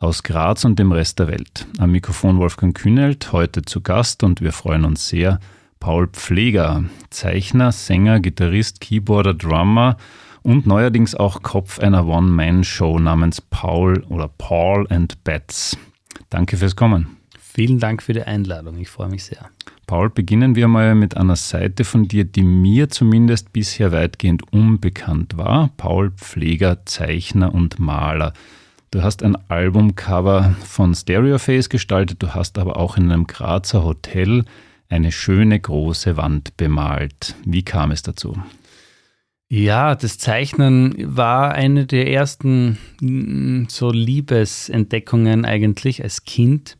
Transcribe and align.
aus 0.00 0.22
Graz 0.22 0.64
und 0.64 0.78
dem 0.78 0.92
Rest 0.92 1.18
der 1.18 1.26
Welt. 1.26 1.66
Am 1.78 1.90
Mikrofon 1.90 2.38
Wolfgang 2.38 2.76
Kühnelt, 2.76 3.32
heute 3.32 3.62
zu 3.62 3.80
Gast 3.80 4.22
und 4.22 4.40
wir 4.40 4.52
freuen 4.52 4.84
uns 4.84 5.08
sehr. 5.08 5.40
Paul 5.80 6.08
Pfleger, 6.08 6.84
Zeichner, 7.10 7.72
Sänger, 7.72 8.20
Gitarrist, 8.20 8.80
Keyboarder, 8.80 9.34
Drummer 9.34 9.96
und 10.42 10.66
neuerdings 10.66 11.14
auch 11.14 11.42
Kopf 11.42 11.80
einer 11.80 12.06
One-Man-Show 12.06 12.98
namens 13.00 13.40
Paul 13.40 14.04
oder 14.08 14.28
Paul 14.28 14.86
and 14.88 15.22
Bats. 15.24 15.76
Danke 16.30 16.56
fürs 16.56 16.76
Kommen. 16.76 17.16
Vielen 17.40 17.80
Dank 17.80 18.02
für 18.02 18.12
die 18.12 18.22
Einladung, 18.22 18.78
ich 18.78 18.88
freue 18.88 19.08
mich 19.08 19.24
sehr. 19.24 19.50
Paul, 19.88 20.10
beginnen 20.10 20.54
wir 20.54 20.68
mal 20.68 20.94
mit 20.94 21.16
einer 21.16 21.34
Seite 21.34 21.82
von 21.82 22.06
dir, 22.06 22.24
die 22.24 22.44
mir 22.44 22.88
zumindest 22.88 23.52
bisher 23.52 23.90
weitgehend 23.90 24.52
unbekannt 24.52 25.36
war. 25.36 25.70
Paul 25.76 26.12
Pfleger, 26.12 26.84
Zeichner 26.86 27.52
und 27.52 27.80
Maler. 27.80 28.32
Du 28.90 29.02
hast 29.02 29.22
ein 29.22 29.36
Albumcover 29.50 30.56
von 30.64 30.94
Stereoface 30.94 31.68
gestaltet, 31.68 32.22
du 32.22 32.34
hast 32.34 32.58
aber 32.58 32.78
auch 32.78 32.96
in 32.96 33.12
einem 33.12 33.26
Grazer 33.26 33.84
Hotel 33.84 34.46
eine 34.88 35.12
schöne 35.12 35.60
große 35.60 36.16
Wand 36.16 36.56
bemalt. 36.56 37.34
Wie 37.44 37.62
kam 37.62 37.90
es 37.90 38.02
dazu? 38.02 38.38
Ja, 39.50 39.94
das 39.94 40.16
Zeichnen 40.16 40.94
war 41.16 41.52
eine 41.52 41.84
der 41.84 42.10
ersten 42.10 42.78
mm, 43.00 43.66
so 43.68 43.90
Liebesentdeckungen 43.90 45.44
eigentlich 45.44 46.02
als 46.02 46.24
Kind. 46.24 46.78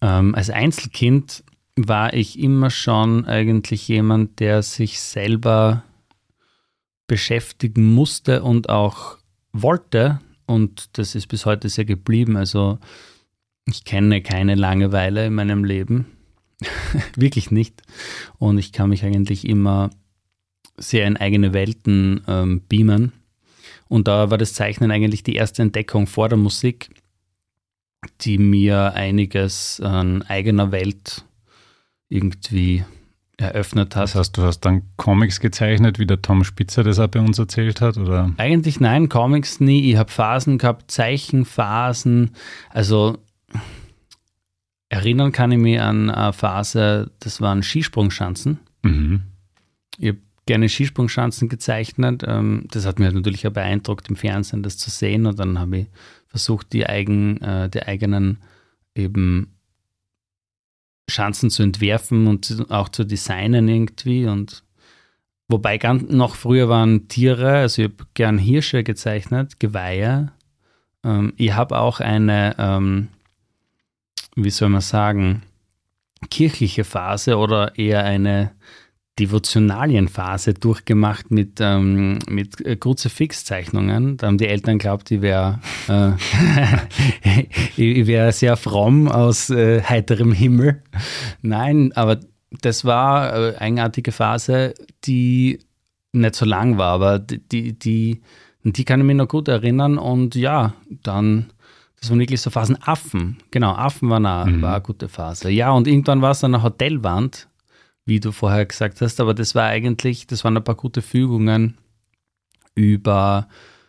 Ähm, 0.00 0.36
als 0.36 0.50
Einzelkind 0.50 1.42
war 1.74 2.14
ich 2.14 2.38
immer 2.38 2.70
schon 2.70 3.24
eigentlich 3.24 3.88
jemand, 3.88 4.38
der 4.38 4.62
sich 4.62 5.00
selber 5.00 5.82
beschäftigen 7.08 7.92
musste 7.92 8.44
und 8.44 8.68
auch 8.68 9.18
wollte 9.52 10.20
und 10.52 10.98
das 10.98 11.14
ist 11.14 11.28
bis 11.28 11.46
heute 11.46 11.68
sehr 11.68 11.86
geblieben. 11.86 12.36
Also 12.36 12.78
ich 13.66 13.84
kenne 13.84 14.22
keine 14.22 14.54
Langeweile 14.54 15.26
in 15.26 15.34
meinem 15.34 15.64
Leben. 15.64 16.06
Wirklich 17.16 17.50
nicht. 17.50 17.82
Und 18.38 18.58
ich 18.58 18.72
kann 18.72 18.90
mich 18.90 19.04
eigentlich 19.04 19.48
immer 19.48 19.90
sehr 20.76 21.06
in 21.06 21.16
eigene 21.16 21.54
Welten 21.54 22.22
ähm, 22.28 22.62
beamen. 22.68 23.12
Und 23.88 24.08
da 24.08 24.30
war 24.30 24.38
das 24.38 24.52
Zeichnen 24.52 24.90
eigentlich 24.90 25.22
die 25.22 25.36
erste 25.36 25.62
Entdeckung 25.62 26.06
vor 26.06 26.28
der 26.28 26.38
Musik, 26.38 26.90
die 28.20 28.38
mir 28.38 28.94
einiges 28.94 29.80
an 29.80 30.22
eigener 30.22 30.70
Welt 30.70 31.24
irgendwie 32.08 32.84
eröffnet 33.42 33.96
hat. 33.96 34.04
Das 34.04 34.14
heißt, 34.14 34.36
du 34.36 34.42
hast 34.42 34.60
dann 34.60 34.82
Comics 34.96 35.40
gezeichnet, 35.40 35.98
wie 35.98 36.06
der 36.06 36.22
Tom 36.22 36.44
Spitzer 36.44 36.82
das 36.82 36.98
auch 36.98 37.08
bei 37.08 37.20
uns 37.20 37.38
erzählt 37.38 37.80
hat? 37.80 37.98
Oder? 37.98 38.32
Eigentlich 38.36 38.80
nein, 38.80 39.08
Comics 39.08 39.60
nie. 39.60 39.90
Ich 39.90 39.96
habe 39.96 40.10
Phasen 40.10 40.58
gehabt, 40.58 40.90
Zeichenphasen. 40.90 42.30
Also 42.70 43.18
erinnern 44.88 45.32
kann 45.32 45.52
ich 45.52 45.58
mich 45.58 45.80
an 45.80 46.10
eine 46.10 46.32
Phase, 46.32 47.10
das 47.20 47.40
waren 47.40 47.62
Skisprungschanzen. 47.62 48.58
Mhm. 48.82 49.22
Ich 49.98 50.08
habe 50.08 50.18
gerne 50.46 50.68
Skisprungschanzen 50.68 51.48
gezeichnet. 51.48 52.24
Ähm, 52.26 52.66
das 52.70 52.86
hat 52.86 52.98
mich 52.98 53.12
natürlich 53.12 53.46
auch 53.46 53.52
beeindruckt, 53.52 54.08
im 54.08 54.16
Fernsehen 54.16 54.62
das 54.62 54.78
zu 54.78 54.90
sehen. 54.90 55.26
Und 55.26 55.38
dann 55.38 55.58
habe 55.58 55.78
ich 55.78 55.86
versucht, 56.28 56.72
die, 56.72 56.86
eigen, 56.86 57.40
äh, 57.40 57.68
die 57.68 57.82
eigenen 57.82 58.38
eben 58.94 59.54
Chancen 61.10 61.50
zu 61.50 61.62
entwerfen 61.62 62.26
und 62.26 62.70
auch 62.70 62.88
zu 62.88 63.04
designen 63.04 63.68
irgendwie. 63.68 64.26
Und 64.26 64.62
wobei 65.48 65.78
ganz 65.78 66.10
noch 66.10 66.34
früher 66.34 66.68
waren 66.68 67.08
Tiere, 67.08 67.58
also 67.58 67.82
ich 67.82 67.88
habe 67.90 68.06
gern 68.14 68.38
Hirsche 68.38 68.84
gezeichnet, 68.84 69.60
Geweihe. 69.60 70.32
Ähm, 71.04 71.32
ich 71.36 71.52
habe 71.52 71.78
auch 71.78 72.00
eine, 72.00 72.54
ähm, 72.58 73.08
wie 74.36 74.50
soll 74.50 74.68
man 74.68 74.80
sagen, 74.80 75.42
kirchliche 76.30 76.84
Phase 76.84 77.36
oder 77.36 77.76
eher 77.76 78.04
eine 78.04 78.52
Devotionalienphase 79.18 80.54
durchgemacht 80.54 81.30
mit, 81.30 81.58
ähm, 81.60 82.18
mit 82.28 82.64
äh, 82.64 82.76
Kruzifixzeichnungen. 82.76 84.16
Da 84.16 84.26
haben 84.26 84.38
die 84.38 84.46
Eltern 84.46 84.78
glaubt, 84.78 85.10
ich 85.10 85.20
wäre 85.20 85.60
äh, 85.88 86.12
ich 87.76 88.06
wär 88.06 88.32
sehr 88.32 88.56
fromm 88.56 89.08
aus 89.08 89.50
äh, 89.50 89.82
heiterem 89.82 90.32
Himmel. 90.32 90.82
Nein, 91.42 91.92
aber 91.94 92.20
das 92.62 92.84
war 92.86 93.32
eine 93.32 93.60
eigenartige 93.60 94.12
Phase, 94.12 94.74
die 95.04 95.58
nicht 96.12 96.34
so 96.34 96.46
lang 96.46 96.78
war, 96.78 96.92
aber 96.92 97.18
die, 97.18 97.78
die, 97.78 98.22
die 98.64 98.84
kann 98.84 99.00
ich 99.00 99.06
mich 99.06 99.16
noch 99.16 99.28
gut 99.28 99.48
erinnern. 99.48 99.98
Und 99.98 100.34
ja, 100.34 100.74
dann, 101.02 101.50
das 102.00 102.10
waren 102.10 102.18
wirklich 102.18 102.40
so 102.40 102.48
Phasen. 102.48 102.78
Affen, 102.82 103.38
genau, 103.50 103.72
Affen 103.72 104.08
waren 104.08 104.24
auch, 104.24 104.46
mhm. 104.46 104.62
war 104.62 104.74
eine 104.74 104.82
gute 104.82 105.08
Phase. 105.08 105.50
Ja, 105.50 105.70
und 105.70 105.86
irgendwann 105.86 106.22
war 106.22 106.30
es 106.30 106.40
dann 106.40 106.54
eine 106.54 106.62
Hotelwand 106.62 107.48
wie 108.04 108.20
du 108.20 108.32
vorher 108.32 108.66
gesagt 108.66 109.00
hast, 109.00 109.20
aber 109.20 109.34
das 109.34 109.54
war 109.54 109.66
eigentlich, 109.66 110.26
das 110.26 110.44
waren 110.44 110.56
ein 110.56 110.64
paar 110.64 110.74
gute 110.74 111.02
Fügungen 111.02 111.78
über 112.74 113.48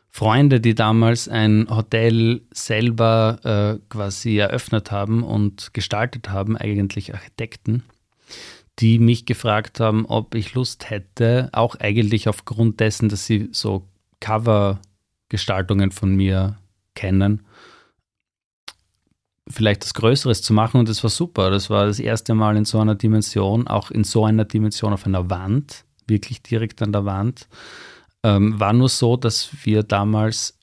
Freunde, 0.09 0.61
die 0.61 0.75
damals 0.75 1.27
ein 1.27 1.67
Hotel 1.69 2.41
selber 2.51 3.39
äh, 3.43 3.83
quasi 3.89 4.37
eröffnet 4.37 4.91
haben 4.91 5.23
und 5.23 5.73
gestaltet 5.73 6.29
haben, 6.29 6.55
eigentlich 6.55 7.15
Architekten, 7.15 7.83
die 8.77 8.99
mich 8.99 9.25
gefragt 9.25 9.79
haben, 9.79 10.05
ob 10.05 10.35
ich 10.35 10.53
Lust 10.53 10.91
hätte, 10.91 11.49
auch 11.51 11.75
eigentlich 11.79 12.29
aufgrund 12.29 12.79
dessen, 12.79 13.09
dass 13.09 13.25
sie 13.25 13.49
so 13.51 13.87
Cover-Gestaltungen 14.19 15.89
von 15.89 16.15
mir 16.15 16.57
kennen, 16.93 17.41
vielleicht 19.53 19.83
das 19.83 19.93
Größeres 19.93 20.41
zu 20.41 20.53
machen 20.53 20.79
und 20.79 20.89
das 20.89 21.03
war 21.03 21.09
super. 21.09 21.49
Das 21.49 21.69
war 21.69 21.85
das 21.85 21.99
erste 21.99 22.33
Mal 22.33 22.57
in 22.57 22.65
so 22.65 22.79
einer 22.79 22.95
Dimension, 22.95 23.67
auch 23.67 23.91
in 23.91 24.03
so 24.03 24.25
einer 24.25 24.45
Dimension 24.45 24.93
auf 24.93 25.05
einer 25.05 25.29
Wand, 25.29 25.85
wirklich 26.07 26.41
direkt 26.41 26.81
an 26.81 26.91
der 26.91 27.05
Wand. 27.05 27.47
Ähm, 28.23 28.59
war 28.59 28.73
nur 28.73 28.89
so, 28.89 29.17
dass 29.17 29.49
wir 29.63 29.83
damals 29.83 30.57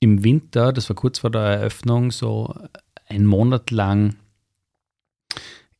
im 0.00 0.24
Winter, 0.24 0.72
das 0.72 0.88
war 0.88 0.96
kurz 0.96 1.20
vor 1.20 1.30
der 1.30 1.42
Eröffnung, 1.42 2.10
so 2.10 2.54
einen 3.08 3.26
Monat 3.26 3.70
lang 3.70 4.16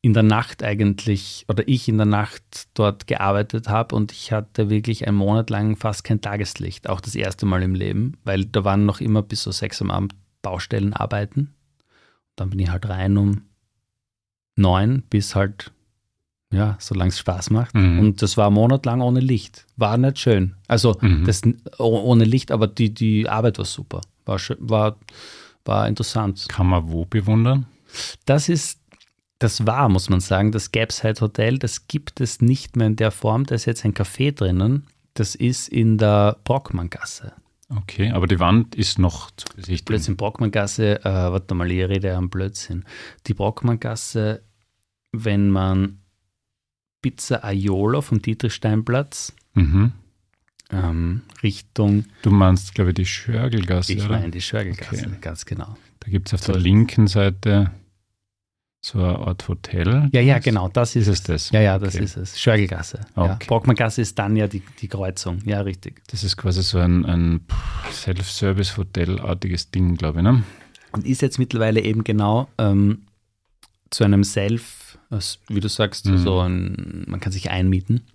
in 0.01 0.13
der 0.13 0.23
Nacht 0.23 0.63
eigentlich, 0.63 1.45
oder 1.47 1.67
ich 1.67 1.89
in 1.89 1.97
der 1.97 2.05
Nacht 2.05 2.67
dort 2.75 3.07
gearbeitet 3.07 3.69
habe 3.69 3.95
und 3.95 4.11
ich 4.11 4.31
hatte 4.31 4.69
wirklich 4.69 5.07
einen 5.07 5.17
Monat 5.17 5.49
lang 5.49 5.75
fast 5.75 6.03
kein 6.03 6.21
Tageslicht, 6.21 6.89
auch 6.89 7.01
das 7.01 7.15
erste 7.15 7.47
Mal 7.47 7.63
im 7.63 7.73
Leben, 7.73 8.17
weil 8.23 8.45
da 8.45 8.63
waren 8.63 8.85
noch 8.85 9.01
immer 9.01 9.23
bis 9.23 9.43
so 9.43 9.51
sechs 9.51 9.81
am 9.81 9.89
Abend 9.89 10.13
Baustellen 10.43 10.93
arbeiten 10.93 11.54
dann 12.35 12.49
bin 12.49 12.59
ich 12.59 12.69
halt 12.69 12.87
rein 12.87 13.17
um 13.17 13.43
neun 14.55 15.03
bis 15.09 15.35
halt, 15.35 15.71
ja, 16.51 16.77
solange 16.79 17.09
es 17.09 17.19
Spaß 17.19 17.49
macht. 17.49 17.75
Mhm. 17.75 17.99
Und 17.99 18.21
das 18.21 18.37
war 18.37 18.49
monatelang 18.49 19.01
ohne 19.01 19.19
Licht. 19.19 19.65
War 19.75 19.97
nicht 19.97 20.19
schön. 20.19 20.55
Also 20.67 20.97
mhm. 21.01 21.25
das 21.25 21.41
ohne 21.77 22.23
Licht, 22.23 22.51
aber 22.51 22.67
die, 22.67 22.93
die 22.93 23.27
Arbeit 23.27 23.57
war 23.57 23.65
super. 23.65 24.01
War, 24.25 24.39
war, 24.59 24.97
war 25.65 25.87
interessant. 25.87 26.47
Kann 26.49 26.67
man 26.67 26.89
wo 26.91 27.05
bewundern? 27.05 27.65
Das 28.25 28.49
ist, 28.49 28.79
das 29.39 29.65
war, 29.67 29.89
muss 29.89 30.09
man 30.09 30.21
sagen, 30.21 30.51
das 30.51 30.71
Gapside 30.71 31.21
Hotel, 31.21 31.59
das 31.59 31.87
gibt 31.87 32.21
es 32.21 32.41
nicht 32.41 32.75
mehr 32.75 32.87
in 32.87 32.95
der 32.95 33.11
Form. 33.11 33.45
Da 33.45 33.55
ist 33.55 33.65
jetzt 33.65 33.85
ein 33.85 33.93
Café 33.93 34.33
drinnen. 34.33 34.87
Das 35.13 35.35
ist 35.35 35.69
in 35.69 35.97
der 35.97 36.37
Brockmanngasse. 36.43 37.33
Okay, 37.67 38.11
aber 38.11 38.27
die 38.27 38.39
Wand 38.39 38.75
ist 38.75 38.99
noch 38.99 39.31
zu 39.31 39.47
besichtigen. 39.55 39.85
Blödsinn, 39.85 40.17
Brockmanngasse, 40.17 41.03
äh, 41.03 41.03
warte 41.03 41.55
mal, 41.55 41.71
ich 41.71 41.87
rede 41.87 42.15
am 42.15 42.29
Blödsinn. 42.29 42.85
Die 43.25 43.33
Brockmanngasse, 43.33 44.43
wenn 45.11 45.49
man 45.49 45.99
Pizza 47.01 47.43
Aiolo 47.43 48.01
vom 48.01 48.21
Dietrichsteinplatz 48.21 49.33
mhm. 49.53 49.93
ähm, 50.71 51.21
Richtung. 51.41 52.05
Du 52.21 52.31
meinst, 52.31 52.75
glaube 52.75 52.91
ich, 52.91 52.95
die 52.95 53.05
Schörgelgasse, 53.05 53.93
Ich 53.93 54.09
meine 54.09 54.29
die 54.29 54.41
Schörgelgasse, 54.41 55.07
okay. 55.07 55.17
ganz 55.21 55.45
genau. 55.45 55.75
Da 55.99 56.11
gibt 56.11 56.27
es 56.27 56.35
auf 56.35 56.41
so. 56.41 56.53
der 56.53 56.61
linken 56.61 57.07
Seite 57.07 57.71
so 58.85 58.99
eine 58.99 59.17
Art 59.19 59.47
Hotel? 59.47 60.09
Ja, 60.11 60.21
ja, 60.21 60.39
genau, 60.39 60.69
das 60.69 60.95
ist, 60.95 61.07
ist 61.07 61.19
es. 61.19 61.23
Das? 61.23 61.51
Ja, 61.51 61.61
ja, 61.61 61.79
das 61.79 61.95
okay. 61.95 62.03
ist 62.03 62.17
es. 62.17 62.39
Schörgelgasse. 62.39 63.01
Okay. 63.15 63.27
Ja. 63.27 63.39
Brockmanngasse 63.47 64.01
ist 64.01 64.17
dann 64.19 64.35
ja 64.35 64.47
die, 64.47 64.61
die 64.79 64.87
Kreuzung. 64.87 65.39
Ja, 65.45 65.61
richtig. 65.61 66.01
Das 66.07 66.23
ist 66.23 66.37
quasi 66.37 66.61
so 66.61 66.77
ein, 66.77 67.05
ein 67.05 67.41
Self-Service-Hotel-artiges 67.91 69.71
Ding, 69.71 69.95
glaube 69.95 70.19
ich, 70.19 70.23
ne? 70.23 70.43
und 70.91 71.05
ist 71.05 71.21
jetzt 71.21 71.39
mittlerweile 71.39 71.81
eben 71.81 72.03
genau 72.03 72.47
ähm, 72.57 73.05
zu 73.89 74.03
einem 74.03 74.23
Self, 74.23 74.97
wie 75.49 75.59
du 75.59 75.67
sagst, 75.67 76.05
mhm. 76.05 76.17
so 76.17 76.39
ein, 76.39 77.03
man 77.07 77.19
kann 77.19 77.31
sich 77.31 77.49
einmieten 77.49 78.05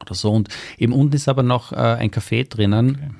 oder 0.00 0.14
so. 0.14 0.32
Und 0.32 0.48
eben 0.78 0.92
unten 0.92 1.16
ist 1.16 1.28
aber 1.28 1.42
noch 1.42 1.72
äh, 1.72 1.76
ein 1.76 2.10
Café 2.10 2.48
drinnen. 2.48 2.96
Okay 2.96 3.10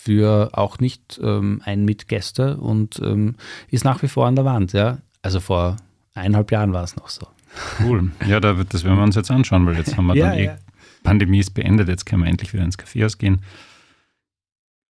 für 0.00 0.50
auch 0.52 0.78
nicht 0.78 1.20
ähm, 1.22 1.60
ein 1.64 1.84
Mitgäste 1.84 2.56
und 2.56 3.00
ähm, 3.04 3.34
ist 3.68 3.84
nach 3.84 4.00
wie 4.00 4.08
vor 4.08 4.26
an 4.26 4.36
der 4.36 4.44
Wand, 4.44 4.72
ja. 4.72 4.98
Also 5.22 5.40
vor 5.40 5.76
eineinhalb 6.18 6.50
Jahren 6.50 6.72
war 6.72 6.84
es 6.84 6.96
noch 6.96 7.08
so. 7.08 7.26
Cool. 7.82 8.10
Ja, 8.26 8.40
da, 8.40 8.52
das 8.52 8.84
werden 8.84 8.96
wir 8.96 9.04
uns 9.04 9.16
jetzt 9.16 9.30
anschauen, 9.30 9.66
weil 9.66 9.76
jetzt 9.76 9.96
haben 9.96 10.06
wir 10.06 10.16
ja, 10.16 10.28
dann 10.28 10.38
eh, 10.38 10.44
ja. 10.44 10.56
Pandemie 11.02 11.38
ist 11.38 11.50
beendet, 11.50 11.88
jetzt 11.88 12.06
können 12.06 12.22
wir 12.22 12.30
endlich 12.30 12.52
wieder 12.52 12.64
ins 12.64 12.78
Kaffeehaus 12.78 13.18
gehen. 13.18 13.42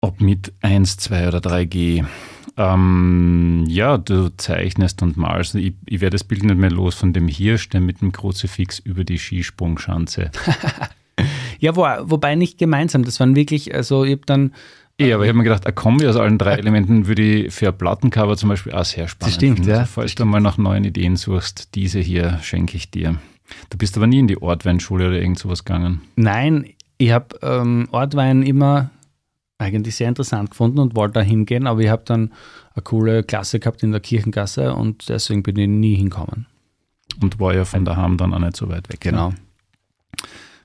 Ob 0.00 0.20
mit 0.20 0.52
1, 0.62 0.96
2 0.96 1.28
oder 1.28 1.38
3G. 1.38 2.06
Ähm, 2.56 3.64
ja, 3.68 3.98
du 3.98 4.30
zeichnest 4.36 5.02
und 5.02 5.16
malst. 5.16 5.54
Ich, 5.54 5.74
ich 5.86 6.00
werde 6.00 6.14
das 6.14 6.24
Bild 6.24 6.42
nicht 6.42 6.56
mehr 6.56 6.70
los 6.70 6.94
von 6.94 7.12
dem 7.12 7.28
Hirsch, 7.28 7.68
der 7.68 7.80
mit 7.80 8.00
dem 8.00 8.12
Kruzifix 8.12 8.78
über 8.78 9.04
die 9.04 9.18
Skisprungschanze. 9.18 10.30
ja, 11.58 11.76
wo, 11.76 11.82
wobei 11.82 12.34
nicht 12.34 12.58
gemeinsam. 12.58 13.04
Das 13.04 13.20
waren 13.20 13.36
wirklich, 13.36 13.74
also 13.74 14.04
ich 14.04 14.12
habe 14.12 14.26
dann 14.26 14.54
Eh, 15.00 15.12
aber 15.14 15.24
ich 15.24 15.28
habe 15.28 15.38
mir 15.38 15.44
gedacht, 15.44 15.66
ein 15.66 15.74
Kombi 15.74 16.06
aus 16.06 16.16
allen 16.16 16.36
drei 16.38 16.54
Elementen 16.54 17.06
würde 17.06 17.22
ich 17.22 17.54
für 17.54 17.68
ein 17.68 17.78
Plattencover 17.78 18.36
zum 18.36 18.50
Beispiel 18.50 18.72
auch 18.72 18.84
sehr 18.84 19.08
spannend 19.08 19.30
Das 19.30 19.34
stimmt, 19.36 19.56
finden. 19.60 19.70
ja. 19.70 19.84
Falls 19.86 20.14
du 20.14 20.24
mal 20.24 20.40
nach 20.40 20.58
neuen 20.58 20.84
Ideen 20.84 21.16
suchst, 21.16 21.74
diese 21.74 22.00
hier 22.00 22.38
schenke 22.42 22.76
ich 22.76 22.90
dir. 22.90 23.16
Du 23.70 23.78
bist 23.78 23.96
aber 23.96 24.06
nie 24.06 24.18
in 24.18 24.28
die 24.28 24.40
Ortweinschule 24.40 25.08
oder 25.08 25.20
irgend 25.20 25.38
sowas 25.38 25.64
gegangen. 25.64 26.02
Nein, 26.16 26.66
ich 26.98 27.10
habe 27.12 27.36
ähm, 27.42 27.88
Ortwein 27.90 28.42
immer 28.42 28.90
eigentlich 29.58 29.96
sehr 29.96 30.08
interessant 30.08 30.50
gefunden 30.50 30.78
und 30.78 30.94
wollte 30.96 31.14
da 31.14 31.20
hingehen, 31.22 31.66
aber 31.66 31.80
ich 31.80 31.88
habe 31.88 32.02
dann 32.04 32.32
eine 32.74 32.82
coole 32.82 33.22
Klasse 33.22 33.58
gehabt 33.58 33.82
in 33.82 33.90
der 33.92 34.00
Kirchengasse 34.00 34.74
und 34.74 35.08
deswegen 35.08 35.42
bin 35.42 35.56
ich 35.56 35.68
nie 35.68 35.96
hingekommen. 35.96 36.46
Und 37.20 37.40
war 37.40 37.54
ja 37.54 37.64
von 37.64 37.84
daheim 37.84 38.16
dann 38.16 38.32
auch 38.32 38.38
nicht 38.38 38.56
so 38.56 38.68
weit 38.68 38.88
weg. 38.90 39.00
Genau. 39.00 39.30
Ne? 39.30 39.34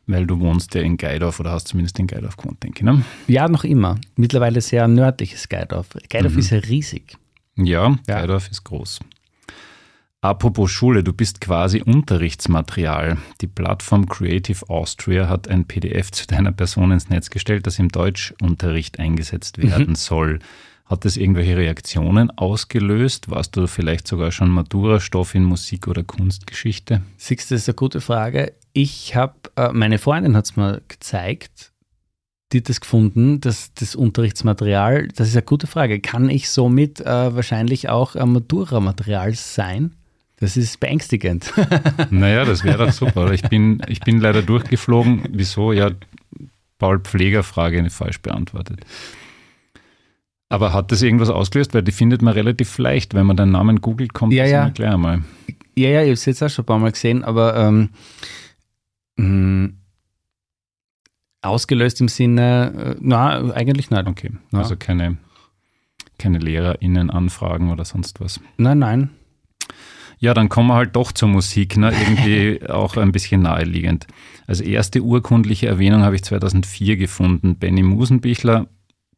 Weil 0.08 0.28
du 0.28 0.40
wohnst 0.40 0.76
ja 0.76 0.82
in 0.82 0.98
Geidorf 0.98 1.40
oder 1.40 1.52
hast 1.52 1.68
zumindest 1.70 1.98
in 2.00 2.08
Geidorf 2.08 2.38
gewohnt, 2.38 2.62
denke 2.64 2.80
ich. 2.80 2.84
Ne? 2.84 3.04
Ja, 3.28 3.48
noch 3.48 3.64
immer. 3.64 3.98
Mittlerweile 4.16 4.62
sehr 4.62 4.88
nördliches 4.88 5.50
Geidorf. 5.50 5.88
Geidorf 6.10 6.34
mhm. 6.34 6.40
ist 6.40 6.50
ja 6.52 6.60
riesig. 6.60 7.18
Ja, 7.56 7.98
ja, 8.08 8.20
Geidorf 8.20 8.50
ist 8.52 8.64
groß. 8.64 9.00
Apropos 10.22 10.72
Schule, 10.72 11.04
du 11.04 11.14
bist 11.14 11.40
quasi 11.40 11.84
Unterrichtsmaterial. 11.84 13.18
Die 13.42 13.48
Plattform 13.48 14.08
Creative 14.08 14.68
Austria 14.70 15.30
hat 15.30 15.48
ein 15.48 15.66
PDF 15.66 16.10
zu 16.12 16.26
deiner 16.26 16.52
Person 16.52 16.92
ins 16.92 17.10
Netz 17.10 17.30
gestellt, 17.30 17.68
das 17.68 17.78
im 17.78 17.90
Deutschunterricht 17.90 19.00
eingesetzt 19.00 19.60
werden 19.60 19.90
mhm. 19.90 19.96
soll. 19.96 20.40
Hat 20.86 21.06
das 21.06 21.18
irgendwelche 21.18 21.58
Reaktionen 21.58 22.32
ausgelöst? 22.32 23.30
Warst 23.30 23.56
du 23.56 23.68
vielleicht 23.68 24.08
sogar 24.08 24.32
schon 24.32 24.50
Matura-Stoff 24.50 25.36
in 25.36 25.44
Musik 25.44 25.88
oder 25.88 26.04
Kunstgeschichte? 26.04 27.02
Siehst 27.18 27.52
du, 27.52 27.56
das 27.56 27.62
ist 27.64 27.70
eine 27.70 27.76
gute 27.76 28.02
Frage. 28.02 28.54
Ich 28.78 29.16
habe, 29.16 29.36
äh, 29.56 29.70
meine 29.72 29.98
Freundin 30.00 30.36
hat 30.36 30.44
es 30.44 30.58
mir 30.58 30.82
gezeigt, 30.90 31.72
die 32.52 32.58
hat 32.58 32.68
das 32.68 32.82
gefunden, 32.82 33.40
dass 33.40 33.74
das 33.74 33.96
Unterrichtsmaterial, 33.96 35.08
das 35.16 35.30
ist 35.30 35.36
eine 35.38 35.46
gute 35.46 35.66
Frage, 35.66 36.02
kann 36.02 36.30
ich 36.30 36.50
somit 36.50 37.00
äh, 37.00 37.06
wahrscheinlich 37.34 37.88
auch 37.88 38.18
ein 38.18 38.34
Matura-Material 38.34 39.34
sein? 39.34 39.96
Das 40.42 40.58
ist 40.58 40.82
beängstigend. 40.82 41.54
naja, 42.10 42.44
das 42.44 42.66
wäre 42.66 42.88
doch 42.88 42.92
super. 42.92 43.32
Ich 43.32 43.44
bin, 43.44 43.82
ich 43.88 44.02
bin 44.02 44.20
leider 44.20 44.42
durchgeflogen. 44.42 45.24
Wieso? 45.32 45.72
Ja, 45.72 45.92
Paul 46.78 47.00
Pfleger 47.00 47.44
Frage 47.44 47.82
nicht 47.82 47.96
falsch 47.96 48.22
beantwortet. 48.22 48.82
Aber 50.50 50.74
hat 50.74 50.92
das 50.92 51.02
irgendwas 51.02 51.30
ausgelöst? 51.30 51.74
Weil 51.74 51.84
die 51.84 51.94
findet 51.94 52.22
man 52.22 52.34
relativ 52.34 52.78
leicht. 52.78 53.14
Wenn 53.14 53.26
man 53.26 53.38
deinen 53.38 53.54
Namen 53.54 53.80
googelt, 53.80 54.14
kommt 54.14 54.34
ja, 54.34 54.44
das 54.44 54.52
ja. 54.52 54.68
gleich 54.68 54.92
einmal. 54.92 55.22
Ja, 55.78 55.88
ja, 55.88 56.02
ich 56.02 56.08
habe 56.08 56.14
es 56.14 56.26
jetzt 56.26 56.44
auch 56.44 56.50
schon 56.50 56.64
ein 56.64 56.66
paar 56.66 56.80
Mal 56.80 56.92
gesehen, 56.92 57.24
aber 57.24 57.56
ähm, 57.56 57.90
mh, 59.18 59.70
ausgelöst 61.42 62.02
im 62.02 62.08
Sinne, 62.08 62.96
äh, 62.96 63.00
na, 63.00 63.54
eigentlich 63.54 63.90
nicht. 63.90 64.08
Okay, 64.08 64.32
ja. 64.52 64.60
also 64.60 64.76
keine, 64.76 65.18
keine 66.18 66.40
LehrerInnen-Anfragen 66.40 67.72
oder 67.72 67.86
sonst 67.86 68.20
was. 68.20 68.40
Nein, 68.58 68.80
nein. 68.80 69.10
Ja, 70.18 70.34
dann 70.34 70.50
kommen 70.50 70.70
wir 70.70 70.76
halt 70.76 70.96
doch 70.96 71.12
zur 71.12 71.28
Musik, 71.28 71.78
ne? 71.78 71.92
irgendwie 71.92 72.66
auch 72.70 72.98
ein 72.98 73.12
bisschen 73.12 73.42
naheliegend. 73.42 74.08
Als 74.48 74.62
erste 74.62 75.02
urkundliche 75.02 75.68
Erwähnung 75.68 76.04
habe 76.04 76.16
ich 76.16 76.24
2004 76.24 76.98
gefunden. 76.98 77.58
Benny 77.58 77.84
Musenbichler 77.84 78.68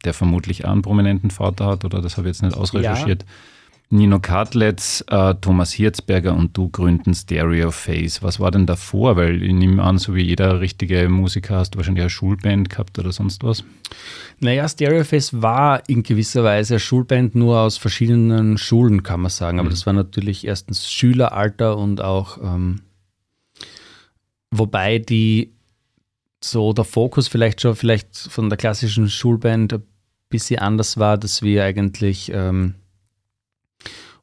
der 0.04 0.14
vermutlich 0.14 0.66
auch 0.66 0.72
einen 0.72 0.82
prominenten 0.82 1.32
Vater 1.32 1.66
hat, 1.66 1.86
oder 1.86 2.02
das 2.02 2.18
habe 2.18 2.28
ich 2.28 2.36
jetzt 2.36 2.44
nicht 2.44 2.56
ausrecherchiert. 2.56 3.24
Ja. 3.24 3.30
Nino 3.90 4.20
Kartletz, 4.20 5.02
äh, 5.08 5.36
Thomas 5.36 5.72
Hirzberger 5.72 6.36
und 6.36 6.58
du 6.58 6.70
gründen 6.70 7.14
Stereo 7.14 7.72
Face. 7.72 8.22
Was 8.22 8.40
war 8.40 8.52
denn 8.52 8.66
davor? 8.66 9.16
Weil 9.16 9.42
ich 9.42 9.54
nehme 9.54 9.82
an, 9.82 9.98
so 9.98 10.14
wie 10.14 10.24
jeder 10.24 10.60
richtige 10.60 11.08
Musiker 11.08 11.56
hast 11.56 11.72
du 11.72 11.78
wahrscheinlich 11.78 12.02
eine 12.02 12.10
Schulband 12.10 12.70
gehabt 12.70 13.00
oder 13.00 13.14
sonst 13.14 13.46
was. 13.46 13.64
Naja, 14.40 14.68
Stereo 14.68 15.06
Face 15.06 15.42
war 15.42 15.88
in 15.88 16.04
gewisser 16.04 16.44
Weise 16.44 16.74
eine 16.74 16.80
Schulband 16.82 17.36
nur 17.36 17.60
aus 17.60 17.78
verschiedenen 17.78 18.58
Schulen, 18.58 19.04
kann 19.04 19.22
man 19.22 19.32
sagen. 19.32 19.60
Aber 19.60 19.70
mhm. 19.70 19.74
das 19.74 19.86
war 19.86 19.94
natürlich 19.94 20.46
erstens 20.46 20.92
Schüleralter 20.92 21.78
und 21.78 22.02
auch, 22.02 22.40
ähm, 22.44 22.82
wobei 24.52 25.00
die 25.00 25.54
so 26.44 26.74
der 26.74 26.84
Fokus 26.84 27.30
vielleicht 27.30 27.62
schon 27.62 27.76
vielleicht 27.76 28.16
von 28.16 28.50
der 28.50 28.58
klassischen 28.58 29.10
Schulband 29.10 29.74
ein 29.74 29.84
bisschen 30.28 30.60
anders 30.60 30.98
war, 30.98 31.18
dass 31.18 31.42
wir 31.42 31.64
eigentlich 31.64 32.32
ähm, 32.34 32.76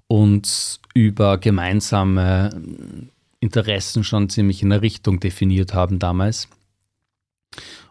uns 0.06 0.81
über 0.95 1.39
gemeinsame 1.39 3.11
Interessen 3.41 4.05
schon 4.05 4.29
ziemlich 4.29 4.62
in 4.62 4.73
eine 4.73 4.83
Richtung 4.83 5.21
definiert 5.21 5.75
haben 5.75 5.99
damals. 5.99 6.49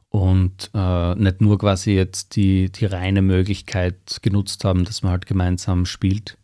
Und 0.10 0.70
äh, 0.74 1.16
nicht 1.16 1.42
nur 1.42 1.58
quasi 1.58 1.94
jetzt 1.94 2.36
die, 2.36 2.72
die 2.72 2.86
reine 2.86 3.22
Möglichkeit 3.22 4.20
genutzt 4.22 4.64
haben, 4.64 4.86
dass 4.86 5.02
man 5.02 5.12
halt 5.12 5.26
gemeinsam 5.26 5.86
spielt. 5.86 6.38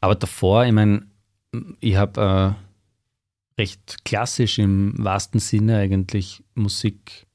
Aber 0.00 0.16
davor, 0.16 0.64
ich 0.64 0.72
meine, 0.72 1.06
ich 1.80 1.96
habe 1.96 2.56
äh, 3.56 3.60
recht 3.60 4.04
klassisch 4.04 4.58
im 4.58 4.94
wahrsten 4.98 5.40
Sinne 5.40 5.78
eigentlich 5.78 6.42
Musik 6.54 7.26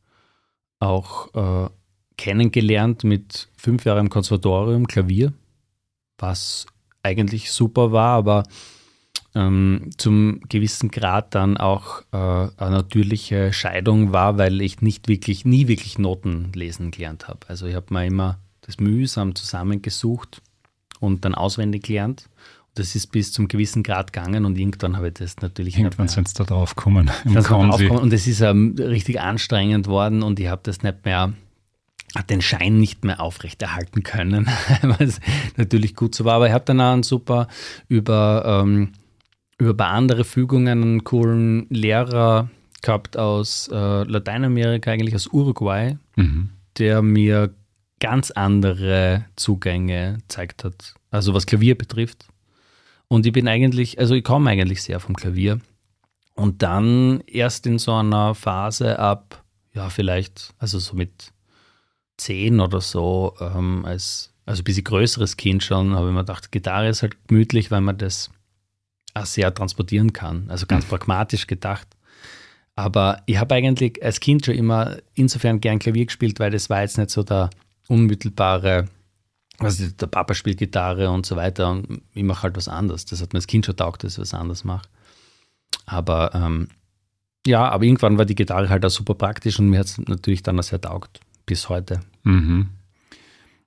auch 0.80 1.34
äh, 1.34 1.70
kennengelernt 2.18 3.04
mit 3.04 3.48
fünf 3.56 3.86
Jahren 3.86 4.06
im 4.06 4.10
Konservatorium 4.10 4.88
Klavier, 4.88 5.34
was 6.18 6.66
eigentlich 7.04 7.52
super 7.52 7.92
war, 7.92 8.18
aber 8.18 8.44
ähm, 9.36 9.90
zum 9.98 10.42
gewissen 10.50 10.90
Grad 10.90 11.36
dann 11.36 11.58
auch 11.58 12.02
äh, 12.12 12.18
eine 12.18 12.52
natürliche 12.58 13.52
Scheidung 13.52 14.14
war, 14.14 14.38
weil 14.38 14.62
ich 14.62 14.82
nicht 14.82 15.08
wirklich, 15.08 15.46
nie 15.46 15.68
wirklich 15.68 15.98
Noten 15.98 16.52
lesen 16.54 16.92
gelernt 16.92 17.28
habe. 17.28 17.40
Also 17.48 17.66
ich 17.66 17.76
habe 17.76 17.94
mir 17.94 18.06
immer 18.06 18.40
das 18.62 18.80
mühsam 18.80 19.36
zusammengesucht 19.36 20.42
und 21.00 21.26
dann 21.26 21.36
auswendig 21.36 21.84
gelernt 21.84 22.30
das 22.76 22.96
ist 22.96 23.08
bis 23.08 23.32
zum 23.32 23.48
gewissen 23.48 23.84
Grad 23.84 24.14
gegangen 24.14 24.46
und 24.46 24.58
irgendwann 24.58 24.98
habe 24.98 25.10
ich 25.10 25.14
das 25.16 25.38
natürlich. 25.42 25.78
Irgendwann 25.78 26.08
sind 26.08 26.28
sie 26.28 26.34
da 26.36 26.44
drauf 26.44 26.76
gekommen. 26.76 27.12
und 28.00 28.14
es 28.14 28.28
ist 28.28 28.42
ähm, 28.42 28.76
richtig 28.78 29.22
anstrengend 29.22 29.88
worden 29.88 30.24
und 30.24 30.40
ich 30.40 30.48
habe 30.48 30.62
das 30.64 30.82
nicht 30.82 31.06
mehr, 31.06 31.34
hat 32.16 32.30
den 32.30 32.42
Schein 32.42 32.80
nicht 32.80 33.04
mehr 33.04 33.20
aufrechterhalten 33.20 34.04
können, 34.04 34.48
was 34.82 35.20
natürlich 35.58 35.96
gut 35.96 36.16
so 36.16 36.26
war. 36.26 36.36
Aber 36.36 36.48
ich 36.48 36.54
habe 36.54 36.66
dann 36.66 36.82
auch 36.82 36.94
einen 36.94 37.04
super 37.04 37.48
über, 37.88 38.62
ähm, 38.64 38.94
über 39.58 39.72
ein 39.72 39.78
paar 39.78 39.92
andere 39.92 40.24
Fügungen 40.24 40.82
einen 40.82 41.04
coolen 41.04 41.68
Lehrer 41.70 42.50
gehabt 42.82 43.18
aus 43.18 43.70
äh, 43.72 44.04
Lateinamerika, 44.04 44.92
eigentlich 44.92 45.16
aus 45.16 45.28
Uruguay, 45.28 45.98
mhm. 46.16 46.50
der 46.78 47.02
mir 47.02 47.54
ganz 48.00 48.32
andere 48.32 49.26
Zugänge 49.36 50.18
gezeigt 50.20 50.64
hat. 50.64 50.96
Also 51.10 51.34
was 51.34 51.46
Klavier 51.46 51.78
betrifft 51.78 52.28
und 53.14 53.28
ich 53.28 53.32
bin 53.32 53.48
eigentlich, 53.48 54.00
also 54.00 54.16
ich 54.16 54.24
komme 54.24 54.50
eigentlich 54.50 54.82
sehr 54.82 55.00
vom 55.00 55.16
Klavier. 55.16 55.60
Und 56.34 56.64
dann 56.64 57.22
erst 57.28 57.68
in 57.68 57.78
so 57.78 57.94
einer 57.94 58.34
Phase 58.34 58.98
ab, 58.98 59.44
ja, 59.76 59.90
vielleicht, 59.90 60.56
also 60.58 60.80
so 60.80 60.96
mit 60.96 61.32
zehn 62.24 62.60
oder 62.60 62.82
so, 62.82 63.36
ähm, 63.40 63.86
als, 63.86 64.34
also 64.46 64.62
ein 64.62 64.64
bisschen 64.64 64.84
größeres 64.84 65.38
Kind 65.38 65.64
schon, 65.64 65.96
habe 65.96 66.08
ich 66.08 66.14
mir 66.14 66.22
gedacht, 66.22 66.52
Gitarre 66.52 66.90
ist 66.90 67.02
halt 67.02 67.18
gemütlich, 67.28 67.72
weil 67.72 67.82
man 67.82 67.98
das 67.98 68.30
auch 69.14 69.26
sehr 69.26 69.54
transportieren 69.54 70.14
kann. 70.14 70.46
Also 70.50 70.66
ganz 70.66 70.86
mhm. 70.86 70.90
pragmatisch 70.90 71.48
gedacht. 71.48 71.88
Aber 72.76 73.22
ich 73.28 73.38
habe 73.38 73.56
eigentlich 73.56 74.04
als 74.04 74.20
Kind 74.20 74.46
schon 74.46 74.56
immer 74.56 74.98
insofern 75.14 75.62
gern 75.62 75.80
Klavier 75.80 76.06
gespielt, 76.06 76.40
weil 76.40 76.52
das 76.52 76.70
war 76.70 76.82
jetzt 76.82 76.98
nicht 76.98 77.12
so 77.12 77.22
der 77.22 77.52
unmittelbare 77.88 78.88
also 79.60 79.88
der 79.88 80.08
Papa 80.08 80.34
spielt 80.34 80.58
Gitarre 80.58 81.10
und 81.10 81.26
so 81.26 81.36
weiter 81.36 81.72
und 81.72 82.02
ich 82.14 82.24
mache 82.24 82.44
halt 82.44 82.58
was 82.58 82.68
anderes. 82.68 83.06
Das 83.06 83.22
hat 83.22 83.34
mir 83.34 83.38
als 83.38 83.48
Kind 83.48 83.66
schon 83.66 83.76
taugt, 83.76 84.04
dass 84.04 84.14
ich 84.14 84.20
was 84.20 84.34
anderes 84.34 84.64
mache. 84.64 84.88
Aber 85.86 86.34
ähm, 86.34 86.70
ja, 87.46 87.70
aber 87.70 87.84
irgendwann 87.84 88.18
war 88.18 88.26
die 88.26 88.36
Gitarre 88.36 88.70
halt 88.70 88.86
auch 88.86 88.90
super 88.90 89.16
praktisch 89.16 89.60
und 89.60 89.70
mir 89.70 89.80
hat 89.80 89.88
es 89.88 89.98
natürlich 89.98 90.44
dann 90.44 90.60
auch 90.60 90.64
sehr 90.64 90.82
taugt, 90.82 91.20
bis 91.46 91.70
heute. 91.70 92.00
Mhm. 92.24 92.70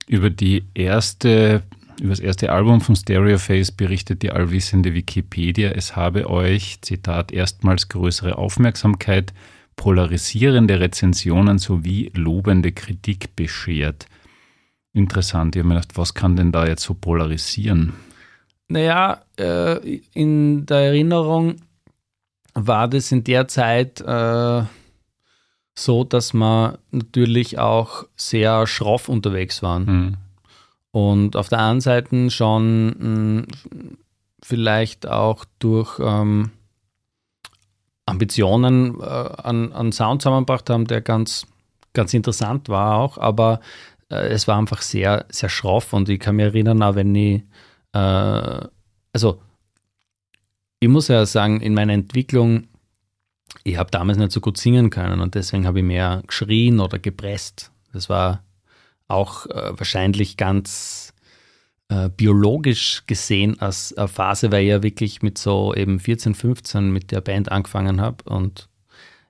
Über 0.07 0.29
die 0.29 0.63
erste 0.73 1.63
über 1.99 2.11
das 2.11 2.19
erste 2.19 2.51
Album 2.51 2.81
von 2.81 2.95
Stereoface 2.95 3.71
berichtet 3.71 4.21
die 4.21 4.31
allwissende 4.31 4.93
Wikipedia, 4.93 5.71
es 5.71 5.95
habe 5.95 6.29
euch, 6.29 6.79
Zitat, 6.81 7.31
erstmals 7.31 7.89
größere 7.89 8.37
Aufmerksamkeit, 8.37 9.33
polarisierende 9.75 10.79
Rezensionen 10.79 11.57
sowie 11.57 12.11
lobende 12.13 12.71
Kritik 12.71 13.35
beschert. 13.35 14.07
Interessant, 14.93 15.55
ich 15.55 15.59
habe 15.59 15.69
mir 15.69 15.75
gedacht, 15.75 15.97
was 15.97 16.13
kann 16.13 16.35
denn 16.35 16.51
da 16.51 16.67
jetzt 16.67 16.83
so 16.83 16.93
polarisieren? 16.93 17.93
Naja, 18.67 19.21
äh, 19.39 19.99
in 20.13 20.65
der 20.65 20.77
Erinnerung 20.77 21.55
war 22.53 22.87
das 22.87 23.11
in 23.11 23.23
der 23.23 23.47
Zeit 23.47 24.01
äh, 24.01 24.63
so, 25.77 26.03
dass 26.03 26.33
wir 26.33 26.79
natürlich 26.91 27.59
auch 27.59 28.05
sehr 28.15 28.65
schroff 28.65 29.09
unterwegs 29.09 29.61
waren. 29.61 29.85
Mhm. 29.85 30.17
Und 30.91 31.35
auf 31.35 31.49
der 31.49 31.59
einen 31.59 31.81
Seite 31.81 32.31
schon 32.31 32.87
mh, 32.87 32.95
hm, 32.99 33.47
vielleicht 34.41 35.07
auch 35.07 35.45
durch 35.59 35.99
ähm, 35.99 36.51
Ambitionen 38.07 38.99
äh, 38.99 39.03
an, 39.03 39.71
an 39.73 39.91
Sound 39.91 40.23
zusammengebracht 40.23 40.69
haben, 40.69 40.85
der 40.85 41.01
ganz, 41.01 41.45
ganz 41.93 42.13
interessant 42.13 42.69
war 42.69 42.97
auch, 42.97 43.17
aber 43.19 43.59
äh, 44.09 44.27
es 44.29 44.47
war 44.47 44.57
einfach 44.57 44.81
sehr, 44.81 45.25
sehr 45.29 45.49
schroff 45.49 45.93
und 45.93 46.09
ich 46.09 46.19
kann 46.19 46.37
mich 46.37 46.45
erinnern, 46.45 46.81
auch 46.81 46.95
wenn 46.95 47.13
ich, 47.13 47.43
äh, 47.93 48.61
also 49.13 49.41
ich 50.79 50.89
muss 50.89 51.07
ja 51.07 51.25
sagen, 51.25 51.61
in 51.61 51.73
meiner 51.73 51.93
Entwicklung, 51.93 52.67
ich 53.67 53.77
habe 53.77 53.91
damals 53.91 54.17
nicht 54.17 54.31
so 54.31 54.39
gut 54.39 54.57
singen 54.57 54.89
können 54.89 55.19
und 55.19 55.35
deswegen 55.35 55.67
habe 55.67 55.79
ich 55.79 55.85
mehr 55.85 56.23
geschrien 56.25 56.79
oder 56.79 56.99
gepresst. 56.99 57.71
Das 57.91 58.07
war 58.07 58.43
auch 59.09 59.45
äh, 59.47 59.77
wahrscheinlich 59.77 60.37
ganz 60.37 61.13
äh, 61.89 62.09
biologisch 62.09 63.03
gesehen 63.07 63.59
als 63.59 63.93
eine 63.97 64.07
Phase, 64.07 64.51
weil 64.51 64.63
ich 64.63 64.69
ja 64.69 64.83
wirklich 64.83 65.21
mit 65.21 65.37
so 65.37 65.73
eben 65.73 65.99
14, 65.99 66.33
15 66.33 66.91
mit 66.91 67.11
der 67.11 67.19
Band 67.19 67.51
angefangen 67.51 67.99
habe 67.99 68.23
und 68.25 68.69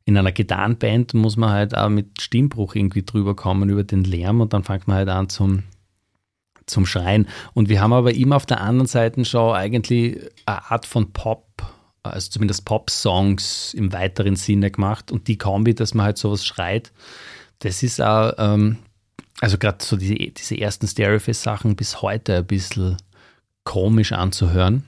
in 0.06 0.16
einer 0.16 0.32
Gitarrenband 0.32 1.16
muss 1.16 1.36
man 1.36 1.50
halt 1.50 1.76
auch 1.76 1.90
mit 1.90 2.22
Stimmbruch 2.22 2.76
irgendwie 2.76 3.04
drüber 3.04 3.36
kommen, 3.36 3.70
über 3.70 3.84
den 3.84 4.04
Lärm 4.04 4.40
und 4.40 4.54
dann 4.54 4.64
fängt 4.64 4.88
man 4.88 4.98
halt 4.98 5.10
an 5.10 5.30
zum, 5.30 5.64
zum 6.66 6.86
Schreien. 6.86 7.28
Und 7.54 7.70
wir 7.70 7.82
haben 7.82 7.92
aber 7.92 8.14
immer 8.14 8.38
auf 8.38 8.46
der 8.46 8.62
anderen 8.62 8.88
Seite 8.88 9.26
schon 9.26 9.54
eigentlich 9.54 10.18
eine 10.46 10.72
Art 10.72 10.86
von 10.86 11.12
Pop, 11.12 11.47
also 12.10 12.30
zumindest 12.30 12.66
Pop-Songs 12.66 13.74
im 13.74 13.94
weiteren 13.94 14.36
Sinne 14.36 14.72
gemacht 14.72 15.12
und 15.12 15.28
die 15.28 15.38
Kombi, 15.38 15.76
dass 15.76 15.94
man 15.94 16.06
halt 16.06 16.18
sowas 16.18 16.46
schreit, 16.46 16.92
das 17.60 17.84
ist 17.84 18.02
auch 18.02 18.34
ähm, 18.38 18.78
also 19.40 19.58
gerade 19.58 19.84
so 19.84 19.98
diese, 19.98 20.16
diese 20.16 20.60
ersten 20.60 20.88
Stereoface-Sachen 20.88 21.76
bis 21.76 22.02
heute 22.02 22.38
ein 22.38 22.48
bisschen 22.48 22.98
komisch 23.64 24.12
anzuhören. 24.12 24.84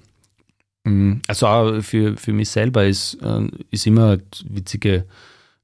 Mm, 0.85 1.17
also 1.27 1.47
auch 1.47 1.81
für, 1.81 2.17
für 2.17 2.33
mich 2.33 2.49
selber 2.49 2.85
ist, 2.85 3.15
äh, 3.21 3.47
ist 3.69 3.85
immer 3.85 4.13
eine 4.13 4.23
witzige, 4.45 5.05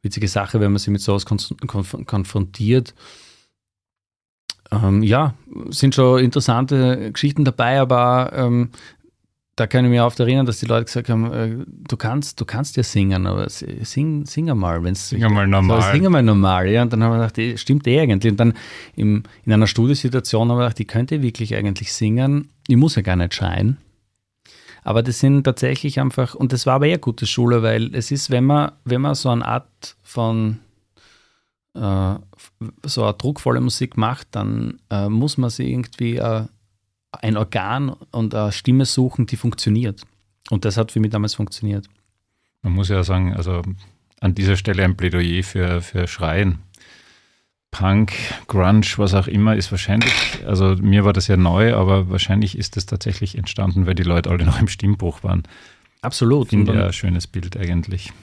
witzige 0.02 0.28
Sache, 0.28 0.60
wenn 0.60 0.72
man 0.72 0.80
sich 0.80 0.90
mit 0.90 1.02
sowas 1.02 1.26
konfrontiert. 1.26 2.94
Ähm, 4.72 5.04
ja, 5.04 5.36
sind 5.70 5.96
schon 5.96 6.24
interessante 6.24 7.12
Geschichten 7.12 7.46
dabei, 7.46 7.80
aber 7.80 8.32
ähm, 8.36 8.72
da 9.56 9.68
kann 9.68 9.86
ich 9.86 9.92
mich 9.92 10.02
oft 10.02 10.20
erinnern, 10.20 10.46
dass 10.46 10.60
die 10.60 10.66
Leute 10.66 10.86
gesagt 10.86 11.10
haben, 11.10 11.32
äh, 11.32 11.66
du 11.68 11.96
kannst, 11.96 12.42
du 12.42 12.46
kannst 12.46 12.76
ja 12.76 12.84
singen, 12.84 13.26
aber 13.26 13.50
sing, 13.50 14.26
sing 14.26 14.50
einmal, 14.50 14.84
wenn 14.84 14.94
es 14.94 15.10
sing 15.10 15.24
einmal 15.24 15.48
normal. 15.48 15.82
So, 15.82 15.92
sing 15.92 16.06
einmal 16.06 16.24
normal, 16.24 16.68
ja. 16.68 16.82
Und 16.82 16.92
dann 16.92 17.02
haben 17.04 17.12
wir 17.12 17.20
gedacht, 17.20 17.38
eh, 17.38 17.58
stimmt 17.58 17.88
eh 17.88 18.02
eigentlich. 18.02 18.32
Und 18.32 18.40
dann 18.40 18.54
im, 18.96 19.24
in 19.46 19.54
einer 19.54 19.68
Studiosituation 19.68 20.50
haben 20.50 20.58
wir 20.58 20.64
gedacht, 20.66 20.80
ich 20.82 20.88
könnte 20.88 21.22
wirklich 21.22 21.56
eigentlich 21.56 21.94
singen. 21.94 22.50
Ich 22.68 22.76
muss 22.76 22.96
ja 22.96 23.02
gar 23.02 23.16
nicht 23.16 23.34
schreien. 23.34 23.78
Aber 24.84 25.02
das 25.02 25.20
sind 25.20 25.46
tatsächlich 25.46 26.00
einfach, 26.02 26.36
und 26.36 26.52
das 26.52 26.66
war 26.66 26.76
aber 26.76 26.88
eher 26.88 27.00
gute 27.00 27.26
Schule, 27.26 27.64
weil 27.64 27.96
es 27.96 28.12
ist, 28.12 28.30
wenn 28.30 28.44
man, 28.44 28.74
wenn 28.84 29.02
man 29.02 29.16
so 29.16 29.30
eine 29.30 29.46
Art 29.46 29.96
von 30.04 30.60
äh, 31.76 32.16
so 32.84 33.04
eine 33.04 33.14
druckvolle 33.14 33.62
Musik 33.62 33.96
macht, 33.96 34.28
dann 34.32 34.80
äh, 34.90 35.08
muss 35.08 35.38
man 35.38 35.50
sie 35.50 35.72
irgendwie 35.72 36.18
äh, 36.18 36.44
ein 37.22 37.38
Organ 37.38 37.90
und 38.12 38.34
eine 38.36 38.52
Stimme 38.52 38.86
suchen, 38.86 39.26
die 39.26 39.38
funktioniert. 39.38 40.04
Und 40.50 40.66
das 40.66 40.78
hat 40.78 40.92
für 40.92 41.00
mich 41.00 41.12
damals 41.12 41.36
funktioniert. 41.36 41.88
Man 42.62 42.74
muss 42.74 42.90
ja 42.90 43.04
sagen, 43.04 43.34
also 43.34 43.62
an 44.22 44.36
dieser 44.36 44.56
Stelle 44.56 44.84
ein 44.84 44.98
Plädoyer 44.98 45.44
für, 45.44 45.82
für 45.82 46.08
Schreien. 46.08 46.60
Punk, 47.72 48.14
Grunge, 48.48 48.88
was 48.98 49.14
auch 49.14 49.28
immer, 49.28 49.56
ist 49.56 49.70
wahrscheinlich, 49.70 50.14
also 50.46 50.76
mir 50.78 51.04
war 51.04 51.12
das 51.12 51.28
ja 51.28 51.36
neu, 51.36 51.76
aber 51.76 52.10
wahrscheinlich 52.10 52.58
ist 52.58 52.78
das 52.78 52.86
tatsächlich 52.86 53.38
entstanden, 53.38 53.86
weil 53.86 53.96
die 53.96 54.04
Leute 54.04 54.30
alle 54.30 54.46
noch 54.46 54.62
im 54.62 54.70
Stimmbruch 54.70 55.24
waren. 55.24 55.44
Absolut. 56.02 56.50
Finde 56.50 56.74
ja 56.74 56.86
ein 56.86 56.94
schönes 56.94 57.28
Bild 57.28 57.58
eigentlich. 57.58 58.14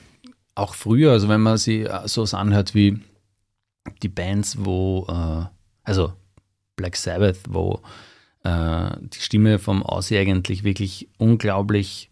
Auch 0.55 0.73
früher, 0.73 1.11
also 1.11 1.29
wenn 1.29 1.41
man 1.41 1.57
sich 1.57 1.87
sowas 2.05 2.33
anhört 2.33 2.73
wie 2.73 2.99
die 4.01 4.09
Bands, 4.09 4.57
wo, 4.59 5.05
äh, 5.07 5.45
also 5.83 6.13
Black 6.75 6.95
Sabbath, 6.95 7.39
wo 7.47 7.81
die 8.45 9.19
Stimme 9.19 9.57
vom 9.57 9.83
Aussie 9.83 10.17
eigentlich 10.17 10.63
wirklich 10.63 11.07
unglaublich 11.17 12.09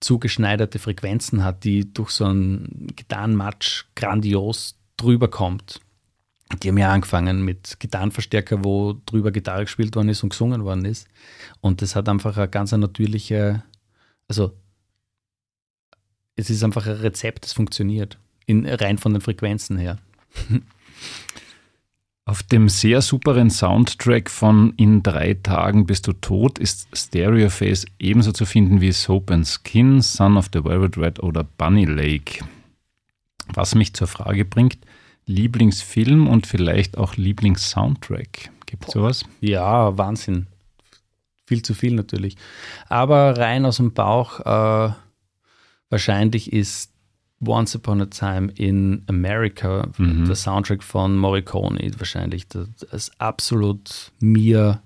zugeschneiderte 0.00 0.78
Frequenzen 0.78 1.44
hat, 1.44 1.64
die 1.64 1.92
durch 1.92 2.10
so 2.10 2.24
einen 2.24 2.88
Gitarrenmatsch 2.94 3.84
grandios 3.94 4.76
drüber 4.96 5.28
kommt. 5.28 5.80
Die 6.62 6.68
haben 6.68 6.78
ja 6.78 6.92
angefangen 6.92 7.42
mit 7.42 7.80
Gitarrenverstärker, 7.80 8.64
wo 8.64 9.00
drüber 9.06 9.32
Gitarre 9.32 9.64
gespielt 9.64 9.96
worden 9.96 10.10
ist 10.10 10.22
und 10.22 10.28
gesungen 10.28 10.64
worden 10.64 10.84
ist. 10.84 11.08
Und 11.60 11.82
das 11.82 11.96
hat 11.96 12.08
einfach 12.08 12.36
eine 12.36 12.48
ganz 12.48 12.72
natürliche, 12.72 13.62
also 14.28 14.52
es 16.36 16.50
ist 16.50 16.62
einfach 16.62 16.86
ein 16.86 16.96
Rezept, 16.96 17.44
das 17.44 17.52
funktioniert. 17.52 18.18
In, 18.46 18.66
rein 18.66 18.98
von 18.98 19.12
den 19.12 19.22
Frequenzen 19.22 19.78
her. 19.78 19.98
Auf 22.26 22.42
dem 22.42 22.70
sehr 22.70 23.02
superen 23.02 23.50
Soundtrack 23.50 24.30
von 24.30 24.72
In 24.76 25.02
drei 25.02 25.34
Tagen 25.34 25.84
bist 25.84 26.06
du 26.06 26.14
tot 26.14 26.58
ist 26.58 26.88
Stereoface 26.96 27.84
ebenso 27.98 28.32
zu 28.32 28.46
finden 28.46 28.80
wie 28.80 28.92
Soap 28.92 29.30
and 29.30 29.46
Skin, 29.46 30.00
Son 30.00 30.38
of 30.38 30.48
the 30.54 30.64
Velvet 30.64 30.96
Red 30.96 31.22
oder 31.22 31.44
Bunny 31.44 31.84
Lake. 31.84 32.42
Was 33.52 33.74
mich 33.74 33.92
zur 33.92 34.06
Frage 34.06 34.46
bringt, 34.46 34.78
Lieblingsfilm 35.26 36.26
und 36.26 36.46
vielleicht 36.46 36.96
auch 36.96 37.16
Lieblingssoundtrack. 37.16 38.50
Gibt 38.64 38.86
es 38.86 38.94
sowas? 38.94 39.24
Ja, 39.40 39.98
Wahnsinn. 39.98 40.46
Viel 41.44 41.60
zu 41.60 41.74
viel 41.74 41.94
natürlich. 41.94 42.38
Aber 42.88 43.36
rein 43.36 43.66
aus 43.66 43.76
dem 43.76 43.92
Bauch, 43.92 44.40
äh, 44.40 44.94
wahrscheinlich 45.90 46.54
ist 46.54 46.93
Once 47.46 47.74
Upon 47.74 48.00
a 48.00 48.06
Time 48.06 48.52
in 48.56 49.02
America, 49.08 49.88
mhm. 49.98 50.26
der 50.26 50.34
Soundtrack 50.34 50.82
von 50.82 51.16
Morricone, 51.16 51.90
wahrscheinlich 51.98 52.48
das, 52.48 52.68
das 52.90 53.20
absolut 53.20 54.12
mir 54.20 54.82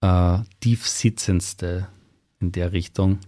äh, 0.00 0.38
tief 0.60 0.86
sitzendste 0.86 1.88
in 2.40 2.52
der 2.52 2.72
Richtung. 2.72 3.18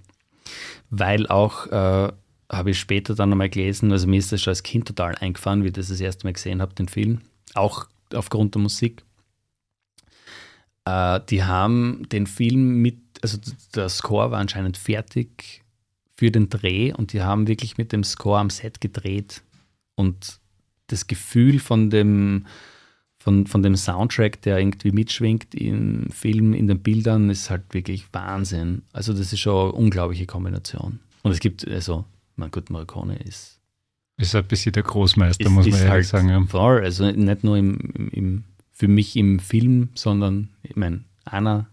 Weil 0.90 1.26
auch, 1.26 1.66
äh, 1.66 2.12
habe 2.50 2.70
ich 2.70 2.80
später 2.80 3.14
dann 3.14 3.30
nochmal 3.30 3.48
gelesen, 3.48 3.92
also 3.92 4.08
mir 4.08 4.18
ist 4.18 4.32
das 4.32 4.42
schon 4.42 4.50
als 4.50 4.62
Kind 4.62 4.88
total 4.88 5.14
eingefahren, 5.14 5.62
wie 5.62 5.68
ich 5.68 5.72
das 5.72 5.88
das 5.88 6.00
erste 6.00 6.26
Mal 6.26 6.32
gesehen 6.32 6.60
habe, 6.60 6.74
den 6.74 6.88
Film, 6.88 7.20
auch 7.54 7.86
aufgrund 8.12 8.54
der 8.54 8.62
Musik. 8.62 9.04
Äh, 10.84 11.20
die 11.28 11.44
haben 11.44 12.08
den 12.10 12.26
Film 12.26 12.82
mit, 12.82 12.98
also 13.22 13.38
der 13.74 13.88
Score 13.88 14.30
war 14.30 14.40
anscheinend 14.40 14.76
fertig 14.76 15.62
für 16.20 16.30
den 16.30 16.50
Dreh 16.50 16.92
und 16.92 17.14
die 17.14 17.22
haben 17.22 17.48
wirklich 17.48 17.78
mit 17.78 17.92
dem 17.92 18.04
Score 18.04 18.38
am 18.38 18.50
Set 18.50 18.82
gedreht. 18.82 19.40
Und 19.94 20.38
das 20.88 21.06
Gefühl 21.06 21.58
von 21.58 21.88
dem, 21.88 22.44
von, 23.16 23.46
von 23.46 23.62
dem 23.62 23.74
Soundtrack, 23.74 24.42
der 24.42 24.58
irgendwie 24.58 24.92
mitschwingt 24.92 25.54
im 25.54 26.10
Film, 26.10 26.52
in 26.52 26.66
den 26.66 26.80
Bildern, 26.80 27.30
ist 27.30 27.48
halt 27.48 27.62
wirklich 27.72 28.04
Wahnsinn. 28.12 28.82
Also 28.92 29.14
das 29.14 29.32
ist 29.32 29.40
schon 29.40 29.70
eine 29.70 29.72
unglaubliche 29.72 30.26
Kombination. 30.26 31.00
Und 31.22 31.32
es 31.32 31.40
gibt, 31.40 31.66
also, 31.66 32.04
mein 32.36 32.50
Gott, 32.50 32.68
Morricone 32.68 33.16
ist... 33.16 33.58
Ist 34.18 34.34
ein 34.34 34.44
bisschen 34.44 34.72
der 34.74 34.82
Großmeister, 34.82 35.46
ist, 35.46 35.50
muss 35.50 35.64
man 35.64 35.74
ehrlich 35.74 35.90
halt 35.90 36.04
sagen. 36.04 36.28
Ja. 36.28 36.44
Voll, 36.44 36.84
also 36.84 37.10
nicht 37.10 37.44
nur 37.44 37.56
im, 37.56 38.10
im, 38.12 38.44
für 38.72 38.88
mich 38.88 39.16
im 39.16 39.38
Film, 39.38 39.88
sondern, 39.94 40.50
ich 40.64 40.76
meine, 40.76 41.00
einer 41.24 41.66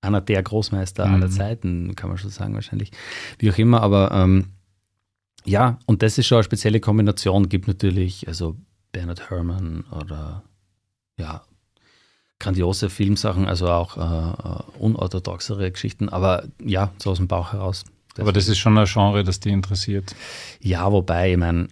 einer 0.00 0.20
der 0.20 0.42
Großmeister 0.42 1.06
mhm. 1.06 1.14
aller 1.14 1.30
Zeiten, 1.30 1.94
kann 1.96 2.08
man 2.08 2.18
schon 2.18 2.30
sagen 2.30 2.54
wahrscheinlich. 2.54 2.90
Wie 3.38 3.50
auch 3.50 3.58
immer, 3.58 3.82
aber 3.82 4.10
ähm, 4.12 4.46
ja, 5.44 5.78
und 5.86 6.02
das 6.02 6.18
ist 6.18 6.26
schon 6.26 6.36
eine 6.36 6.44
spezielle 6.44 6.80
Kombination. 6.80 7.48
Gibt 7.48 7.66
natürlich, 7.68 8.28
also 8.28 8.56
Bernard 8.92 9.30
Herrmann 9.30 9.84
oder 9.90 10.42
ja, 11.18 11.42
grandiose 12.38 12.90
Filmsachen, 12.90 13.46
also 13.46 13.68
auch 13.68 13.96
äh, 13.96 14.00
äh, 14.00 14.62
unorthodoxere 14.78 15.70
Geschichten, 15.70 16.08
aber 16.08 16.44
ja, 16.62 16.92
so 16.98 17.10
aus 17.10 17.18
dem 17.18 17.28
Bauch 17.28 17.52
heraus. 17.52 17.84
Das 18.14 18.22
aber 18.22 18.32
das 18.32 18.48
ist 18.48 18.58
schon 18.58 18.76
ein 18.76 18.86
Genre, 18.86 19.22
das 19.22 19.40
dich 19.40 19.52
interessiert. 19.52 20.14
Ja, 20.60 20.90
wobei, 20.90 21.32
ich 21.32 21.38
meine, 21.38 21.68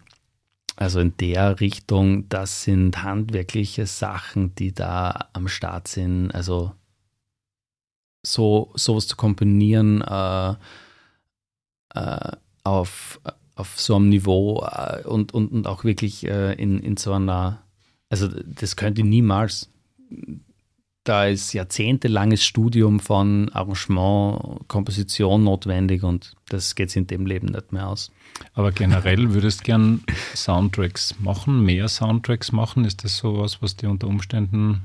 also 0.76 1.00
in 1.00 1.16
der 1.16 1.58
Richtung, 1.58 2.28
das 2.28 2.62
sind 2.62 3.02
handwerkliche 3.02 3.86
Sachen, 3.86 4.54
die 4.54 4.72
da 4.72 5.28
am 5.32 5.48
Start 5.48 5.88
sind. 5.88 6.30
Also 6.30 6.72
so 8.32 8.70
sowas 8.74 9.06
zu 9.06 9.16
komponieren 9.16 10.02
äh, 10.02 10.54
äh, 11.94 12.36
auf, 12.64 13.20
auf 13.54 13.80
so 13.80 13.96
einem 13.96 14.08
Niveau 14.08 14.64
äh, 14.64 15.02
und, 15.04 15.32
und, 15.32 15.50
und 15.50 15.66
auch 15.66 15.84
wirklich 15.84 16.26
äh, 16.26 16.52
in, 16.54 16.80
in 16.80 16.96
so 16.96 17.12
einer, 17.12 17.62
also 18.08 18.28
das 18.28 18.76
könnte 18.76 19.02
niemals. 19.02 19.70
Da 21.04 21.26
ist 21.26 21.54
jahrzehntelanges 21.54 22.44
Studium 22.44 23.00
von 23.00 23.48
Arrangement, 23.54 24.68
Komposition 24.68 25.44
notwendig 25.44 26.02
und 26.02 26.34
das 26.50 26.74
geht 26.74 26.94
in 26.96 27.06
dem 27.06 27.24
Leben 27.24 27.46
nicht 27.46 27.72
mehr 27.72 27.88
aus. 27.88 28.12
Aber 28.52 28.72
generell 28.72 29.32
würdest 29.32 29.64
gern 29.64 30.04
Soundtracks 30.34 31.18
machen, 31.18 31.64
mehr 31.64 31.88
Soundtracks 31.88 32.52
machen? 32.52 32.84
Ist 32.84 33.04
das 33.04 33.16
sowas, 33.16 33.62
was 33.62 33.76
dir 33.76 33.88
unter 33.88 34.06
Umständen, 34.06 34.82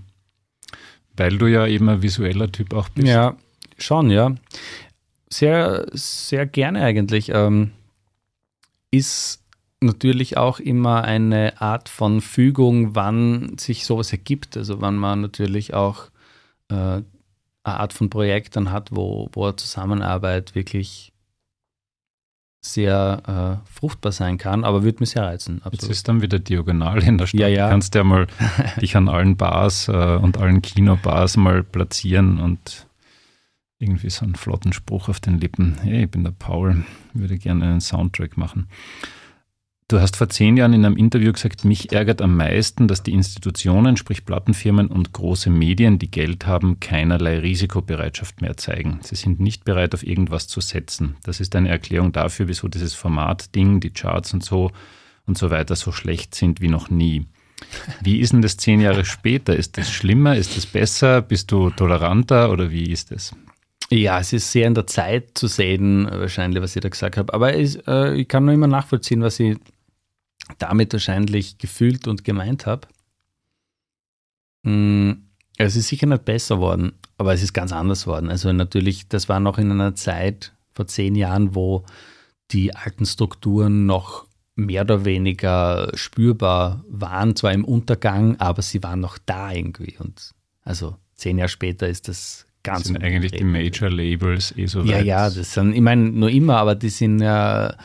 weil 1.17 1.37
du 1.37 1.47
ja 1.47 1.67
eben 1.67 1.89
ein 1.89 2.01
visueller 2.01 2.51
Typ 2.51 2.73
auch 2.73 2.89
bist? 2.89 3.07
Ja, 3.07 3.35
schon, 3.77 4.09
ja. 4.09 4.35
Sehr, 5.29 5.85
sehr 5.91 6.45
gerne 6.45 6.83
eigentlich. 6.83 7.29
Ähm, 7.29 7.71
ist 8.91 9.43
natürlich 9.81 10.37
auch 10.37 10.59
immer 10.59 11.03
eine 11.03 11.61
Art 11.61 11.89
von 11.89 12.21
Fügung, 12.21 12.95
wann 12.95 13.57
sich 13.57 13.85
sowas 13.85 14.11
ergibt. 14.11 14.57
Also 14.57 14.81
wann 14.81 14.95
man 14.95 15.21
natürlich 15.21 15.73
auch 15.73 16.05
äh, 16.69 16.75
eine 16.75 17.03
Art 17.63 17.93
von 17.93 18.09
Projekt 18.09 18.55
dann 18.55 18.71
hat, 18.71 18.89
wo, 18.91 19.29
wo 19.33 19.51
Zusammenarbeit 19.51 20.55
wirklich 20.55 21.12
sehr 22.65 23.61
äh, 23.67 23.69
fruchtbar 23.69 24.13
sein 24.13 24.37
kann, 24.37 24.63
aber 24.63 24.83
würde 24.83 24.99
mich 25.01 25.11
sehr 25.11 25.23
reizen. 25.23 25.57
Absolut. 25.57 25.81
Jetzt 25.81 25.91
ist 25.91 26.07
dann 26.07 26.21
wieder 26.21 26.39
diagonal 26.39 27.03
in 27.03 27.17
der 27.17 27.27
Stadt. 27.27 27.41
Ja, 27.41 27.47
ja. 27.47 27.65
Du 27.65 27.71
kannst 27.71 27.93
ja 27.93 28.03
mal 28.03 28.27
dich 28.81 28.95
an 28.95 29.09
allen 29.09 29.35
Bars 29.35 29.89
äh, 29.89 29.91
und 29.91 30.37
allen 30.37 30.61
Kinobars 30.61 31.35
mal 31.35 31.63
platzieren 31.63 32.39
und 32.39 32.87
irgendwie 33.79 34.09
so 34.09 34.23
einen 34.23 34.35
flotten 34.35 34.71
Spruch 34.71 35.09
auf 35.09 35.19
den 35.19 35.39
Lippen. 35.39 35.77
Hey, 35.81 36.05
ich 36.05 36.11
bin 36.11 36.23
der 36.23 36.31
Paul, 36.31 36.85
würde 37.13 37.37
gerne 37.37 37.65
einen 37.65 37.81
Soundtrack 37.81 38.37
machen. 38.37 38.67
Du 39.89 39.99
hast 39.99 40.15
vor 40.15 40.29
zehn 40.29 40.55
Jahren 40.55 40.73
in 40.73 40.85
einem 40.85 40.95
Interview 40.95 41.31
gesagt, 41.33 41.65
mich 41.65 41.91
ärgert 41.91 42.21
am 42.21 42.37
meisten, 42.37 42.87
dass 42.87 43.03
die 43.03 43.11
Institutionen, 43.11 43.97
sprich 43.97 44.25
Plattenfirmen 44.25 44.87
und 44.87 45.11
große 45.11 45.49
Medien, 45.49 45.99
die 45.99 46.09
Geld 46.09 46.47
haben, 46.47 46.79
keinerlei 46.79 47.39
Risikobereitschaft 47.39 48.41
mehr 48.41 48.55
zeigen. 48.55 48.99
Sie 49.03 49.15
sind 49.15 49.39
nicht 49.39 49.65
bereit, 49.65 49.93
auf 49.93 50.05
irgendwas 50.05 50.47
zu 50.47 50.61
setzen. 50.61 51.17
Das 51.23 51.39
ist 51.39 51.55
eine 51.55 51.69
Erklärung 51.69 52.13
dafür, 52.13 52.47
wieso 52.47 52.69
dieses 52.69 52.93
Format-Ding, 52.93 53.81
die 53.81 53.91
Charts 53.91 54.33
und 54.33 54.43
so 54.43 54.71
und 55.25 55.37
so 55.37 55.51
weiter 55.51 55.75
so 55.75 55.91
schlecht 55.91 56.33
sind 56.33 56.61
wie 56.61 56.69
noch 56.69 56.89
nie. 56.89 57.25
Wie 58.01 58.19
ist 58.19 58.33
denn 58.33 58.41
das 58.41 58.57
zehn 58.57 58.81
Jahre 58.81 59.05
später? 59.05 59.55
Ist 59.55 59.77
das 59.77 59.91
schlimmer? 59.91 60.35
Ist 60.35 60.55
das 60.57 60.65
besser? 60.65 61.21
Bist 61.21 61.51
du 61.51 61.69
toleranter 61.69 62.51
oder 62.51 62.71
wie 62.71 62.89
ist 62.89 63.11
es? 63.11 63.35
Ja, 63.89 64.19
es 64.19 64.33
ist 64.33 64.51
sehr 64.51 64.67
in 64.67 64.73
der 64.73 64.87
Zeit 64.87 65.37
zu 65.37 65.47
sehen, 65.47 66.07
wahrscheinlich, 66.09 66.63
was 66.63 66.75
ich 66.75 66.81
da 66.81 66.89
gesagt 66.89 67.17
habe. 67.17 67.33
Aber 67.33 67.53
es, 67.53 67.75
äh, 67.87 68.15
ich 68.15 68.27
kann 68.27 68.45
nur 68.45 68.53
immer 68.53 68.67
nachvollziehen, 68.67 69.21
was 69.21 69.39
ich 69.39 69.57
damit 70.57 70.93
wahrscheinlich 70.93 71.57
gefühlt 71.57 72.07
und 72.07 72.23
gemeint 72.23 72.65
habe. 72.65 72.87
Hm, 74.65 75.23
es 75.57 75.75
ist 75.75 75.87
sicher 75.87 76.07
nicht 76.07 76.25
besser 76.25 76.59
worden, 76.59 76.93
aber 77.17 77.33
es 77.33 77.43
ist 77.43 77.53
ganz 77.53 77.71
anders 77.71 78.07
worden. 78.07 78.29
Also 78.29 78.51
natürlich, 78.53 79.07
das 79.07 79.29
war 79.29 79.39
noch 79.39 79.57
in 79.57 79.71
einer 79.71 79.95
Zeit 79.95 80.53
vor 80.73 80.87
zehn 80.87 81.15
Jahren, 81.15 81.55
wo 81.55 81.85
die 82.51 82.75
alten 82.75 83.05
Strukturen 83.05 83.85
noch 83.85 84.25
mehr 84.55 84.83
oder 84.83 85.05
weniger 85.05 85.91
spürbar 85.95 86.83
waren, 86.87 87.35
zwar 87.35 87.53
im 87.53 87.65
Untergang, 87.65 88.39
aber 88.39 88.61
sie 88.61 88.83
waren 88.83 88.99
noch 88.99 89.17
da 89.25 89.51
irgendwie. 89.51 89.97
Und 89.97 90.31
also 90.63 90.95
zehn 91.15 91.37
Jahre 91.37 91.49
später 91.49 91.87
ist 91.87 92.07
das 92.07 92.45
ganz. 92.63 92.79
Das 92.83 92.87
sind 92.87 93.03
eigentlich 93.03 93.31
die 93.31 93.43
Major 93.43 93.89
Labels 93.89 94.55
eh 94.55 94.67
so 94.67 94.81
Ja, 94.83 94.97
weit. 94.97 95.05
ja, 95.05 95.29
das 95.29 95.53
sind, 95.53 95.73
ich 95.73 95.81
meine, 95.81 96.09
nur 96.09 96.29
immer, 96.29 96.57
aber 96.57 96.75
die 96.75 96.89
sind 96.89 97.19
ja 97.19 97.75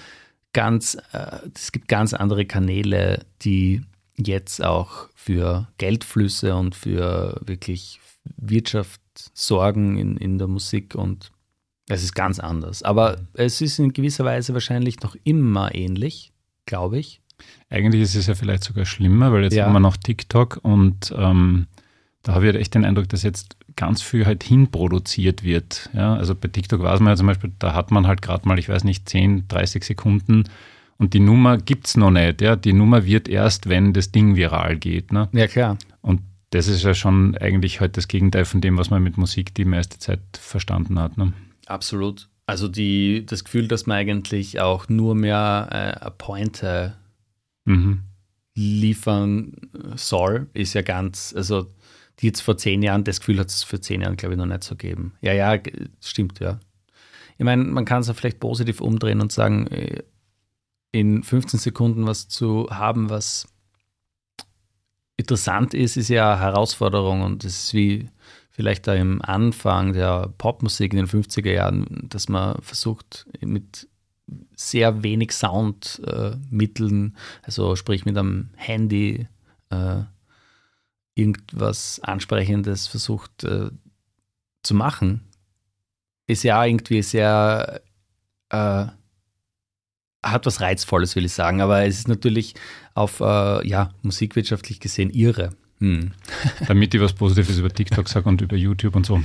ganz, 0.52 0.96
äh, 1.12 1.38
es 1.54 1.72
gibt 1.72 1.88
ganz 1.88 2.14
andere 2.14 2.46
Kanäle, 2.46 3.24
die 3.42 3.82
jetzt 4.16 4.62
auch 4.64 5.08
für 5.14 5.68
Geldflüsse 5.78 6.56
und 6.56 6.74
für 6.74 7.40
wirklich 7.44 8.00
Wirtschaft 8.36 9.00
sorgen 9.34 9.96
in, 9.96 10.16
in 10.16 10.38
der 10.38 10.48
Musik 10.48 10.94
und 10.94 11.30
es 11.88 12.02
ist 12.02 12.14
ganz 12.14 12.38
anders. 12.38 12.82
Aber 12.82 13.18
es 13.34 13.60
ist 13.60 13.78
in 13.78 13.92
gewisser 13.92 14.24
Weise 14.24 14.52
wahrscheinlich 14.52 15.00
noch 15.00 15.16
immer 15.24 15.74
ähnlich, 15.74 16.32
glaube 16.66 16.98
ich. 16.98 17.22
Eigentlich 17.70 18.02
ist 18.02 18.14
es 18.14 18.26
ja 18.26 18.34
vielleicht 18.34 18.64
sogar 18.64 18.84
schlimmer, 18.84 19.32
weil 19.32 19.44
jetzt 19.44 19.54
ja. 19.54 19.64
haben 19.64 19.72
wir 19.72 19.80
noch 19.80 19.96
TikTok 19.96 20.60
und 20.62 21.14
ähm, 21.16 21.66
da 22.22 22.34
habe 22.34 22.46
ich 22.46 22.52
halt 22.52 22.60
echt 22.60 22.74
den 22.74 22.84
Eindruck, 22.84 23.08
dass 23.08 23.22
jetzt 23.22 23.56
ganz 23.76 24.02
viel 24.02 24.26
halt 24.26 24.42
hinproduziert 24.42 25.44
wird. 25.44 25.88
Ja, 25.94 26.14
also 26.14 26.34
bei 26.34 26.48
TikTok 26.48 26.82
weiß 26.82 27.00
man 27.00 27.12
ja 27.12 27.16
zum 27.16 27.28
Beispiel, 27.28 27.52
da 27.58 27.74
hat 27.74 27.90
man 27.90 28.06
halt 28.06 28.22
gerade 28.22 28.46
mal, 28.46 28.58
ich 28.58 28.68
weiß 28.68 28.84
nicht, 28.84 29.08
10, 29.08 29.48
30 29.48 29.84
Sekunden 29.84 30.44
und 30.98 31.14
die 31.14 31.20
Nummer 31.20 31.58
gibt 31.58 31.86
es 31.86 31.96
noch 31.96 32.10
nicht. 32.10 32.42
Ja? 32.42 32.56
Die 32.56 32.72
Nummer 32.72 33.06
wird 33.06 33.28
erst, 33.28 33.68
wenn 33.68 33.92
das 33.92 34.10
Ding 34.10 34.36
viral 34.36 34.76
geht. 34.76 35.12
Ne? 35.12 35.28
Ja, 35.32 35.46
klar. 35.46 35.78
Und 36.02 36.20
das 36.50 36.66
ist 36.66 36.82
ja 36.82 36.92
schon 36.92 37.36
eigentlich 37.38 37.80
halt 37.80 37.96
das 37.96 38.08
Gegenteil 38.08 38.44
von 38.44 38.60
dem, 38.60 38.76
was 38.76 38.90
man 38.90 39.02
mit 39.02 39.16
Musik 39.16 39.54
die 39.54 39.64
meiste 39.64 39.98
Zeit 39.98 40.20
verstanden 40.32 40.98
hat. 40.98 41.16
Ne? 41.16 41.32
Absolut. 41.66 42.28
Also 42.46 42.66
die, 42.66 43.24
das 43.26 43.44
Gefühl, 43.44 43.68
dass 43.68 43.86
man 43.86 43.98
eigentlich 43.98 44.60
auch 44.60 44.88
nur 44.88 45.14
mehr 45.14 46.00
äh, 46.00 46.10
Pointe 46.12 46.96
mhm. 47.64 48.00
liefern 48.54 49.52
soll, 49.94 50.48
ist 50.54 50.74
ja 50.74 50.82
ganz, 50.82 51.32
also 51.36 51.66
die 52.20 52.26
jetzt 52.26 52.40
vor 52.40 52.56
zehn 52.56 52.82
Jahren, 52.82 53.04
das 53.04 53.20
Gefühl 53.20 53.38
hat 53.38 53.48
es 53.48 53.62
vor 53.62 53.80
zehn 53.80 54.00
Jahren, 54.00 54.16
glaube 54.16 54.34
ich, 54.34 54.38
noch 54.38 54.46
nicht 54.46 54.64
so 54.64 54.76
geben. 54.76 55.14
Ja, 55.20 55.32
ja, 55.32 55.58
stimmt, 56.00 56.40
ja. 56.40 56.58
Ich 57.36 57.44
meine, 57.44 57.62
man 57.64 57.84
kann 57.84 58.00
es 58.00 58.08
ja 58.08 58.14
vielleicht 58.14 58.40
positiv 58.40 58.80
umdrehen 58.80 59.20
und 59.20 59.32
sagen, 59.32 59.66
äh, 59.68 60.02
in 60.90 61.22
15 61.22 61.60
Sekunden 61.60 62.06
was 62.06 62.28
zu 62.28 62.68
haben, 62.70 63.10
was 63.10 63.46
interessant 65.16 65.74
ist, 65.74 65.96
ist 65.96 66.08
ja 66.08 66.32
eine 66.32 66.40
Herausforderung 66.40 67.22
und 67.22 67.44
es 67.44 67.64
ist 67.64 67.74
wie 67.74 68.08
vielleicht 68.50 68.86
da 68.88 68.94
im 68.94 69.22
Anfang 69.22 69.92
der 69.92 70.32
Popmusik 70.38 70.92
in 70.92 70.96
den 70.96 71.06
50er 71.06 71.52
Jahren, 71.52 72.06
dass 72.08 72.28
man 72.28 72.60
versucht 72.60 73.26
mit 73.40 73.88
sehr 74.56 75.02
wenig 75.02 75.32
Soundmitteln, 75.32 77.14
äh, 77.14 77.18
also 77.42 77.76
sprich 77.76 78.04
mit 78.04 78.18
einem 78.18 78.50
Handy, 78.56 79.28
äh, 79.70 80.00
irgendwas 81.18 82.00
Ansprechendes 82.00 82.86
versucht 82.86 83.44
äh, 83.44 83.70
zu 84.62 84.74
machen, 84.74 85.22
ist 86.26 86.44
ja 86.44 86.64
irgendwie 86.64 87.02
sehr, 87.02 87.80
äh, 88.50 88.86
hat 90.22 90.46
was 90.46 90.60
Reizvolles, 90.60 91.16
will 91.16 91.24
ich 91.24 91.32
sagen, 91.32 91.60
aber 91.60 91.84
es 91.84 91.98
ist 91.98 92.08
natürlich 92.08 92.54
auf, 92.94 93.20
äh, 93.20 93.66
ja, 93.66 93.90
musikwirtschaftlich 94.02 94.80
gesehen 94.80 95.10
irre. 95.10 95.50
Hm. 95.80 96.12
Damit 96.66 96.94
ich 96.94 97.00
was 97.00 97.12
Positives 97.12 97.58
über 97.58 97.70
TikTok 97.70 98.08
sage 98.08 98.28
und 98.28 98.40
über 98.40 98.56
YouTube 98.56 98.94
und 98.96 99.06
so. 99.06 99.22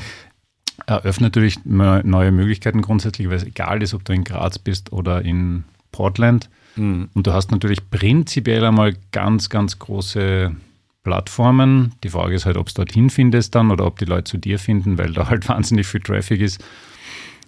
Eröffnet 0.88 1.36
natürlich 1.36 1.66
neue 1.66 2.32
Möglichkeiten 2.32 2.82
grundsätzlich, 2.82 3.30
weil 3.30 3.38
es 3.38 3.44
egal 3.44 3.84
ist, 3.84 3.94
ob 3.94 4.04
du 4.06 4.14
in 4.14 4.24
Graz 4.24 4.58
bist 4.58 4.92
oder 4.92 5.22
in 5.22 5.66
Portland. 5.92 6.50
Hm. 6.76 7.10
Und 7.14 7.28
du 7.28 7.34
hast 7.34 7.52
natürlich 7.52 7.90
prinzipiell 7.90 8.66
einmal 8.66 8.96
ganz, 9.12 9.50
ganz 9.50 9.78
große 9.78 10.56
Plattformen. 11.04 11.94
Die 12.04 12.10
Frage 12.10 12.36
ist 12.36 12.46
halt, 12.46 12.58
ob 12.58 12.68
es 12.68 12.74
dorthin 12.74 13.10
findest 13.10 13.56
dann 13.56 13.72
oder 13.72 13.86
ob 13.86 14.00
die 14.00 14.06
Leute 14.06 14.26
zu 14.26 14.38
dir 14.38 14.58
finden, 14.60 14.98
weil 14.98 15.14
da 15.14 15.30
halt 15.30 15.48
wahnsinnig 15.50 15.88
viel 15.88 16.02
Traffic 16.02 16.42
ist. 16.42 16.64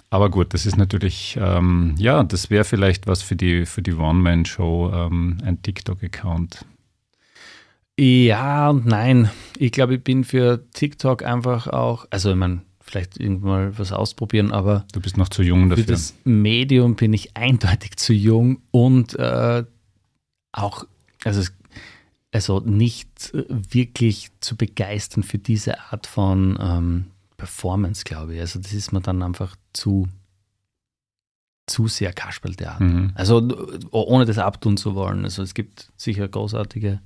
Aber 0.10 0.30
gut, 0.30 0.54
das 0.54 0.66
ist 0.66 0.78
natürlich, 0.78 1.38
ähm, 1.42 1.96
ja, 1.98 2.24
das 2.24 2.50
wäre 2.50 2.64
vielleicht 2.64 3.08
was 3.08 3.22
für 3.22 3.36
die, 3.36 3.66
für 3.66 3.82
die 3.82 3.94
One-Man-Show, 3.94 4.92
ähm, 4.94 5.40
ein 5.44 5.62
TikTok-Account. 5.62 6.66
Ja 7.98 8.70
und 8.70 8.86
nein. 8.86 9.30
Ich 9.58 9.72
glaube, 9.72 9.96
ich 9.96 10.04
bin 10.04 10.24
für 10.24 10.64
TikTok 10.74 11.24
einfach 11.24 11.68
auch, 11.68 12.06
also 12.12 12.30
ich 12.30 12.36
meine, 12.36 12.62
vielleicht 12.82 13.20
irgendwann 13.20 13.50
mal 13.50 13.78
was 13.80 13.92
ausprobieren, 13.92 14.52
aber. 14.52 14.86
Du 14.94 15.02
bist 15.02 15.18
noch 15.18 15.30
zu 15.30 15.44
jung 15.44 15.70
dafür. 15.70 15.86
Für 15.86 15.92
das 15.92 16.14
Medium 16.24 16.96
bin 16.96 17.14
ich 17.14 17.36
eindeutig 17.36 17.98
zu 17.98 18.14
jung 18.14 18.60
und 18.72 19.18
äh, 19.18 19.64
auch, 20.52 20.86
also 21.24 21.40
es 21.40 21.54
also 22.36 22.60
nicht 22.60 23.34
äh, 23.34 23.46
wirklich 23.48 24.30
zu 24.42 24.58
begeistern 24.58 25.24
für 25.24 25.38
diese 25.38 25.80
Art 25.80 26.06
von 26.06 26.60
ähm, 26.62 27.06
Performance, 27.38 28.04
glaube 28.04 28.36
ich. 28.36 28.42
Also 28.42 28.60
das 28.60 28.74
ist 28.74 28.92
mir 28.92 29.00
dann 29.00 29.24
einfach 29.24 29.56
zu, 29.72 30.10
zu 31.66 31.88
sehr 31.88 32.12
Kasperltheater. 32.12 32.84
Mhm. 32.84 33.12
Also 33.16 33.42
ohne 33.92 34.26
das 34.26 34.38
abtun 34.38 34.76
zu 34.76 34.96
wollen. 34.96 35.24
Also 35.24 35.44
es 35.44 35.54
gibt 35.54 35.94
sicher 35.96 36.28
großartige 36.28 37.00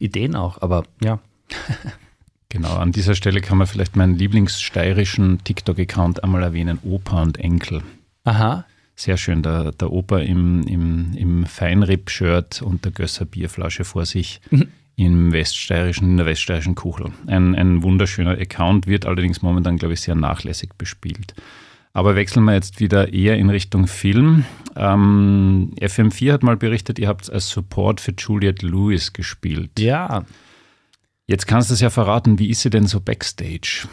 Ideen 0.00 0.34
auch, 0.34 0.60
aber 0.60 0.82
ja. 1.00 1.20
genau, 2.48 2.74
an 2.74 2.90
dieser 2.90 3.14
Stelle 3.14 3.40
kann 3.42 3.58
man 3.58 3.68
vielleicht 3.68 3.94
meinen 3.94 4.16
lieblingssteirischen 4.16 5.44
TikTok-Account 5.44 6.24
einmal 6.24 6.42
erwähnen, 6.42 6.80
Opa 6.82 7.22
und 7.22 7.38
Enkel. 7.38 7.84
Aha. 8.24 8.64
Sehr 8.96 9.16
schön, 9.16 9.42
der, 9.42 9.72
der 9.72 9.90
Opa 9.90 10.20
im, 10.20 10.62
im, 10.66 11.12
im 11.16 11.46
Feinripp-Shirt 11.46 12.62
und 12.62 12.84
der 12.84 12.92
Gösser 12.92 13.24
Bierflasche 13.24 13.84
vor 13.84 14.06
sich. 14.06 14.40
Mhm. 14.50 14.68
im 14.96 15.32
weststeirischen, 15.32 16.10
in 16.10 16.16
der 16.18 16.26
weststeirischen 16.26 16.76
Kuchel. 16.76 17.10
Ein, 17.26 17.56
ein 17.56 17.82
wunderschöner 17.82 18.38
Account, 18.38 18.86
wird 18.86 19.06
allerdings 19.06 19.42
momentan, 19.42 19.76
glaube 19.76 19.94
ich, 19.94 20.00
sehr 20.00 20.14
nachlässig 20.14 20.70
bespielt. 20.78 21.34
Aber 21.92 22.16
wechseln 22.16 22.44
wir 22.44 22.54
jetzt 22.54 22.80
wieder 22.80 23.12
eher 23.12 23.36
in 23.36 23.50
Richtung 23.50 23.86
Film. 23.86 24.44
Ähm, 24.76 25.72
FM4 25.80 26.32
hat 26.32 26.42
mal 26.42 26.56
berichtet, 26.56 26.98
ihr 26.98 27.06
habt 27.06 27.30
als 27.30 27.48
Support 27.50 28.00
für 28.00 28.12
Juliette 28.16 28.66
Lewis 28.66 29.12
gespielt. 29.12 29.78
Ja. 29.78 30.24
Jetzt 31.26 31.46
kannst 31.46 31.70
du 31.70 31.74
es 31.74 31.80
ja 31.80 31.90
verraten, 31.90 32.38
wie 32.38 32.50
ist 32.50 32.62
sie 32.62 32.70
denn 32.70 32.86
so 32.86 33.00
backstage? 33.00 33.86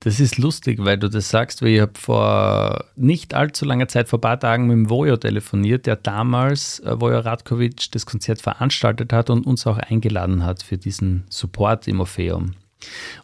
Das 0.00 0.20
ist 0.20 0.38
lustig, 0.38 0.78
weil 0.84 0.96
du 0.96 1.10
das 1.10 1.28
sagst, 1.28 1.60
weil 1.60 1.70
ich 1.70 1.80
habe 1.80 1.98
vor 1.98 2.84
nicht 2.94 3.34
allzu 3.34 3.64
langer 3.64 3.88
Zeit, 3.88 4.08
vor 4.08 4.18
ein 4.18 4.22
paar 4.22 4.38
Tagen 4.38 4.68
mit 4.68 4.74
dem 4.74 4.90
Vojo 4.90 5.16
telefoniert, 5.16 5.86
der 5.86 5.96
damals 5.96 6.78
äh, 6.80 7.00
Vojo 7.00 7.18
Radkovic 7.18 7.90
das 7.90 8.06
Konzert 8.06 8.40
veranstaltet 8.40 9.12
hat 9.12 9.28
und 9.28 9.44
uns 9.44 9.66
auch 9.66 9.76
eingeladen 9.78 10.44
hat 10.44 10.62
für 10.62 10.78
diesen 10.78 11.24
Support 11.30 11.88
im 11.88 11.98
Orpheum. 11.98 12.54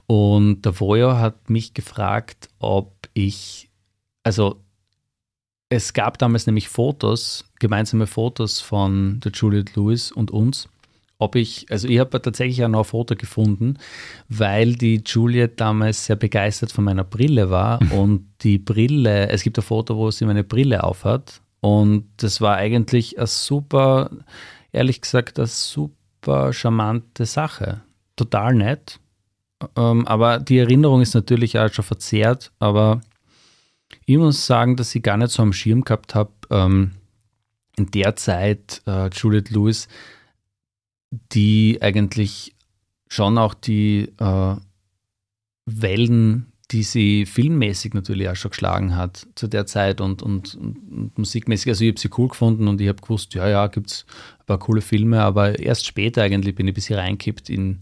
Und 0.06 0.62
der 0.62 0.80
Vojo 0.80 1.16
hat 1.16 1.48
mich 1.48 1.74
gefragt, 1.74 2.48
ob 2.58 3.08
ich, 3.12 3.70
also 4.24 4.60
es 5.68 5.92
gab 5.92 6.18
damals 6.18 6.46
nämlich 6.46 6.68
Fotos, 6.68 7.44
gemeinsame 7.60 8.08
Fotos 8.08 8.60
von 8.60 9.20
der 9.20 9.30
Juliette 9.30 9.78
Lewis 9.78 10.10
und 10.10 10.32
uns 10.32 10.68
ob 11.18 11.36
ich, 11.36 11.66
also 11.70 11.88
ich 11.88 11.98
habe 11.98 12.20
tatsächlich 12.20 12.64
auch 12.64 12.68
noch 12.68 12.80
ein 12.80 12.84
Foto 12.84 13.14
gefunden, 13.14 13.78
weil 14.28 14.74
die 14.74 15.02
Juliet 15.04 15.60
damals 15.60 16.06
sehr 16.06 16.16
begeistert 16.16 16.72
von 16.72 16.84
meiner 16.84 17.04
Brille 17.04 17.50
war 17.50 17.80
und 17.92 18.26
die 18.42 18.58
Brille, 18.58 19.28
es 19.28 19.42
gibt 19.42 19.58
ein 19.58 19.62
Foto, 19.62 19.96
wo 19.96 20.10
sie 20.10 20.26
meine 20.26 20.44
Brille 20.44 20.82
aufhat 20.82 21.40
und 21.60 22.08
das 22.18 22.40
war 22.40 22.56
eigentlich 22.56 23.16
eine 23.16 23.26
super, 23.26 24.10
ehrlich 24.72 25.00
gesagt, 25.00 25.38
eine 25.38 25.46
super 25.46 26.52
charmante 26.52 27.26
Sache. 27.26 27.82
Total 28.16 28.54
nett. 28.54 29.00
Ähm, 29.76 30.06
aber 30.06 30.40
die 30.40 30.58
Erinnerung 30.58 31.00
ist 31.00 31.14
natürlich 31.14 31.58
auch 31.58 31.72
schon 31.72 31.84
verzerrt, 31.84 32.52
aber 32.58 33.00
ich 34.04 34.18
muss 34.18 34.46
sagen, 34.46 34.76
dass 34.76 34.94
ich 34.94 35.02
gar 35.02 35.16
nicht 35.16 35.30
so 35.30 35.42
am 35.42 35.52
Schirm 35.52 35.82
gehabt 35.84 36.14
habe, 36.14 36.32
ähm, 36.50 36.92
in 37.76 37.90
der 37.90 38.16
Zeit 38.16 38.82
äh, 38.86 39.08
Juliette 39.08 39.54
Lewis 39.54 39.88
die 41.32 41.78
eigentlich 41.80 42.54
schon 43.08 43.38
auch 43.38 43.54
die 43.54 44.12
äh, 44.18 44.56
Wellen, 45.66 46.52
die 46.70 46.82
sie 46.82 47.26
filmmäßig 47.26 47.94
natürlich 47.94 48.28
auch 48.28 48.36
schon 48.36 48.50
geschlagen 48.50 48.96
hat 48.96 49.26
zu 49.34 49.46
der 49.46 49.66
Zeit 49.66 50.00
und, 50.00 50.22
und, 50.22 50.54
und 50.54 51.18
musikmäßig. 51.18 51.68
Also 51.68 51.84
ich 51.84 51.90
habe 51.90 52.00
sie 52.00 52.10
cool 52.18 52.28
gefunden 52.28 52.68
und 52.68 52.80
ich 52.80 52.88
habe 52.88 53.00
gewusst, 53.00 53.34
ja, 53.34 53.48
ja, 53.48 53.66
gibt 53.66 53.90
es 53.90 54.06
ein 54.40 54.46
paar 54.46 54.58
coole 54.58 54.80
Filme, 54.80 55.22
aber 55.22 55.58
erst 55.58 55.86
später 55.86 56.22
eigentlich 56.22 56.54
bin 56.54 56.66
ich 56.66 56.72
ein 56.72 56.74
bisschen 56.74 56.98
reingekippt 56.98 57.50
in, 57.50 57.80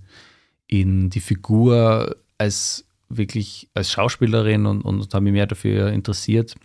in 0.66 1.10
die 1.10 1.20
Figur 1.20 2.16
als 2.38 2.84
wirklich 3.08 3.68
als 3.74 3.90
Schauspielerin 3.92 4.66
und, 4.66 4.82
und 4.82 5.14
habe 5.14 5.24
mich 5.24 5.32
mehr 5.32 5.46
dafür 5.46 5.92
interessiert 5.92 6.56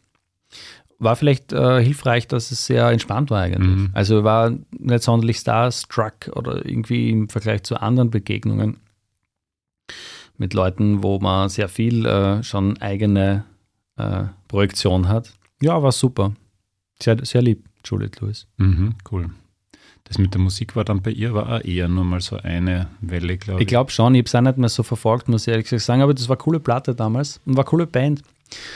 war 0.99 1.15
vielleicht 1.15 1.53
äh, 1.53 1.83
hilfreich, 1.83 2.27
dass 2.27 2.51
es 2.51 2.65
sehr 2.65 2.89
entspannt 2.89 3.29
war 3.29 3.41
eigentlich. 3.41 3.77
Mhm. 3.77 3.89
Also 3.93 4.23
war 4.23 4.51
nicht 4.71 5.03
sonderlich 5.03 5.37
starstruck 5.37 6.31
oder 6.35 6.65
irgendwie 6.65 7.09
im 7.11 7.29
Vergleich 7.29 7.63
zu 7.63 7.79
anderen 7.81 8.09
Begegnungen 8.09 8.77
mit 10.37 10.53
Leuten, 10.53 11.03
wo 11.03 11.19
man 11.19 11.49
sehr 11.49 11.69
viel 11.69 12.05
äh, 12.05 12.43
schon 12.43 12.77
eigene 12.81 13.43
äh, 13.97 14.25
Projektion 14.47 15.07
hat. 15.07 15.33
Ja, 15.61 15.81
war 15.81 15.91
super. 15.91 16.33
Sehr, 17.01 17.23
sehr 17.25 17.41
lieb, 17.41 17.65
Juliette 17.83 18.23
Lewis. 18.23 18.47
Mhm, 18.57 18.95
cool. 19.11 19.29
Das 20.03 20.17
mit 20.17 20.33
der 20.33 20.41
Musik 20.41 20.75
war 20.75 20.85
dann 20.85 21.01
bei 21.01 21.11
ihr 21.11 21.33
war 21.33 21.57
auch 21.57 21.63
eher 21.63 21.89
nur 21.89 22.05
mal 22.05 22.21
so 22.21 22.37
eine 22.37 22.87
Welle, 23.01 23.37
glaube 23.37 23.59
ich. 23.59 23.65
Ich 23.65 23.67
glaube 23.67 23.91
schon, 23.91 24.15
ich 24.15 24.19
habe 24.19 24.27
es 24.27 24.35
auch 24.35 24.41
nicht 24.41 24.57
mehr 24.57 24.69
so 24.69 24.83
verfolgt, 24.83 25.27
muss 25.27 25.43
ich 25.43 25.51
ehrlich 25.51 25.65
gesagt 25.65 25.83
sagen, 25.83 26.01
aber 26.01 26.13
das 26.13 26.29
war 26.29 26.37
eine 26.37 26.43
coole 26.43 26.59
Platte 26.61 26.95
damals 26.95 27.41
und 27.45 27.57
war 27.57 27.65
eine 27.65 27.69
coole 27.69 27.87
Band 27.87 28.21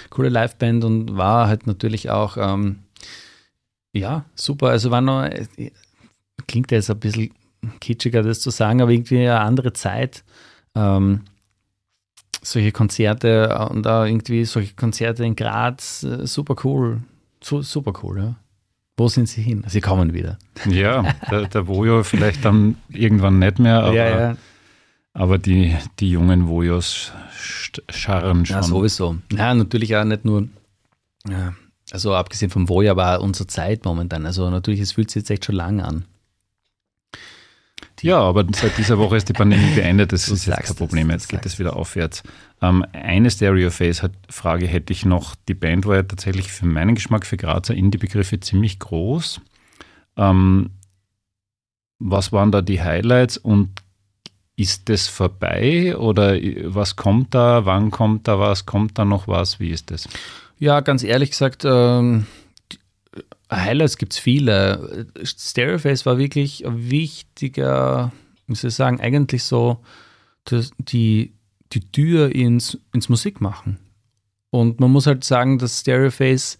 coole 0.09 0.29
Liveband 0.29 0.83
und 0.83 1.17
war 1.17 1.47
halt 1.47 1.67
natürlich 1.67 2.09
auch, 2.09 2.37
ähm, 2.37 2.79
ja, 3.93 4.25
super. 4.35 4.69
Also 4.69 4.91
war 4.91 5.01
noch, 5.01 5.23
äh, 5.23 5.71
klingt 6.47 6.71
jetzt 6.71 6.89
ein 6.89 6.99
bisschen 6.99 7.33
kitschiger, 7.79 8.23
das 8.23 8.41
zu 8.41 8.49
sagen, 8.49 8.81
aber 8.81 8.91
irgendwie 8.91 9.19
eine 9.19 9.39
andere 9.39 9.73
Zeit. 9.73 10.23
Ähm, 10.75 11.21
solche 12.41 12.71
Konzerte 12.71 13.67
und 13.69 13.83
da 13.85 14.05
irgendwie 14.05 14.45
solche 14.45 14.73
Konzerte 14.73 15.23
in 15.23 15.35
Graz, 15.35 16.03
äh, 16.03 16.25
super 16.25 16.55
cool. 16.63 17.01
Su 17.43 17.61
super 17.61 17.93
cool, 18.03 18.19
ja. 18.19 18.35
Wo 18.97 19.07
sind 19.07 19.27
sie 19.27 19.41
hin? 19.41 19.63
Sie 19.67 19.81
kommen 19.81 20.13
wieder. 20.13 20.37
Ja, 20.69 21.03
der, 21.31 21.47
der 21.47 21.67
Vojo 21.67 22.03
vielleicht 22.03 22.45
dann 22.45 22.75
irgendwann 22.89 23.39
nicht 23.39 23.59
mehr, 23.59 23.79
aber, 23.83 23.93
ja, 23.93 24.19
ja. 24.19 24.37
Aber 25.13 25.37
die, 25.37 25.75
die 25.99 26.11
jungen 26.11 26.47
Vojos 26.47 27.11
scharren 27.89 28.45
schon. 28.45 28.55
Ja, 28.55 28.63
sowieso. 28.63 29.17
Ja, 29.31 29.53
natürlich 29.53 29.95
auch 29.95 30.03
nicht 30.03 30.25
nur, 30.25 30.47
ja, 31.27 31.53
also 31.91 32.15
abgesehen 32.15 32.49
vom 32.49 32.69
Voja 32.69 32.95
war 32.95 33.21
unsere 33.21 33.47
Zeit 33.47 33.83
momentan. 33.83 34.25
Also 34.25 34.49
natürlich, 34.49 34.79
es 34.79 34.93
fühlt 34.93 35.11
sich 35.11 35.21
jetzt 35.21 35.29
echt 35.29 35.45
schon 35.45 35.55
lang 35.55 35.81
an. 35.81 36.05
Die 37.99 38.07
ja, 38.07 38.19
aber 38.19 38.45
seit 38.55 38.77
dieser 38.77 38.97
Woche 38.97 39.17
ist 39.17 39.27
die 39.29 39.33
Pandemie 39.33 39.71
beendet, 39.75 40.13
das 40.13 40.29
ist 40.29 40.45
jetzt 40.45 40.63
kein 40.63 40.75
Problem, 40.75 41.11
jetzt 41.11 41.29
geht 41.29 41.45
es 41.45 41.59
wieder 41.59 41.75
aufwärts. 41.75 42.23
Ähm, 42.61 42.85
eine 42.93 43.29
Stereo-Phase-Frage 43.29 44.65
hätte 44.65 44.93
ich 44.93 45.05
noch. 45.05 45.35
Die 45.47 45.53
Band 45.53 45.85
war 45.85 45.95
ja 45.97 46.03
tatsächlich 46.03 46.51
für 46.51 46.65
meinen 46.65 46.95
Geschmack, 46.95 47.25
für 47.25 47.37
Grazer 47.37 47.75
Indie-Begriffe 47.75 48.39
ziemlich 48.39 48.79
groß. 48.79 49.41
Ähm, 50.17 50.71
was 51.99 52.31
waren 52.31 52.51
da 52.51 52.61
die 52.61 52.81
Highlights 52.81 53.37
und 53.37 53.69
ist 54.55 54.89
das 54.89 55.07
vorbei 55.07 55.97
oder 55.97 56.37
was 56.65 56.95
kommt 56.95 57.33
da? 57.33 57.65
Wann 57.65 57.91
kommt 57.91 58.27
da 58.27 58.39
was? 58.39 58.65
Kommt 58.65 58.97
da 58.97 59.05
noch 59.05 59.27
was? 59.27 59.59
Wie 59.59 59.69
ist 59.69 59.91
das? 59.91 60.07
Ja, 60.59 60.81
ganz 60.81 61.03
ehrlich 61.03 61.31
gesagt, 61.31 61.63
ähm, 61.65 62.27
Highlights 63.51 63.97
gibt 63.97 64.13
es 64.13 64.19
viele. 64.19 65.07
Stereoface 65.23 66.05
war 66.05 66.17
wirklich 66.17 66.65
ein 66.65 66.89
wichtiger, 66.89 68.11
muss 68.47 68.63
ich 68.63 68.73
sagen, 68.73 69.01
eigentlich 69.01 69.43
so 69.43 69.79
die, 70.77 71.33
die 71.73 71.91
Tür 71.91 72.33
ins, 72.33 72.77
ins 72.93 73.09
Musikmachen. 73.09 73.79
Und 74.49 74.79
man 74.79 74.91
muss 74.91 75.07
halt 75.07 75.23
sagen, 75.23 75.57
dass 75.57 75.79
Stereoface 75.79 76.57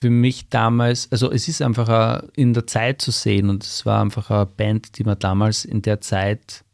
für 0.00 0.10
mich 0.10 0.48
damals, 0.48 1.10
also 1.12 1.30
es 1.30 1.48
ist 1.48 1.60
einfach 1.60 2.22
in 2.34 2.54
der 2.54 2.66
Zeit 2.66 3.02
zu 3.02 3.10
sehen 3.10 3.50
und 3.50 3.64
es 3.64 3.84
war 3.84 4.00
einfach 4.00 4.30
eine 4.30 4.46
Band, 4.46 4.96
die 4.98 5.04
man 5.04 5.18
damals 5.18 5.64
in 5.64 5.82
der 5.82 6.00
Zeit 6.00 6.64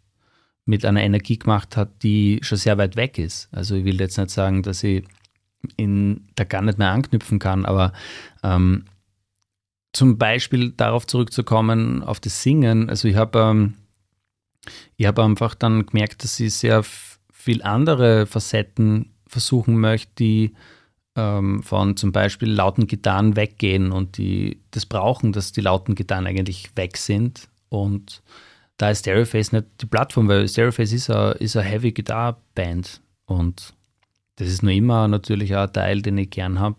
mit 0.67 0.85
einer 0.85 1.03
Energie 1.03 1.39
gemacht 1.39 1.77
hat, 1.77 2.03
die 2.03 2.41
schon 2.43 2.59
sehr 2.59 2.77
weit 2.77 2.97
weg 2.97 3.19
ist. 3.19 3.49
Also 3.53 3.77
ich 3.77 3.85
will 3.85 4.01
jetzt 4.01 4.19
nicht 4.19 4.31
sagen, 4.31 4.63
dass 4.63 4.83
ich 4.83 5.05
in, 5.77 6.27
da 6.35 6.45
gar 6.45 6.63
nicht 6.63 6.79
mehr 6.79 6.91
anknüpfen 6.91 7.39
kann, 7.39 7.65
aber 7.65 7.93
ähm, 8.43 8.85
zum 9.93 10.19
Beispiel 10.19 10.73
darauf 10.73 11.07
zurückzukommen, 11.07 12.03
auf 12.03 12.21
das 12.21 12.43
Singen, 12.43 12.91
also 12.91 13.09
ich 13.09 13.17
habe 13.17 13.39
ähm, 13.39 13.75
ich 14.97 15.09
einfach 15.09 15.55
dann 15.55 15.87
gemerkt, 15.87 16.25
dass 16.25 16.39
ich 16.41 16.55
sehr 16.55 16.85
viel 17.33 17.63
andere 17.63 18.27
Facetten 18.27 19.13
versuchen 19.27 19.79
möchte, 19.79 20.13
die 20.19 20.55
ähm, 21.15 21.63
von 21.63 21.97
zum 21.97 22.13
Beispiel 22.13 22.51
lauten 22.51 22.87
Gitarren 22.87 23.37
weggehen 23.37 23.93
und 23.93 24.19
die 24.19 24.61
das 24.73 24.85
brauchen, 24.85 25.33
dass 25.33 25.53
die 25.53 25.61
lauten 25.61 25.95
Gitarren 25.95 26.27
eigentlich 26.27 26.71
weg 26.77 26.97
sind 26.97 27.49
und 27.69 28.23
da 28.77 28.91
ist 28.91 29.01
Stereoface 29.01 29.53
nicht 29.53 29.67
die 29.81 29.87
Plattform, 29.87 30.29
weil 30.29 30.49
Stereoface 30.49 30.93
ist 30.93 31.11
eine, 31.11 31.33
ist 31.33 31.57
eine 31.57 31.67
Heavy 31.67 31.93
Guitar 31.93 32.41
Band 32.55 33.01
und 33.25 33.75
das 34.37 34.49
ist 34.49 34.63
nur 34.63 34.73
immer 34.73 35.09
natürlich 35.09 35.57
auch 35.57 35.67
ein 35.67 35.73
Teil, 35.73 36.03
den 36.03 36.19
ich 36.19 36.31
gern 36.31 36.61
habe. 36.61 36.77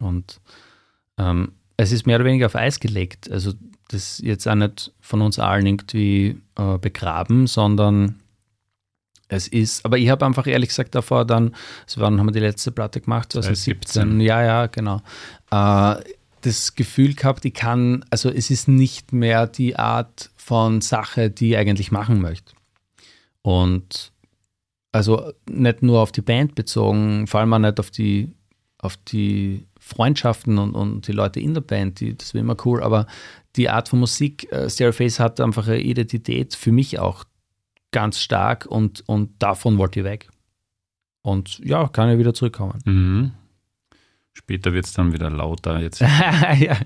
Und 0.00 0.40
ähm, 1.18 1.52
es 1.76 1.92
ist 1.92 2.06
mehr 2.06 2.16
oder 2.16 2.24
weniger 2.24 2.46
auf 2.46 2.56
Eis 2.56 2.80
gelegt. 2.80 3.30
Also 3.30 3.52
das 3.88 4.18
ist 4.18 4.22
jetzt 4.22 4.48
auch 4.48 4.56
nicht 4.56 4.92
von 5.00 5.22
uns 5.22 5.38
allen 5.38 5.66
irgendwie 5.66 6.40
äh, 6.56 6.78
begraben, 6.78 7.46
sondern 7.46 8.16
es 9.28 9.46
ist, 9.46 9.84
aber 9.84 9.98
ich 9.98 10.08
habe 10.10 10.26
einfach 10.26 10.48
ehrlich 10.48 10.70
gesagt 10.70 10.94
davor 10.96 11.24
dann, 11.24 11.54
so 11.86 12.00
wann 12.00 12.18
haben 12.18 12.26
wir 12.26 12.32
die 12.32 12.40
letzte 12.40 12.72
Platte 12.72 13.00
gemacht? 13.00 13.32
2017. 13.32 14.20
Ja, 14.20 14.42
ja, 14.42 14.66
genau. 14.66 15.00
Äh, 15.52 15.96
das 16.40 16.74
Gefühl 16.74 17.14
gehabt, 17.14 17.44
ich 17.44 17.54
kann, 17.54 18.04
also 18.10 18.30
es 18.30 18.50
ist 18.50 18.68
nicht 18.68 19.12
mehr 19.12 19.46
die 19.46 19.76
Art 19.76 20.30
von 20.36 20.80
Sache, 20.80 21.30
die 21.30 21.50
ich 21.50 21.56
eigentlich 21.56 21.92
machen 21.92 22.20
möchte. 22.20 22.54
Und 23.42 24.12
also 24.92 25.32
nicht 25.48 25.82
nur 25.82 26.00
auf 26.00 26.12
die 26.12 26.22
Band 26.22 26.54
bezogen, 26.54 27.26
vor 27.26 27.40
allem 27.40 27.52
auch 27.52 27.58
nicht 27.58 27.78
auf 27.78 27.90
die, 27.90 28.32
auf 28.78 28.96
die 28.96 29.66
Freundschaften 29.78 30.58
und, 30.58 30.74
und 30.74 31.06
die 31.06 31.12
Leute 31.12 31.40
in 31.40 31.54
der 31.54 31.60
Band, 31.60 32.00
die, 32.00 32.16
das 32.16 32.34
wäre 32.34 32.44
immer 32.44 32.56
cool, 32.64 32.82
aber 32.82 33.06
die 33.56 33.68
Art 33.68 33.88
von 33.88 34.00
Musik, 34.00 34.50
äh, 34.52 34.68
Stereoface 34.68 35.20
hat 35.20 35.40
einfach 35.40 35.66
eine 35.66 35.80
Identität 35.80 36.54
für 36.54 36.72
mich 36.72 36.98
auch 36.98 37.24
ganz 37.92 38.20
stark 38.20 38.66
und, 38.66 39.02
und 39.08 39.30
davon 39.42 39.78
wollte 39.78 40.00
ich 40.00 40.04
weg. 40.04 40.28
Und 41.22 41.58
ja, 41.58 41.88
kann 41.88 42.10
ich 42.10 42.18
wieder 42.18 42.34
zurückkommen. 42.34 42.78
Mhm. 42.84 43.32
Später 44.32 44.72
wird 44.72 44.86
es 44.86 44.92
dann 44.92 45.12
wieder 45.12 45.30
lauter. 45.30 45.80
Jetzt. 45.80 46.00
ja. 46.58 46.76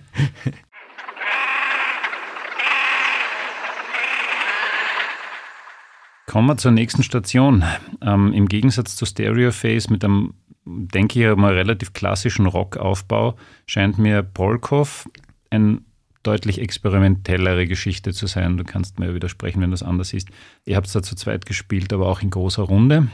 Kommen 6.27 6.49
wir 6.49 6.57
zur 6.57 6.73
nächsten 6.73 7.03
Station. 7.03 7.63
Ähm, 8.01 8.33
Im 8.33 8.49
Gegensatz 8.49 8.97
zu 8.97 9.07
Stereoface 9.07 9.89
mit 9.89 10.05
einem, 10.05 10.35
denke 10.65 11.31
ich, 11.31 11.37
mal 11.37 11.55
relativ 11.55 11.93
klassischen 11.93 12.47
Rockaufbau, 12.47 13.37
scheint 13.67 13.99
mir 13.99 14.23
Polkov 14.23 15.09
ein 15.51 15.85
deutlich 16.25 16.61
experimentellere 16.61 17.67
Geschichte 17.67 18.13
zu 18.13 18.27
sein. 18.27 18.57
Du 18.57 18.65
kannst 18.65 18.99
mir 18.99 19.15
widersprechen, 19.15 19.61
wenn 19.61 19.71
das 19.71 19.83
anders 19.83 20.13
ist. 20.13 20.29
Ihr 20.65 20.77
habt 20.77 20.87
es 20.87 20.95
da 20.95 21.03
zu 21.03 21.15
zweit 21.15 21.47
gespielt, 21.47 21.93
aber 21.93 22.09
auch 22.09 22.23
in 22.23 22.31
großer 22.31 22.63
Runde. 22.63 23.09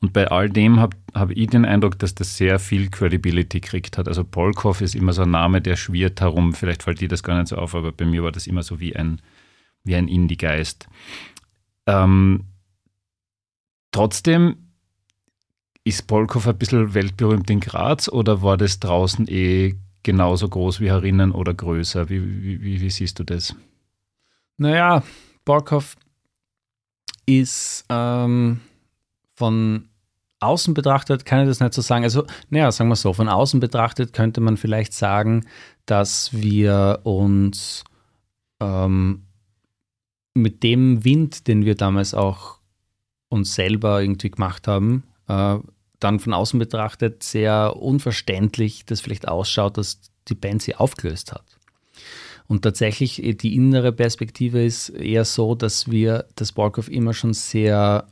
Und 0.00 0.12
bei 0.12 0.28
all 0.28 0.48
dem 0.48 0.78
habe 0.78 0.96
hab 1.12 1.30
ich 1.30 1.48
den 1.48 1.64
Eindruck, 1.64 1.98
dass 1.98 2.14
das 2.14 2.36
sehr 2.36 2.58
viel 2.58 2.88
Credibility 2.88 3.60
gekriegt 3.60 3.98
hat. 3.98 4.06
Also 4.06 4.22
Polkov 4.22 4.80
ist 4.80 4.94
immer 4.94 5.12
so 5.12 5.22
ein 5.22 5.30
Name, 5.30 5.60
der 5.60 5.76
schwirrt 5.76 6.20
herum. 6.20 6.52
Vielleicht 6.52 6.84
fällt 6.84 7.00
dir 7.00 7.08
das 7.08 7.22
gar 7.22 7.36
nicht 7.36 7.48
so 7.48 7.56
auf, 7.56 7.74
aber 7.74 7.90
bei 7.90 8.04
mir 8.04 8.22
war 8.22 8.30
das 8.30 8.46
immer 8.46 8.62
so 8.62 8.78
wie 8.78 8.94
ein, 8.94 9.20
wie 9.82 9.96
ein 9.96 10.06
Indie-Geist. 10.06 10.88
Ähm, 11.86 12.44
trotzdem 13.90 14.68
ist 15.82 16.06
Polkov 16.06 16.46
ein 16.46 16.58
bisschen 16.58 16.94
weltberühmt 16.94 17.50
in 17.50 17.60
Graz 17.60 18.08
oder 18.08 18.42
war 18.42 18.56
das 18.56 18.78
draußen 18.78 19.26
eh 19.28 19.74
genauso 20.04 20.48
groß 20.48 20.80
wie 20.80 20.90
herinnen 20.90 21.32
oder 21.32 21.54
größer? 21.54 22.08
Wie, 22.08 22.42
wie, 22.42 22.80
wie 22.80 22.90
siehst 22.90 23.18
du 23.18 23.24
das? 23.24 23.56
Naja, 24.58 25.02
Polkov 25.44 25.96
ist 27.26 27.84
ähm, 27.88 28.60
von 29.34 29.87
außen 30.40 30.74
betrachtet, 30.74 31.24
kann 31.24 31.40
ich 31.40 31.48
das 31.48 31.60
nicht 31.60 31.74
so 31.74 31.82
sagen. 31.82 32.04
Also, 32.04 32.24
naja, 32.50 32.70
sagen 32.70 32.88
wir 32.88 32.96
so, 32.96 33.12
von 33.12 33.28
außen 33.28 33.60
betrachtet 33.60 34.12
könnte 34.12 34.40
man 34.40 34.56
vielleicht 34.56 34.92
sagen, 34.92 35.46
dass 35.86 36.32
wir 36.32 37.00
uns 37.02 37.84
ähm, 38.60 39.24
mit 40.34 40.62
dem 40.62 41.04
Wind, 41.04 41.48
den 41.48 41.64
wir 41.64 41.74
damals 41.74 42.14
auch 42.14 42.58
uns 43.28 43.54
selber 43.54 44.00
irgendwie 44.00 44.30
gemacht 44.30 44.68
haben, 44.68 45.04
äh, 45.26 45.58
dann 46.00 46.20
von 46.20 46.32
außen 46.32 46.58
betrachtet 46.58 47.22
sehr 47.22 47.76
unverständlich 47.76 48.86
das 48.86 49.00
vielleicht 49.00 49.26
ausschaut, 49.26 49.76
dass 49.76 50.00
die 50.28 50.34
Band 50.34 50.62
sie 50.62 50.76
aufgelöst 50.76 51.32
hat. 51.32 51.58
Und 52.46 52.62
tatsächlich 52.62 53.20
die 53.42 53.56
innere 53.56 53.92
Perspektive 53.92 54.64
ist 54.64 54.88
eher 54.90 55.24
so, 55.24 55.54
dass 55.54 55.90
wir 55.90 56.26
das 56.36 56.52
Borkov 56.52 56.88
immer 56.88 57.12
schon 57.12 57.34
sehr 57.34 58.08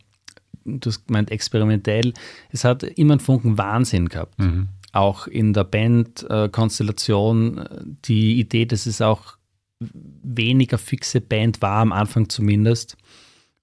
du 0.67 0.91
hast 0.91 1.07
gemeint, 1.07 1.31
experimentell. 1.31 2.13
Es 2.51 2.65
hat 2.65 2.83
immer 2.83 3.15
einen 3.15 3.21
Funken 3.21 3.59
Wahnsinn 3.59 4.09
gehabt. 4.09 4.39
Mhm. 4.39 4.69
Auch 4.93 5.27
in 5.27 5.53
der 5.53 5.65
Band-Konstellation 5.65 7.59
äh, 7.59 7.83
die 8.05 8.39
Idee, 8.41 8.67
dass 8.67 8.87
es 8.87 9.01
auch 9.01 9.37
weniger 9.81 10.79
fixe 10.79 11.21
Band 11.21 11.61
war, 11.63 11.81
am 11.81 11.93
Anfang 11.93 12.29
zumindest, 12.29 12.97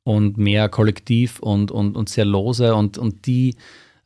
und 0.04 0.38
mehr 0.38 0.70
kollektiv 0.70 1.39
und, 1.39 1.72
und, 1.72 1.96
und 1.96 2.10
sehr 2.10 2.26
lose 2.26 2.76
und, 2.76 2.98
und 2.98 3.26
die 3.26 3.56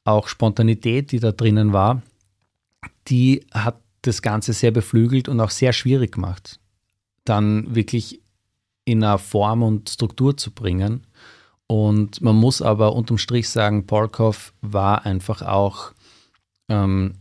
auch 0.04 0.28
Spontanität, 0.28 1.12
die 1.12 1.20
da 1.20 1.32
drinnen 1.32 1.74
war, 1.74 2.02
die 3.08 3.46
hat 3.52 3.82
das 4.04 4.22
Ganze 4.22 4.54
sehr 4.54 4.72
beflügelt 4.72 5.28
und 5.28 5.40
auch 5.42 5.50
sehr 5.50 5.74
schwierig 5.74 6.14
gemacht, 6.14 6.60
dann 7.26 7.76
wirklich 7.76 8.22
in 8.86 9.04
eine 9.04 9.18
Form 9.18 9.64
und 9.64 9.90
Struktur 9.90 10.38
zu 10.38 10.52
bringen. 10.52 11.07
Und 11.68 12.22
man 12.22 12.36
muss 12.36 12.62
aber 12.62 12.94
unterm 12.96 13.18
Strich 13.18 13.50
sagen, 13.50 13.86
Polkov 13.86 14.54
war 14.62 15.06
einfach 15.06 15.42
auch, 15.42 15.92
ähm, 16.70 17.16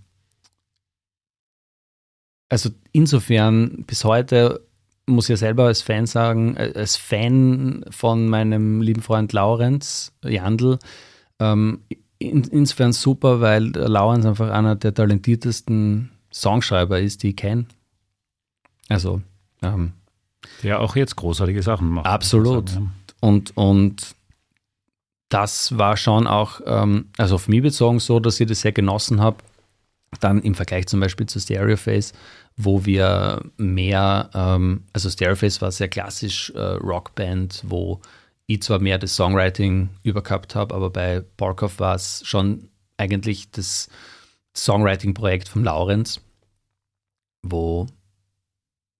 also 2.48 2.70
insofern 2.92 3.85
bis 3.87 4.04
heute 4.04 4.64
muss 5.06 5.26
ich 5.26 5.30
ja 5.30 5.37
selber 5.37 5.64
als 5.64 5.82
Fan 5.82 6.06
sagen, 6.06 6.56
äh, 6.56 6.72
als 6.76 6.96
Fan 6.96 7.85
von 7.90 8.28
meinem 8.28 8.80
lieben 8.82 9.02
Freund 9.02 9.32
Laurenz 9.32 10.12
Jandl, 10.24 10.78
ähm, 11.40 11.82
in, 12.18 12.44
insofern 12.44 12.92
super, 12.92 13.40
weil 13.40 13.66
Laurenz 13.70 14.26
einfach 14.26 14.50
einer 14.50 14.76
der 14.76 14.94
talentiertesten 14.94 16.11
Songschreiber 16.32 17.00
ist, 17.00 17.22
die 17.22 17.30
ich 17.30 17.37
kenne. 17.37 17.66
Also, 18.88 19.22
ähm, 19.62 19.92
der 20.62 20.80
auch 20.80 20.96
jetzt 20.96 21.16
großartige 21.16 21.62
Sachen 21.62 21.88
macht. 21.88 22.06
Absolut. 22.06 22.70
Und, 23.20 23.56
und 23.56 24.14
das 25.29 25.77
war 25.77 25.97
schon 25.97 26.27
auch, 26.27 26.61
ähm, 26.67 27.11
also 27.19 27.37
auf 27.37 27.49
mich 27.49 27.62
bezogen 27.62 27.99
so, 27.99 28.21
dass 28.21 28.41
ich 28.41 28.47
das 28.47 28.61
sehr 28.61 28.73
genossen 28.73 29.21
habe. 29.21 29.39
Dann 30.21 30.41
im 30.43 30.55
Vergleich 30.55 30.87
zum 30.87 31.01
Beispiel 31.01 31.27
zu 31.27 31.41
Stereoface, 31.41 32.12
wo 32.57 32.85
wir 32.85 33.43
mehr, 33.57 34.31
ähm, 34.35 34.85
also 34.93 35.11
Stereoface 35.11 35.61
war 35.61 35.73
sehr 35.73 35.89
klassisch 35.89 36.51
äh, 36.51 36.61
Rockband, 36.61 37.65
wo 37.67 38.01
ich 38.47 38.62
zwar 38.62 38.79
mehr 38.79 38.99
das 38.99 39.17
Songwriting 39.17 39.91
übergehabt 40.05 40.55
habe, 40.55 40.75
aber 40.75 40.91
bei 40.91 41.25
Barkov 41.37 41.81
war 41.81 41.97
es 41.97 42.23
schon 42.25 42.69
eigentlich 42.97 43.51
das 43.51 43.89
Songwriting-Projekt 44.57 45.49
von 45.49 45.65
Laurenz, 45.65 46.21
wo 47.43 47.87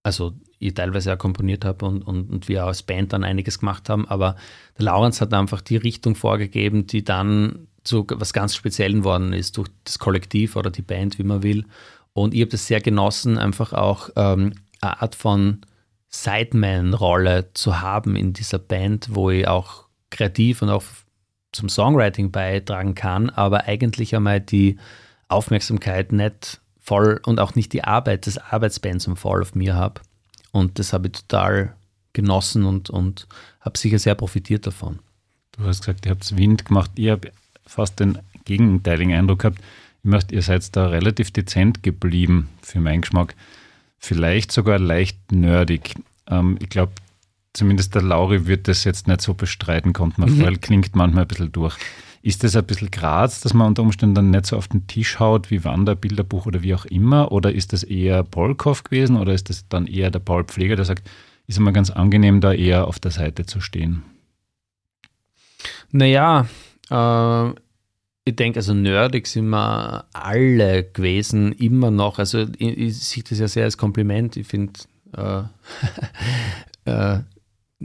also 0.03 0.33
ich 0.59 0.73
teilweise 0.73 1.13
auch 1.13 1.17
komponiert 1.17 1.65
habe 1.65 1.85
und, 1.85 2.01
und, 2.01 2.29
und 2.29 2.47
wir 2.47 2.65
als 2.65 2.83
Band 2.83 3.13
dann 3.13 3.23
einiges 3.23 3.59
gemacht 3.59 3.89
haben. 3.89 4.07
Aber 4.07 4.35
der 4.77 4.85
Laurenz 4.85 5.21
hat 5.21 5.33
einfach 5.33 5.61
die 5.61 5.77
Richtung 5.77 6.15
vorgegeben, 6.15 6.87
die 6.87 7.03
dann 7.03 7.67
zu 7.83 8.05
was 8.09 8.33
ganz 8.33 8.55
Speziellen 8.55 9.03
worden 9.03 9.33
ist, 9.33 9.57
durch 9.57 9.69
das 9.83 9.99
Kollektiv 9.99 10.55
oder 10.55 10.69
die 10.69 10.81
Band, 10.81 11.19
wie 11.19 11.23
man 11.23 11.43
will. 11.43 11.65
Und 12.13 12.33
ich 12.33 12.41
habe 12.41 12.51
das 12.51 12.67
sehr 12.67 12.81
genossen, 12.81 13.37
einfach 13.37 13.73
auch 13.73 14.09
ähm, 14.15 14.53
eine 14.81 15.01
Art 15.01 15.15
von 15.15 15.61
Sideman-Rolle 16.09 17.51
zu 17.53 17.81
haben 17.81 18.15
in 18.15 18.33
dieser 18.33 18.59
Band, 18.59 19.09
wo 19.11 19.29
ich 19.29 19.47
auch 19.47 19.85
kreativ 20.09 20.61
und 20.61 20.69
auch 20.69 20.83
zum 21.51 21.69
Songwriting 21.69 22.31
beitragen 22.31 22.95
kann, 22.95 23.29
aber 23.29 23.65
eigentlich 23.65 24.15
einmal 24.15 24.41
die 24.41 24.77
Aufmerksamkeit 25.27 26.11
nicht 26.11 26.61
voll 26.79 27.19
und 27.25 27.39
auch 27.39 27.55
nicht 27.55 27.73
die 27.73 27.83
Arbeit 27.83 28.25
des 28.25 28.37
Arbeitsbands 28.37 29.09
voll 29.15 29.41
auf 29.41 29.55
mir 29.55 29.75
habe. 29.75 30.01
Und 30.57 30.79
das 30.79 30.91
habe 30.91 31.07
ich 31.07 31.13
total 31.13 31.75
genossen 32.13 32.65
und, 32.65 32.89
und 32.89 33.27
habe 33.61 33.77
sicher 33.77 33.99
sehr 33.99 34.15
profitiert 34.15 34.65
davon. 34.65 34.99
Du 35.51 35.63
hast 35.65 35.81
gesagt, 35.81 36.05
ihr 36.05 36.11
habt 36.11 36.35
Wind 36.35 36.65
gemacht. 36.65 36.91
Ich 36.95 37.09
habe 37.09 37.31
fast 37.65 37.99
den 37.99 38.17
gegenteiligen 38.45 39.13
Eindruck 39.13 39.39
gehabt. 39.39 39.59
Ich 40.03 40.09
möchte, 40.09 40.33
ihr 40.33 40.41
seid 40.41 40.75
da 40.75 40.87
relativ 40.87 41.31
dezent 41.31 41.83
geblieben 41.83 42.49
für 42.61 42.79
meinen 42.79 43.01
Geschmack. 43.01 43.35
Vielleicht 43.99 44.51
sogar 44.51 44.79
leicht 44.79 45.31
nerdig. 45.31 45.95
Ähm, 46.27 46.57
ich 46.59 46.69
glaube, 46.69 46.93
zumindest 47.53 47.93
der 47.93 48.01
Lauri 48.01 48.47
wird 48.47 48.67
das 48.67 48.83
jetzt 48.83 49.07
nicht 49.07 49.21
so 49.21 49.35
bestreiten, 49.35 49.93
kommt 49.93 50.17
man 50.17 50.29
mhm. 50.31 50.41
vor, 50.41 50.51
klingt 50.53 50.95
manchmal 50.95 51.25
ein 51.25 51.27
bisschen 51.27 51.51
durch. 51.51 51.77
Ist 52.27 52.43
das 52.43 52.57
ein 52.57 52.65
bisschen 52.65 52.91
Graz, 52.91 53.39
dass 53.39 53.53
man 53.53 53.67
unter 53.67 53.83
Umständen 53.83 54.13
dann 54.13 54.31
nicht 54.31 54.47
so 54.47 54.57
auf 54.57 54.67
den 54.67 54.85
Tisch 54.85 55.17
haut 55.17 55.49
wie 55.49 55.63
Wanderbilderbuch 55.63 56.45
oder 56.45 56.61
wie 56.61 56.75
auch 56.75 56.83
immer? 56.83 57.31
Oder 57.31 57.53
ist 57.53 57.71
das 57.71 57.83
eher 57.83 58.21
Polkow 58.23 58.83
gewesen 58.83 59.15
oder 59.15 59.31
ist 59.31 59.49
das 59.49 59.69
dann 59.69 59.87
eher 59.87 60.11
der 60.11 60.19
Paul 60.19 60.43
Pfleger, 60.43 60.75
der 60.75 60.83
sagt, 60.83 61.09
ist 61.47 61.57
immer 61.57 61.71
ganz 61.71 61.89
angenehm, 61.89 62.41
da 62.41 62.51
eher 62.51 62.89
auf 62.89 62.99
der 62.99 63.11
Seite 63.11 63.45
zu 63.45 63.61
stehen? 63.61 64.03
Naja, 65.93 66.49
äh, 66.89 67.49
ich 68.25 68.35
denke, 68.35 68.59
also 68.59 68.73
nerdig 68.73 69.25
sind 69.27 69.47
wir 69.47 70.03
alle 70.11 70.83
gewesen, 70.83 71.53
immer 71.53 71.91
noch. 71.91 72.19
Also 72.19 72.45
ich, 72.57 72.77
ich 72.77 72.97
sehe 72.97 73.23
das 73.23 73.39
ja 73.39 73.47
sehr 73.47 73.63
als 73.63 73.77
Kompliment. 73.77 74.35
Ich 74.35 74.47
finde, 74.47 74.73
äh, 75.15 75.43
äh, 76.91 77.19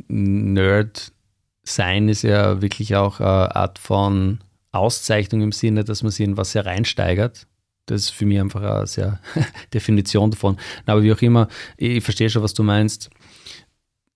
Nerd 0.08 1.12
sein 1.62 2.08
ist 2.08 2.22
ja 2.22 2.60
wirklich 2.60 2.96
auch 2.96 3.20
eine 3.20 3.54
Art 3.56 3.78
von 3.78 4.40
Auszeichnung 4.72 5.42
im 5.42 5.52
Sinne, 5.52 5.84
dass 5.84 6.02
man 6.02 6.10
sich 6.10 6.24
in 6.24 6.36
was 6.36 6.54
hereinsteigert. 6.54 7.46
Das 7.86 8.02
ist 8.02 8.10
für 8.10 8.26
mich 8.26 8.40
einfach 8.40 8.62
eine 8.62 8.86
sehr 8.86 9.20
Definition 9.74 10.30
davon. 10.30 10.56
Aber 10.86 11.02
wie 11.02 11.12
auch 11.12 11.22
immer, 11.22 11.48
ich 11.76 12.02
verstehe 12.02 12.30
schon, 12.30 12.42
was 12.42 12.54
du 12.54 12.62
meinst. 12.62 13.10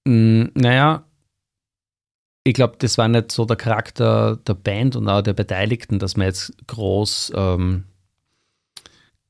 Hm, 0.06 0.50
naja, 0.54 1.04
ich 2.44 2.54
glaube, 2.54 2.76
das 2.78 2.96
war 2.96 3.09
nicht 3.09 3.32
so 3.32 3.44
der 3.44 3.56
Charakter 3.56 4.37
der 4.37 4.54
Band 4.54 4.94
und 4.94 5.09
auch 5.09 5.20
der 5.20 5.32
Beteiligten, 5.32 5.98
dass 5.98 6.16
man 6.16 6.28
jetzt 6.28 6.54
groß, 6.68 7.32
ähm, 7.35 7.85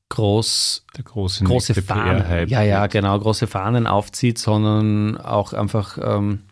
groß, 0.09 0.85
der 0.95 1.03
große, 1.03 1.43
große 1.43 1.81
Fahnen, 1.81 2.47
ja, 2.47 2.61
ja, 2.61 2.85
genau, 2.85 3.19
große 3.19 3.47
Fahnen 3.47 3.87
aufzieht, 3.87 4.37
sondern 4.37 5.17
auch 5.17 5.53
einfach 5.53 5.97
ähm, 5.99 6.43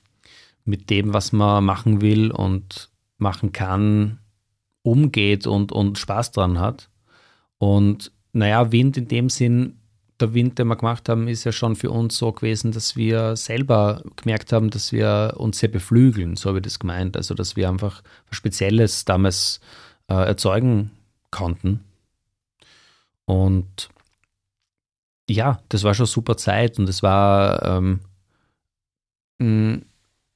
mit 0.65 0.89
dem, 0.89 1.13
was 1.13 1.32
man 1.32 1.63
machen 1.63 2.01
will 2.01 2.32
und 2.32 2.89
machen 3.17 3.54
kann, 3.54 4.19
umgeht 4.82 5.47
und, 5.47 5.71
und 5.71 5.97
Spaß 5.97 6.32
dran 6.32 6.60
hat. 6.60 6.89
Und 7.58 8.12
naja, 8.34 8.71
Wind 8.71 8.97
in 8.97 9.08
dem 9.08 9.30
Sinn, 9.30 9.80
der 10.19 10.34
Wind, 10.34 10.60
den 10.60 10.67
wir 10.67 10.75
gemacht 10.75 11.10
haben, 11.10 11.28
ist 11.28 11.43
ja 11.43 11.51
schon 11.51 11.75
für 11.75 11.91
uns 11.91 12.17
so 12.17 12.32
gewesen, 12.32 12.71
dass 12.71 12.95
wir 12.95 13.36
selber 13.36 14.01
gemerkt 14.15 14.54
haben, 14.54 14.69
dass 14.69 14.91
wir 14.91 15.34
uns 15.38 15.60
sehr 15.60 15.69
beflügeln, 15.69 16.36
so 16.36 16.49
habe 16.49 16.60
ich 16.60 16.63
das 16.63 16.80
gemeint. 16.80 17.17
Also, 17.17 17.34
dass 17.34 17.56
wir 17.56 17.69
einfach 17.69 18.01
was 18.30 18.38
Spezielles 18.38 19.06
damals 19.06 19.60
äh, 20.08 20.13
erzeugen 20.13 20.91
konnten. 21.32 21.82
Und 23.25 23.89
ja, 25.30 25.60
das 25.69 25.84
war 25.84 25.93
schon 25.93 26.06
super 26.06 26.38
Zeit 26.38 26.78
und 26.80 26.88
es 26.88 27.01
war 27.01 27.63
ähm, 27.63 27.99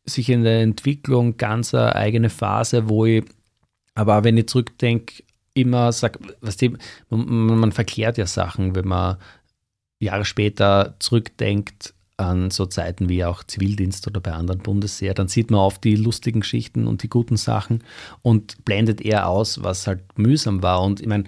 sich 0.09 0.29
in 0.29 0.43
der 0.43 0.61
Entwicklung 0.61 1.37
ganz 1.37 1.73
eine 1.73 1.95
eigene 1.95 2.29
Phase, 2.29 2.89
wo 2.89 3.05
ich, 3.05 3.23
aber 3.95 4.23
wenn 4.23 4.37
ich 4.37 4.47
zurückdenke, 4.47 5.23
immer 5.53 5.91
sage, 5.91 6.19
was 6.41 6.57
die, 6.57 6.73
man, 7.09 7.59
man 7.59 7.71
verklärt 7.71 8.17
ja 8.17 8.25
Sachen, 8.25 8.75
wenn 8.75 8.87
man 8.87 9.17
Jahre 9.99 10.25
später 10.25 10.95
zurückdenkt 10.99 11.93
an 12.17 12.51
so 12.51 12.65
Zeiten 12.65 13.09
wie 13.09 13.23
auch 13.23 13.43
Zivildienst 13.43 14.07
oder 14.07 14.19
bei 14.19 14.33
anderen 14.33 14.61
Bundeswehr, 14.61 15.13
dann 15.13 15.27
sieht 15.27 15.51
man 15.51 15.61
oft 15.61 15.83
die 15.83 15.95
lustigen 15.95 16.41
Geschichten 16.41 16.85
und 16.85 17.03
die 17.03 17.09
guten 17.09 17.37
Sachen 17.37 17.83
und 18.21 18.63
blendet 18.65 19.01
eher 19.01 19.27
aus, 19.27 19.63
was 19.63 19.87
halt 19.87 20.01
mühsam 20.17 20.61
war. 20.61 20.81
Und 20.83 20.99
ich 20.99 21.07
meine, 21.07 21.23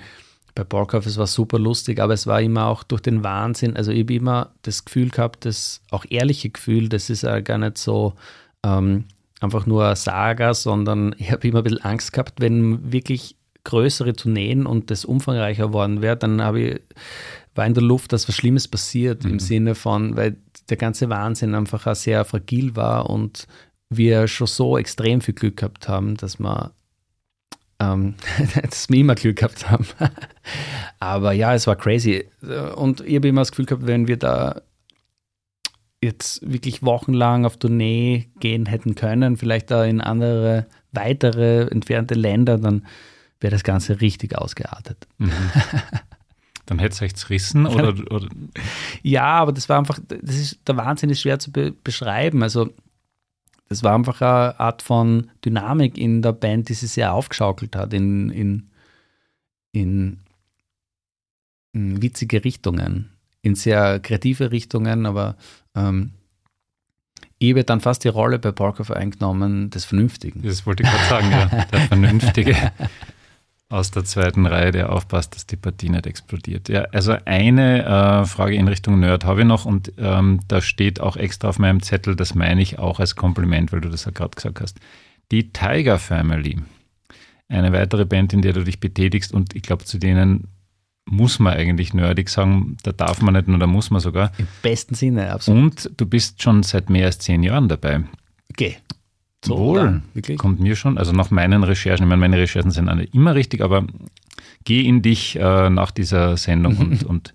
bei 0.53 0.65
Borkhoff, 0.65 1.05
es 1.05 1.17
war 1.17 1.27
super 1.27 1.59
lustig, 1.59 1.99
aber 1.99 2.13
es 2.13 2.27
war 2.27 2.41
immer 2.41 2.67
auch 2.67 2.83
durch 2.83 3.01
den 3.01 3.23
Wahnsinn. 3.23 3.77
Also 3.77 3.91
ich 3.91 4.01
habe 4.01 4.13
immer 4.15 4.51
das 4.63 4.83
Gefühl 4.83 5.09
gehabt, 5.09 5.45
das 5.45 5.81
auch 5.91 6.05
ehrliche 6.09 6.49
Gefühl, 6.49 6.89
das 6.89 7.09
ist 7.09 7.23
ja 7.23 7.39
gar 7.39 7.57
nicht 7.57 7.77
so 7.77 8.13
ähm, 8.65 9.05
einfach 9.39 9.65
nur 9.65 9.85
eine 9.85 9.95
Saga, 9.95 10.53
sondern 10.53 11.15
ich 11.17 11.31
habe 11.31 11.47
immer 11.47 11.59
ein 11.59 11.63
bisschen 11.63 11.83
Angst 11.83 12.13
gehabt, 12.13 12.39
wenn 12.39 12.91
wirklich 12.91 13.35
größere 13.63 14.13
Tourneen 14.13 14.65
und 14.65 14.89
das 14.89 15.05
umfangreicher 15.05 15.73
worden 15.73 16.01
wäre, 16.01 16.17
dann 16.17 16.41
habe 16.41 16.61
ich, 16.61 16.81
war 17.53 17.65
in 17.65 17.73
der 17.73 17.83
Luft, 17.83 18.13
dass 18.13 18.27
was 18.27 18.35
Schlimmes 18.35 18.67
passiert, 18.67 19.23
mhm. 19.23 19.31
im 19.31 19.39
Sinne 19.39 19.75
von, 19.75 20.15
weil 20.15 20.37
der 20.69 20.77
ganze 20.77 21.09
Wahnsinn 21.09 21.53
einfach 21.53 21.85
auch 21.85 21.95
sehr 21.95 22.25
fragil 22.25 22.75
war 22.75 23.09
und 23.09 23.47
wir 23.89 24.27
schon 24.27 24.47
so 24.47 24.77
extrem 24.77 25.21
viel 25.21 25.33
Glück 25.33 25.57
gehabt 25.57 25.87
haben, 25.87 26.15
dass 26.17 26.39
wir 26.39 26.71
ähm, 27.79 28.15
dass 28.61 28.89
wir 28.89 28.99
immer 28.99 29.15
Glück 29.15 29.37
gehabt 29.37 29.69
haben. 29.69 29.85
Aber 30.99 31.33
ja, 31.33 31.53
es 31.53 31.67
war 31.67 31.75
crazy. 31.75 32.25
Und 32.75 33.01
ich 33.01 33.15
habe 33.15 33.27
immer 33.27 33.41
das 33.41 33.51
Gefühl 33.51 33.65
gehabt, 33.65 33.85
wenn 33.85 34.07
wir 34.07 34.17
da 34.17 34.61
jetzt 36.01 36.41
wirklich 36.49 36.83
wochenlang 36.83 37.45
auf 37.45 37.57
Tournee 37.57 38.27
gehen 38.39 38.65
hätten 38.65 38.95
können, 38.95 39.37
vielleicht 39.37 39.69
da 39.69 39.85
in 39.85 40.01
andere, 40.01 40.65
weitere, 40.91 41.67
entfernte 41.67 42.15
Länder, 42.15 42.57
dann 42.57 42.85
wäre 43.39 43.51
das 43.51 43.63
Ganze 43.63 44.01
richtig 44.01 44.37
ausgeartet. 44.37 45.07
Mhm. 45.17 45.31
Dann 46.67 46.79
hätte 46.79 46.93
es 46.93 47.01
euch 47.01 47.15
zerrissen 47.15 47.65
oder, 47.65 47.89
oder? 48.11 48.29
Ja, 49.01 49.25
aber 49.25 49.51
das 49.51 49.67
war 49.67 49.77
einfach, 49.77 49.99
das 50.07 50.35
ist, 50.37 50.59
der 50.67 50.77
Wahnsinn 50.77 51.09
ist 51.09 51.19
schwer 51.19 51.37
zu 51.37 51.51
be 51.51 51.73
beschreiben. 51.83 52.43
Also 52.43 52.69
das 53.67 53.83
war 53.83 53.93
einfach 53.93 54.21
eine 54.21 54.59
Art 54.59 54.81
von 54.81 55.31
Dynamik 55.43 55.97
in 55.97 56.21
der 56.21 56.33
Band, 56.33 56.69
die 56.69 56.73
sich 56.73 56.91
sehr 56.91 57.13
aufgeschaukelt 57.13 57.75
hat 57.75 57.93
in, 57.93 58.29
in, 58.29 58.69
in, 59.71 60.19
in 61.73 62.01
witzige 62.01 62.43
Richtungen, 62.43 63.09
in 63.41 63.55
sehr 63.55 63.99
kreative 63.99 64.51
Richtungen, 64.51 65.05
aber 65.05 65.35
ähm, 65.75 66.11
ich 67.37 67.51
habe 67.51 67.63
dann 67.63 67.81
fast 67.81 68.03
die 68.03 68.07
Rolle 68.09 68.37
bei 68.37 68.51
Parkour 68.51 68.95
eingenommen 68.95 69.71
des 69.71 69.85
Vernünftigen. 69.85 70.43
Das 70.43 70.67
wollte 70.67 70.83
ich 70.83 70.89
gerade 70.89 71.05
sagen, 71.05 71.31
ja, 71.31 71.65
der 71.65 71.79
Vernünftige 71.81 72.55
aus 73.71 73.89
der 73.89 74.03
zweiten 74.03 74.45
Reihe, 74.45 74.71
der 74.71 74.91
aufpasst, 74.91 75.35
dass 75.35 75.47
die 75.47 75.55
Partie 75.55 75.89
nicht 75.89 76.05
explodiert. 76.05 76.69
Ja, 76.69 76.83
also 76.91 77.15
eine 77.25 77.83
äh, 77.83 78.25
Frage 78.25 78.55
in 78.55 78.67
Richtung 78.67 78.99
Nerd 78.99 79.25
habe 79.25 79.41
ich 79.41 79.47
noch 79.47 79.65
und 79.65 79.93
ähm, 79.97 80.41
da 80.47 80.61
steht 80.61 80.99
auch 80.99 81.15
extra 81.15 81.49
auf 81.49 81.57
meinem 81.57 81.81
Zettel, 81.81 82.15
das 82.15 82.35
meine 82.35 82.61
ich 82.61 82.77
auch 82.77 82.99
als 82.99 83.15
Kompliment, 83.15 83.71
weil 83.71 83.81
du 83.81 83.89
das 83.89 84.05
ja 84.05 84.11
gerade 84.11 84.35
gesagt 84.35 84.61
hast. 84.61 84.79
Die 85.31 85.51
Tiger 85.51 85.97
Family, 85.97 86.59
eine 87.47 87.71
weitere 87.73 88.05
Band, 88.05 88.33
in 88.33 88.41
der 88.41 88.53
du 88.53 88.63
dich 88.63 88.79
betätigst 88.79 89.33
und 89.33 89.55
ich 89.55 89.63
glaube, 89.63 89.85
zu 89.85 89.97
denen 89.97 90.47
muss 91.11 91.39
man 91.39 91.53
eigentlich 91.53 91.93
nerdig 91.93 92.29
sagen, 92.29 92.77
da 92.83 92.91
darf 92.91 93.21
man 93.21 93.33
nicht 93.33 93.47
nur, 93.47 93.59
da 93.59 93.67
muss 93.67 93.91
man 93.91 94.01
sogar. 94.01 94.31
Im 94.37 94.47
besten 94.61 94.95
Sinne, 94.95 95.31
absolut. 95.31 95.61
Und 95.61 95.91
du 95.97 96.05
bist 96.05 96.41
schon 96.41 96.63
seit 96.63 96.89
mehr 96.89 97.05
als 97.05 97.19
zehn 97.19 97.43
Jahren 97.43 97.67
dabei. 97.67 98.03
Okay. 98.49 98.77
So, 99.43 99.57
Wohl, 99.57 100.01
wirklich? 100.13 100.37
kommt 100.37 100.59
mir 100.59 100.75
schon. 100.75 100.97
Also 100.97 101.11
nach 101.13 101.31
meinen 101.31 101.63
Recherchen, 101.63 102.05
ich 102.05 102.09
meine, 102.09 102.19
meine 102.19 102.37
Recherchen 102.37 102.71
sind 102.71 102.89
alle 102.89 103.03
immer 103.05 103.33
richtig, 103.33 103.61
aber 103.61 103.85
geh 104.63 104.81
in 104.81 105.01
dich 105.01 105.35
äh, 105.35 105.69
nach 105.69 105.91
dieser 105.91 106.37
Sendung 106.37 106.77
und, 106.77 107.03
und 107.05 107.33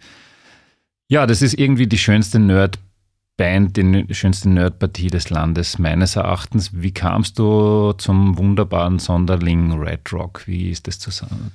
ja, 1.09 1.27
das 1.27 1.43
ist 1.43 1.55
irgendwie 1.55 1.87
die 1.87 1.99
schönste 1.99 2.39
Nerd-Band, 2.39 3.77
die 3.77 4.15
schönste 4.15 4.49
Nerd-Partie 4.49 5.09
des 5.09 5.31
Landes, 5.31 5.79
meines 5.79 6.17
Erachtens. 6.17 6.71
Wie 6.73 6.93
kamst 6.93 7.39
du 7.39 7.93
zum 7.93 8.39
wunderbaren 8.39 8.99
Sonderling 8.99 9.73
Red 9.73 10.13
Rock? 10.13 10.47
Wie 10.47 10.71
ist 10.71 10.87
das 10.87 10.99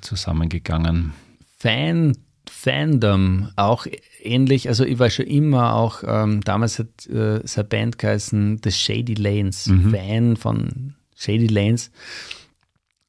zusammengegangen? 0.01 1.13
Fan 1.61 2.13
Fandom 2.49 3.49
auch 3.55 3.85
ähnlich, 4.21 4.67
also 4.67 4.83
ich 4.83 4.97
war 4.97 5.09
schon 5.09 5.27
immer 5.27 5.75
auch, 5.75 6.03
ähm, 6.05 6.41
damals 6.41 6.79
hat 6.79 7.07
äh, 7.07 7.39
seine 7.43 7.67
Band 7.67 7.97
geheißen 7.99 8.59
The 8.63 8.71
Shady 8.71 9.13
Lanes, 9.13 9.67
mhm. 9.67 9.91
Fan 9.91 10.37
von 10.37 10.95
Shady 11.15 11.47
Lanes. 11.47 11.91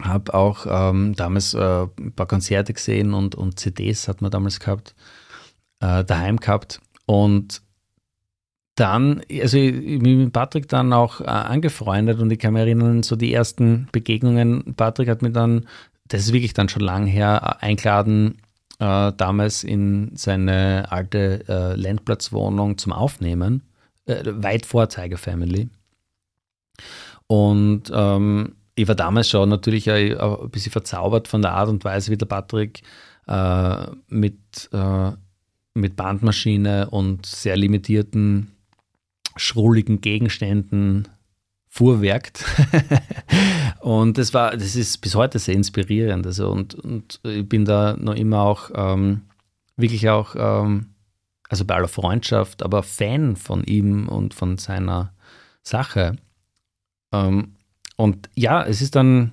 Habe 0.02 0.34
auch 0.34 0.66
ähm, 0.68 1.14
damals 1.16 1.54
äh, 1.54 1.86
ein 1.98 2.12
paar 2.12 2.26
Konzerte 2.26 2.74
gesehen 2.74 3.14
und, 3.14 3.34
und 3.34 3.58
CDs 3.58 4.06
hat 4.06 4.20
man 4.20 4.30
damals 4.30 4.60
gehabt, 4.60 4.94
äh, 5.80 6.04
daheim 6.04 6.36
gehabt. 6.36 6.80
Und 7.06 7.62
dann, 8.74 9.22
also 9.30 9.56
ich, 9.56 9.74
ich 9.74 9.98
bin 10.02 10.24
mit 10.24 10.32
Patrick 10.32 10.68
dann 10.68 10.92
auch 10.92 11.20
äh, 11.20 11.24
angefreundet 11.24 12.20
und 12.20 12.30
ich 12.30 12.38
kann 12.38 12.52
mich 12.52 12.60
erinnern, 12.60 13.02
so 13.02 13.16
die 13.16 13.32
ersten 13.32 13.88
Begegnungen. 13.92 14.74
Patrick 14.76 15.08
hat 15.08 15.22
mir 15.22 15.30
dann, 15.32 15.66
das 16.08 16.22
ist 16.22 16.32
wirklich 16.34 16.52
dann 16.52 16.68
schon 16.68 16.82
lang 16.82 17.06
her, 17.06 17.62
eingeladen 17.62 18.41
äh, 18.82 19.12
damals 19.16 19.62
in 19.62 20.10
seine 20.16 20.90
alte 20.90 21.44
äh, 21.48 21.76
Landplatzwohnung 21.76 22.78
zum 22.78 22.92
Aufnehmen, 22.92 23.62
äh, 24.06 24.24
weit 24.24 24.66
vor 24.66 24.88
Tiger 24.88 25.18
Family. 25.18 25.68
Und 27.28 27.84
ähm, 27.94 28.56
ich 28.74 28.88
war 28.88 28.96
damals 28.96 29.30
schon 29.30 29.48
natürlich 29.48 29.88
ein, 29.88 30.16
bisschen 30.50 30.72
verzaubert 30.72 31.28
von 31.28 31.42
der 31.42 31.52
Art 31.52 31.68
und 31.68 31.84
Weise, 31.84 32.10
wie 32.10 32.16
der 32.16 32.26
Patrick 32.26 32.82
äh, 33.28 33.86
mit, 34.08 34.68
äh, 34.72 35.12
mit 35.74 35.94
Bandmaschine 35.94 36.90
und 36.90 37.24
sehr 37.24 37.56
limitierten, 37.56 38.50
schrulligen 39.36 40.00
Gegenständen 40.00 41.06
fuhrwerkt. 41.72 42.44
und 43.80 44.18
das 44.18 44.34
war, 44.34 44.50
das 44.50 44.76
ist 44.76 44.98
bis 44.98 45.14
heute 45.14 45.38
sehr 45.38 45.54
inspirierend. 45.54 46.26
Also 46.26 46.50
und, 46.50 46.74
und 46.74 47.18
ich 47.24 47.48
bin 47.48 47.64
da 47.64 47.96
noch 47.98 48.14
immer 48.14 48.42
auch 48.42 48.70
ähm, 48.74 49.22
wirklich 49.78 50.10
auch, 50.10 50.34
ähm, 50.36 50.90
also 51.48 51.64
bei 51.64 51.74
aller 51.74 51.88
Freundschaft, 51.88 52.62
aber 52.62 52.82
Fan 52.82 53.36
von 53.36 53.64
ihm 53.64 54.06
und 54.06 54.34
von 54.34 54.58
seiner 54.58 55.14
Sache. 55.62 56.16
Ähm, 57.10 57.54
und 57.96 58.28
ja, 58.34 58.62
es 58.64 58.82
ist 58.82 58.94
dann, 58.94 59.32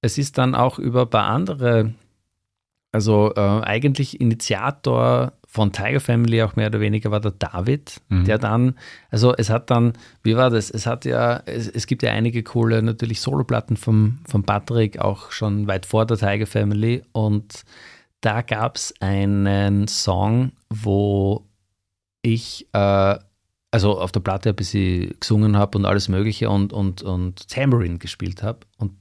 es 0.00 0.18
ist 0.18 0.38
dann 0.38 0.56
auch 0.56 0.80
über 0.80 1.02
ein 1.02 1.10
paar 1.10 1.26
andere, 1.26 1.94
also 2.90 3.32
äh, 3.36 3.40
eigentlich 3.40 4.20
Initiator 4.20 5.34
von 5.50 5.72
Tiger 5.72 6.00
Family 6.00 6.42
auch 6.42 6.56
mehr 6.56 6.66
oder 6.66 6.78
weniger 6.78 7.10
war 7.10 7.20
der 7.20 7.30
David, 7.30 8.02
mhm. 8.10 8.26
der 8.26 8.36
dann, 8.36 8.74
also 9.10 9.34
es 9.34 9.48
hat 9.48 9.70
dann, 9.70 9.94
wie 10.22 10.36
war 10.36 10.50
das? 10.50 10.70
Es 10.70 10.86
hat 10.86 11.06
ja, 11.06 11.42
es, 11.46 11.66
es 11.66 11.86
gibt 11.86 12.02
ja 12.02 12.12
einige 12.12 12.42
coole 12.42 12.82
natürlich 12.82 13.22
Soloplatten 13.22 13.78
vom, 13.78 14.18
von 14.28 14.42
Patrick, 14.42 14.98
auch 14.98 15.32
schon 15.32 15.66
weit 15.66 15.86
vor 15.86 16.04
der 16.04 16.18
Tiger 16.18 16.46
Family 16.46 17.02
und 17.12 17.64
da 18.20 18.42
gab 18.42 18.76
es 18.76 18.92
einen 19.00 19.88
Song, 19.88 20.52
wo 20.68 21.46
ich 22.20 22.68
äh, 22.74 23.18
also 23.70 23.98
auf 23.98 24.12
der 24.12 24.20
Platte 24.20 24.50
ein 24.50 24.56
bisschen 24.56 25.14
gesungen 25.18 25.56
habe 25.56 25.78
und 25.78 25.86
alles 25.86 26.08
Mögliche 26.08 26.50
und, 26.50 26.74
und, 26.74 27.00
und 27.00 27.48
Tambourine 27.48 27.98
gespielt 27.98 28.42
habe. 28.42 28.60
Und 28.76 28.92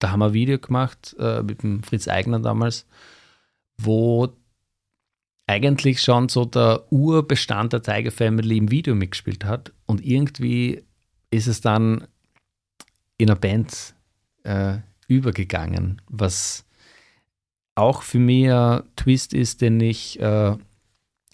da 0.00 0.10
haben 0.10 0.20
wir 0.20 0.26
ein 0.26 0.32
Video 0.32 0.58
gemacht 0.58 1.14
äh, 1.18 1.42
mit 1.42 1.62
dem 1.62 1.82
Fritz 1.82 2.08
Eigner 2.08 2.40
damals, 2.40 2.86
wo 3.76 4.34
eigentlich 5.46 6.00
schon 6.00 6.28
so 6.28 6.44
der 6.44 6.90
Urbestand 6.90 7.72
der 7.72 7.82
Tiger 7.82 8.10
Family 8.10 8.56
im 8.56 8.70
Video 8.70 8.94
mitgespielt 8.94 9.44
hat. 9.44 9.72
Und 9.86 10.04
irgendwie 10.04 10.82
ist 11.30 11.46
es 11.46 11.60
dann 11.60 12.06
in 13.18 13.28
einer 13.30 13.38
Band 13.38 13.94
äh, 14.44 14.78
übergegangen, 15.06 16.00
was 16.08 16.64
auch 17.74 18.02
für 18.02 18.18
mich 18.18 18.50
ein 18.50 18.82
Twist 18.96 19.34
ist, 19.34 19.60
den 19.60 19.80
ich 19.80 20.18
äh, 20.20 20.56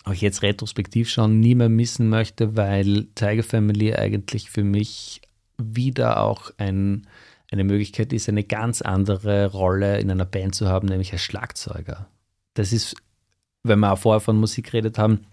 auch 0.05 0.15
jetzt 0.15 0.43
retrospektiv 0.43 1.11
schon 1.11 1.41
nie 1.41 1.55
mehr 1.55 1.69
missen 1.69 2.09
möchte, 2.09 2.57
weil 2.57 3.07
Tiger 3.15 3.43
Family 3.43 3.95
eigentlich 3.95 4.51
für 4.51 4.65
mich 4.65 5.21
wieder 5.59 6.23
auch 6.23 6.51
ein, 6.57 7.07
eine 7.53 7.65
Möglichkeit 7.65 8.13
ist, 8.13 8.29
eine 8.29 8.45
ganz 8.45 8.81
andere 8.83 9.47
Rolle 9.47 10.01
in 10.01 10.11
einer 10.11 10.25
Band 10.25 10.55
zu 10.55 10.69
haben, 10.69 10.89
nämlich 10.89 11.13
als 11.13 11.23
Schlagzeuger. 11.23 12.09
Das 12.55 12.73
ist 12.73 12.97
wenn 13.63 13.81
wir 13.81 13.93
auch 13.93 13.99
vorher 13.99 14.21
von 14.21 14.37
Musik 14.37 14.67
geredet 14.67 14.99
haben, 14.99 15.27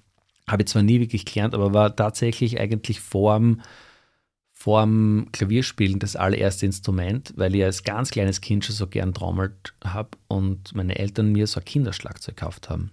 habe 0.48 0.64
ich 0.64 0.68
zwar 0.68 0.82
nie 0.82 1.00
wirklich 1.00 1.26
gelernt, 1.26 1.54
aber 1.54 1.74
war 1.74 1.96
tatsächlich 1.96 2.60
eigentlich 2.60 3.02
vorm, 3.02 3.62
vorm 4.54 5.28
Klavierspielen 5.34 6.00
das 6.00 6.16
allererste 6.16 6.66
Instrument, 6.66 7.34
weil 7.36 7.54
ich 7.56 7.64
als 7.64 7.84
ganz 7.84 8.12
kleines 8.12 8.42
Kind 8.42 8.66
schon 8.66 8.76
so 8.76 8.88
gern 8.88 9.14
trommelt 9.14 9.74
habe 9.84 10.10
und 10.28 10.74
meine 10.74 10.98
Eltern 10.98 11.32
mir 11.32 11.48
so 11.48 11.60
ein 11.60 11.66
Kinderschlagzeug 11.66 12.38
gekauft 12.38 12.70
haben. 12.70 12.92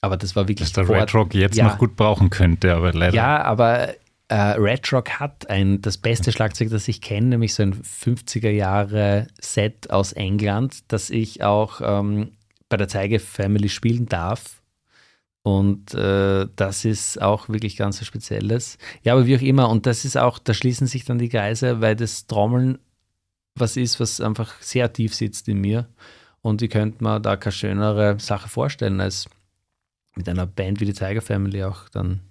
Aber 0.00 0.16
das 0.16 0.36
war 0.36 0.48
wirklich. 0.48 0.72
Dass 0.72 0.86
der 0.86 0.88
Red 0.88 1.14
Rock 1.14 1.34
jetzt 1.34 1.56
ja, 1.56 1.64
noch 1.64 1.78
gut 1.78 1.96
brauchen 1.96 2.30
könnte, 2.30 2.74
aber 2.74 2.92
leider. 2.92 3.14
Ja, 3.14 3.42
aber 3.42 3.94
äh, 4.28 4.34
Red 4.34 4.92
Rock 4.92 5.10
hat 5.20 5.48
ein, 5.48 5.80
das 5.80 5.98
beste 5.98 6.32
Schlagzeug, 6.32 6.70
das 6.70 6.88
ich 6.88 7.00
kenne, 7.00 7.28
nämlich 7.28 7.54
so 7.54 7.62
ein 7.62 7.74
50er 7.74 8.50
Jahre 8.50 9.28
Set 9.40 9.90
aus 9.90 10.12
England, 10.12 10.80
das 10.88 11.10
ich 11.10 11.42
auch 11.42 11.80
ähm, 11.82 12.32
bei 12.68 12.76
der 12.76 12.88
Zeige 12.88 13.20
Family 13.20 13.68
spielen 13.68 14.06
darf. 14.06 14.60
Und 15.46 15.94
äh, 15.94 16.48
das 16.56 16.84
ist 16.84 17.22
auch 17.22 17.48
wirklich 17.48 17.76
ganz 17.76 18.00
was 18.00 18.08
Spezielles. 18.08 18.78
Ja, 19.04 19.12
aber 19.12 19.26
wie 19.26 19.36
auch 19.36 19.40
immer, 19.40 19.68
und 19.70 19.86
das 19.86 20.04
ist 20.04 20.16
auch, 20.16 20.40
da 20.40 20.52
schließen 20.52 20.88
sich 20.88 21.04
dann 21.04 21.18
die 21.18 21.28
Kreise, 21.28 21.80
weil 21.80 21.94
das 21.94 22.26
Trommeln 22.26 22.80
was 23.54 23.76
ist, 23.76 24.00
was 24.00 24.20
einfach 24.20 24.60
sehr 24.60 24.92
tief 24.92 25.14
sitzt 25.14 25.46
in 25.46 25.60
mir. 25.60 25.86
Und 26.40 26.62
ich 26.62 26.70
könnte 26.70 27.04
mir 27.04 27.20
da 27.20 27.36
keine 27.36 27.52
schönere 27.52 28.18
Sache 28.18 28.48
vorstellen, 28.48 29.00
als 29.00 29.26
mit 30.16 30.28
einer 30.28 30.46
Band 30.46 30.80
wie 30.80 30.84
die 30.84 30.92
Tiger 30.94 31.22
Family 31.22 31.62
auch 31.62 31.88
dann 31.90 32.22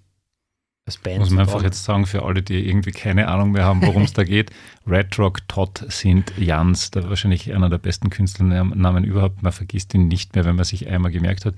als 0.85 0.97
Band. 0.97 1.19
Muss 1.19 1.29
man 1.29 1.47
einfach 1.47 1.63
jetzt 1.63 1.85
sagen, 1.85 2.05
für 2.07 2.23
alle, 2.23 2.43
die 2.43 2.67
irgendwie 2.67 2.91
keine 2.91 3.29
Ahnung 3.29 3.51
mehr 3.51 3.63
haben, 3.63 3.81
worum 3.81 4.03
es 4.03 4.11
da 4.11 4.25
geht, 4.25 4.51
Red 4.85 5.17
Rock 5.17 5.47
Todd 5.47 5.85
sind 5.87 6.33
Jans, 6.37 6.91
da 6.91 7.07
wahrscheinlich 7.07 7.53
einer 7.53 7.69
der 7.69 7.77
besten 7.77 8.09
Künstlernamen 8.09 9.05
überhaupt. 9.05 9.41
Man 9.41 9.53
vergisst 9.53 9.93
ihn 9.93 10.09
nicht 10.09 10.35
mehr, 10.35 10.43
wenn 10.43 10.57
man 10.57 10.65
sich 10.65 10.89
einmal 10.89 11.11
gemerkt 11.11 11.45
hat. 11.45 11.55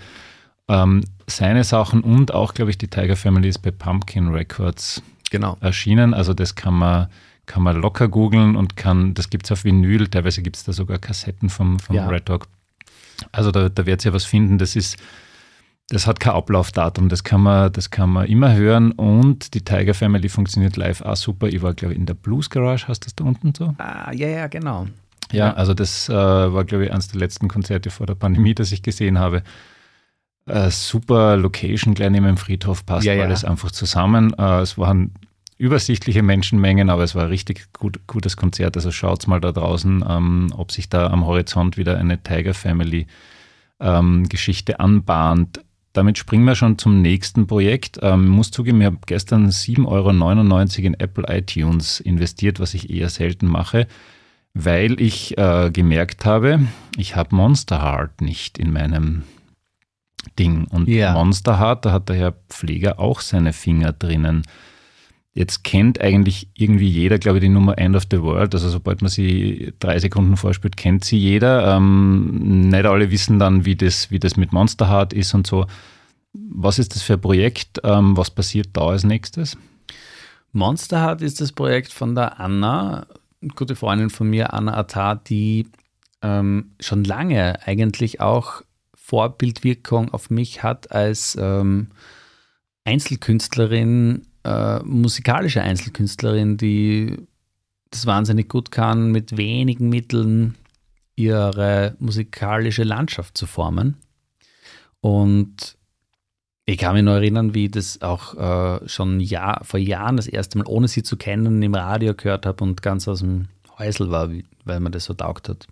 Ähm, 0.68 1.03
seine 1.28 1.63
Sachen 1.63 2.01
und 2.01 2.34
auch, 2.34 2.53
glaube 2.53 2.72
ich, 2.72 2.78
die 2.78 2.88
Tiger 2.88 3.15
Family 3.15 3.49
ist 3.49 3.59
bei 3.59 3.72
Pumpkin 3.72 4.30
Records 4.30 5.01
genau. 5.30 5.57
erschienen. 5.61 6.13
Also 6.13 6.34
das 6.34 6.55
kann 6.55 6.74
man, 6.74 7.07
kann 7.45 7.63
man 7.63 7.82
locker 7.82 8.07
googeln 8.07 8.55
und 8.55 8.76
kann, 8.76 9.13
das 9.13 9.30
gibt 9.30 9.45
es 9.45 9.51
auf 9.51 9.63
Vinyl, 9.63 10.07
teilweise 10.07 10.41
gibt 10.41 10.55
es 10.55 10.63
da 10.63 10.74
sogar 10.74 10.97
Kassetten 10.99 11.49
vom, 11.49 11.80
vom 11.80 11.95
ja. 11.95 12.07
Red 12.07 12.30
Rock. 12.30 12.47
Also 13.32 13.51
da, 13.51 13.70
da 13.70 13.86
wird 13.86 14.01
sie 14.01 14.09
ja 14.09 14.13
was 14.13 14.26
finden. 14.26 14.57
Das 14.57 14.76
ist 14.76 14.97
das 15.89 16.05
hat 16.05 16.20
kein 16.20 16.34
Ablaufdatum, 16.34 17.07
das 17.07 17.24
kann, 17.24 17.41
man, 17.41 17.72
das 17.72 17.89
kann 17.89 18.09
man 18.09 18.28
immer 18.28 18.53
hören 18.53 18.91
und 18.91 19.53
die 19.53 19.61
Tiger 19.61 19.93
Family 19.93 20.28
funktioniert 20.28 20.76
live 20.76 21.01
auch 21.01 21.15
super. 21.15 21.47
Ich 21.47 21.61
war, 21.61 21.74
glaube 21.74 21.93
ich, 21.93 21.99
in 21.99 22.05
der 22.05 22.13
Blues 22.13 22.49
Garage, 22.49 22.88
hast 22.88 23.01
du 23.01 23.05
das 23.05 23.15
da 23.15 23.24
unten 23.24 23.53
so? 23.55 23.74
Ah, 23.78 24.11
ja, 24.11 24.28
ja, 24.28 24.47
genau. 24.47 24.88
Ja, 25.32 25.53
also 25.53 25.74
das 25.74 26.09
äh, 26.09 26.13
war, 26.13 26.63
glaube 26.65 26.86
ich, 26.86 26.91
eines 26.91 27.07
der 27.09 27.20
letzten 27.20 27.47
Konzerte 27.47 27.89
vor 27.89 28.05
der 28.05 28.15
Pandemie, 28.15 28.53
das 28.53 28.72
ich 28.72 28.82
gesehen 28.82 29.18
habe. 29.20 29.43
Äh, 30.48 30.72
super 30.72 31.36
Location, 31.36 31.93
gleich 31.93 32.10
neben 32.10 32.26
dem 32.26 32.38
Friedhof, 32.38 32.86
passt 32.86 33.06
ja, 33.06 33.22
alles 33.22 33.41
ja. 33.41 33.50
einfach 33.50 33.72
zusammen. 33.72 34.34
Äh, 34.38 34.62
es 34.62 34.78
waren 34.78 35.12
übersichtliche 35.58 36.24
Menschenmengen, 36.24 36.89
aber 36.89 37.04
es 37.04 37.16
war 37.16 37.24
ein 37.24 37.30
richtig 37.30 37.74
gut, 37.74 38.00
gutes 38.08 38.38
Konzert. 38.38 38.76
Also 38.78 38.91
schaut 38.91 39.28
mal 39.28 39.41
da 39.41 39.52
draußen, 39.52 40.06
ähm, 40.08 40.54
ob 40.56 40.72
sich 40.72 40.89
da 40.89 41.08
am 41.08 41.26
Horizont 41.26 41.78
wieder 41.78 41.98
eine 41.98 42.22
Tiger 42.24 42.54
Family 42.54 43.08
ähm, 43.80 44.30
Geschichte 44.30 44.80
anbahnt. 44.80 45.62
Damit 45.93 46.18
springen 46.18 46.45
wir 46.45 46.56
schon 46.56 46.78
zum 46.78 47.02
nächsten 47.02 47.48
Projekt. 47.48 48.00
Ähm, 48.02 48.28
muss 48.28 48.52
zugeben, 48.52 48.80
ich 48.82 48.86
habe 48.86 49.00
gestern 49.06 49.50
7,99 49.50 49.86
Euro 49.88 50.88
in 50.88 50.93
Apple 50.93 51.26
iTunes 51.28 52.00
investiert, 52.00 52.60
was 52.60 52.74
ich 52.74 52.89
eher 52.89 53.10
selten 53.10 53.48
mache, 53.48 53.88
weil 54.54 55.02
ich 55.02 55.38
äh, 55.38 55.72
gemerkt 55.72 56.24
habe, 56.24 56.60
ich 56.98 57.16
habe 57.16 57.36
Monster 57.36 57.82
Heart 57.82 58.22
nicht 58.22 58.60
in 58.60 58.72
meinem 58.72 59.24
Ding. 60.38 60.65
Und 60.69 60.88
ja. 60.88 61.13
Monster 61.13 61.59
Heart, 61.59 61.86
da 61.86 61.91
hat 61.91 62.09
der 62.09 62.15
Herr 62.15 62.34
Pfleger 62.49 62.99
auch 62.99 63.21
seine 63.21 63.53
Finger 63.53 63.93
drinnen. 63.93 64.43
Jetzt 65.34 65.63
kennt 65.63 66.01
eigentlich 66.01 66.49
irgendwie 66.55 66.89
jeder, 66.89 67.19
glaube 67.19 67.38
ich, 67.38 67.43
die 67.43 67.49
Nummer 67.49 67.78
End 67.78 67.95
of 67.95 68.05
the 68.09 68.23
World. 68.23 68.55
Also 68.55 68.69
sobald 68.69 69.03
man 69.03 69.11
sie 69.11 69.71
drei 69.80 69.99
Sekunden 69.99 70.36
vorspielt, 70.36 70.78
kennt 70.78 71.05
sie 71.05 71.19
jeder. 71.19 71.75
Ähm, 71.75 72.69
nicht 72.69 72.86
alle 72.86 73.11
wissen 73.11 73.38
dann, 73.38 73.63
wie 73.63 73.75
das, 73.75 74.09
wie 74.09 74.17
das 74.17 74.36
mit 74.36 74.51
Monster 74.51 74.89
Heart 74.89 75.13
ist 75.13 75.36
und 75.36 75.45
so. 75.45 75.67
Was 76.34 76.80
ist 76.80 76.95
das 76.95 77.03
für 77.03 77.13
ein 77.13 77.21
Projekt? 77.21 77.80
Ähm, 77.84 78.17
was 78.17 78.32
passiert 78.32 78.69
da 78.73 78.88
als 78.88 79.03
nächstes? 79.03 79.57
Monster 80.53 81.01
Heart 81.03 81.21
ist 81.21 81.39
das 81.39 81.51
Projekt 81.51 81.93
von 81.93 82.15
der 82.15 82.39
Anna, 82.39 83.05
gute 83.55 83.75
Freundin 83.75 84.09
von 84.09 84.28
mir, 84.30 84.53
Anna 84.53 84.75
Attar, 84.75 85.17
die 85.17 85.67
ähm, 86.23 86.71
schon 86.80 87.03
lange 87.03 87.59
eigentlich 87.67 88.21
auch 88.21 88.63
Vorbildwirkung 89.08 90.14
auf 90.14 90.30
mich 90.30 90.64
hat 90.64 90.91
als 90.91 91.38
ähm, 91.39 91.88
Einzelkünstlerin, 92.84 94.28
äh, 94.43 94.80
musikalische 94.80 95.62
Einzelkünstlerin, 95.62 96.58
die 96.58 97.16
das 97.89 98.05
wahnsinnig 98.05 98.49
gut 98.49 98.70
kann, 98.70 99.14
mit 99.14 99.38
wenigen 99.38 99.88
Mitteln 99.88 100.55
ihre 101.16 101.95
musikalische 101.99 102.84
Landschaft 102.84 103.38
zu 103.38 103.45
formen. 103.45 103.95
Und 104.99 105.78
ich 106.66 106.78
kann 106.78 106.93
mich 106.93 107.03
noch 107.03 107.14
erinnern, 107.14 107.53
wie 107.53 107.68
ich 107.68 107.72
das 107.72 108.01
auch 108.01 108.34
äh, 108.34 108.89
schon 108.89 109.22
Jahr, 109.22 109.64
vor 109.64 109.80
Jahren 109.80 110.18
das 110.18 110.28
erste 110.28 110.58
Mal, 110.58 110.68
ohne 110.68 110.89
sie 110.89 111.03
zu 111.03 111.16
kennen, 111.16 111.64
im 111.64 111.76
Radio 111.76 112.14
gehört 112.14 112.45
habe 112.45 112.62
und 112.62 112.82
ganz 112.82 113.08
aus 113.08 113.20
dem 113.20 113.47
Häusl 113.80 114.12
war, 114.12 114.30
weil 114.66 114.82
man 114.82 114.91
das 114.91 115.05
so 115.05 115.14
taugt 115.14 115.47
hat. 115.47 115.66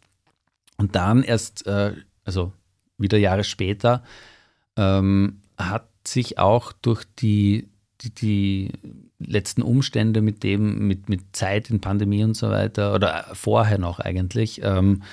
Und 0.77 0.95
dann 0.95 1.21
erst, 1.21 1.67
äh, 1.67 1.95
also 2.23 2.53
wieder 2.97 3.17
Jahre 3.17 3.43
später, 3.43 4.03
ähm, 4.77 5.41
hat 5.57 5.87
sich 6.07 6.37
auch 6.37 6.71
durch 6.71 7.03
die, 7.19 7.69
die, 8.01 8.13
die, 8.13 8.71
letzten 9.17 9.61
Umstände 9.61 10.21
mit 10.21 10.43
dem, 10.43 10.87
mit, 10.87 11.09
mit 11.09 11.35
Zeit 11.35 11.69
in 11.69 11.79
Pandemie 11.79 12.23
und 12.23 12.35
so 12.35 12.49
weiter, 12.49 12.93
oder 12.93 13.25
vorher 13.33 13.77
noch 13.77 13.99
eigentlich, 13.99 14.61
ähm, 14.61 15.03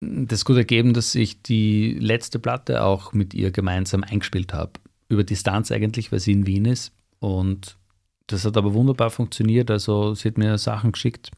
das 0.00 0.44
gut 0.44 0.56
ergeben, 0.56 0.94
dass 0.94 1.14
ich 1.14 1.42
die 1.42 1.92
letzte 2.00 2.38
Platte 2.38 2.82
auch 2.82 3.12
mit 3.12 3.34
ihr 3.34 3.50
gemeinsam 3.50 4.02
eingespielt 4.02 4.54
habe. 4.54 4.72
Über 5.08 5.24
Distanz 5.24 5.70
eigentlich, 5.70 6.10
weil 6.10 6.20
sie 6.20 6.32
in 6.32 6.46
Wien 6.46 6.64
ist. 6.64 6.92
Und 7.18 7.76
das 8.26 8.44
hat 8.44 8.56
aber 8.56 8.72
wunderbar 8.72 9.10
funktioniert. 9.10 9.70
Also 9.70 10.14
sie 10.14 10.28
hat 10.28 10.38
mir 10.38 10.56
Sachen 10.56 10.92
geschickt. 10.92 11.30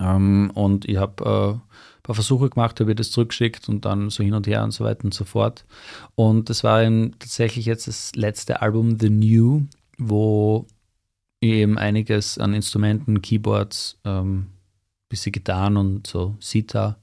Ähm, 0.00 0.52
und 0.54 0.88
ich 0.88 0.96
habe 0.96 1.60
äh, 1.64 1.74
paar 2.04 2.14
Versuche 2.14 2.50
gemacht, 2.50 2.78
habe 2.78 2.92
ihr 2.92 2.94
das 2.94 3.10
zurückgeschickt 3.10 3.68
und 3.68 3.84
dann 3.84 4.10
so 4.10 4.22
hin 4.22 4.34
und 4.34 4.46
her 4.46 4.62
und 4.62 4.70
so 4.70 4.84
weiter 4.84 5.04
und 5.04 5.14
so 5.14 5.24
fort. 5.24 5.64
Und 6.14 6.50
das 6.50 6.62
war 6.62 6.82
eben 6.82 7.18
tatsächlich 7.18 7.66
jetzt 7.66 7.88
das 7.88 8.14
letzte 8.14 8.62
Album, 8.62 9.00
The 9.00 9.10
New, 9.10 9.62
wo 9.98 10.66
ich 11.40 11.52
eben 11.52 11.78
einiges 11.78 12.38
an 12.38 12.54
Instrumenten, 12.54 13.22
Keyboards, 13.22 13.98
ähm, 14.04 14.48
bisschen 15.08 15.32
Gitarren 15.32 15.76
und 15.76 16.06
so 16.06 16.36
Sita 16.40 16.96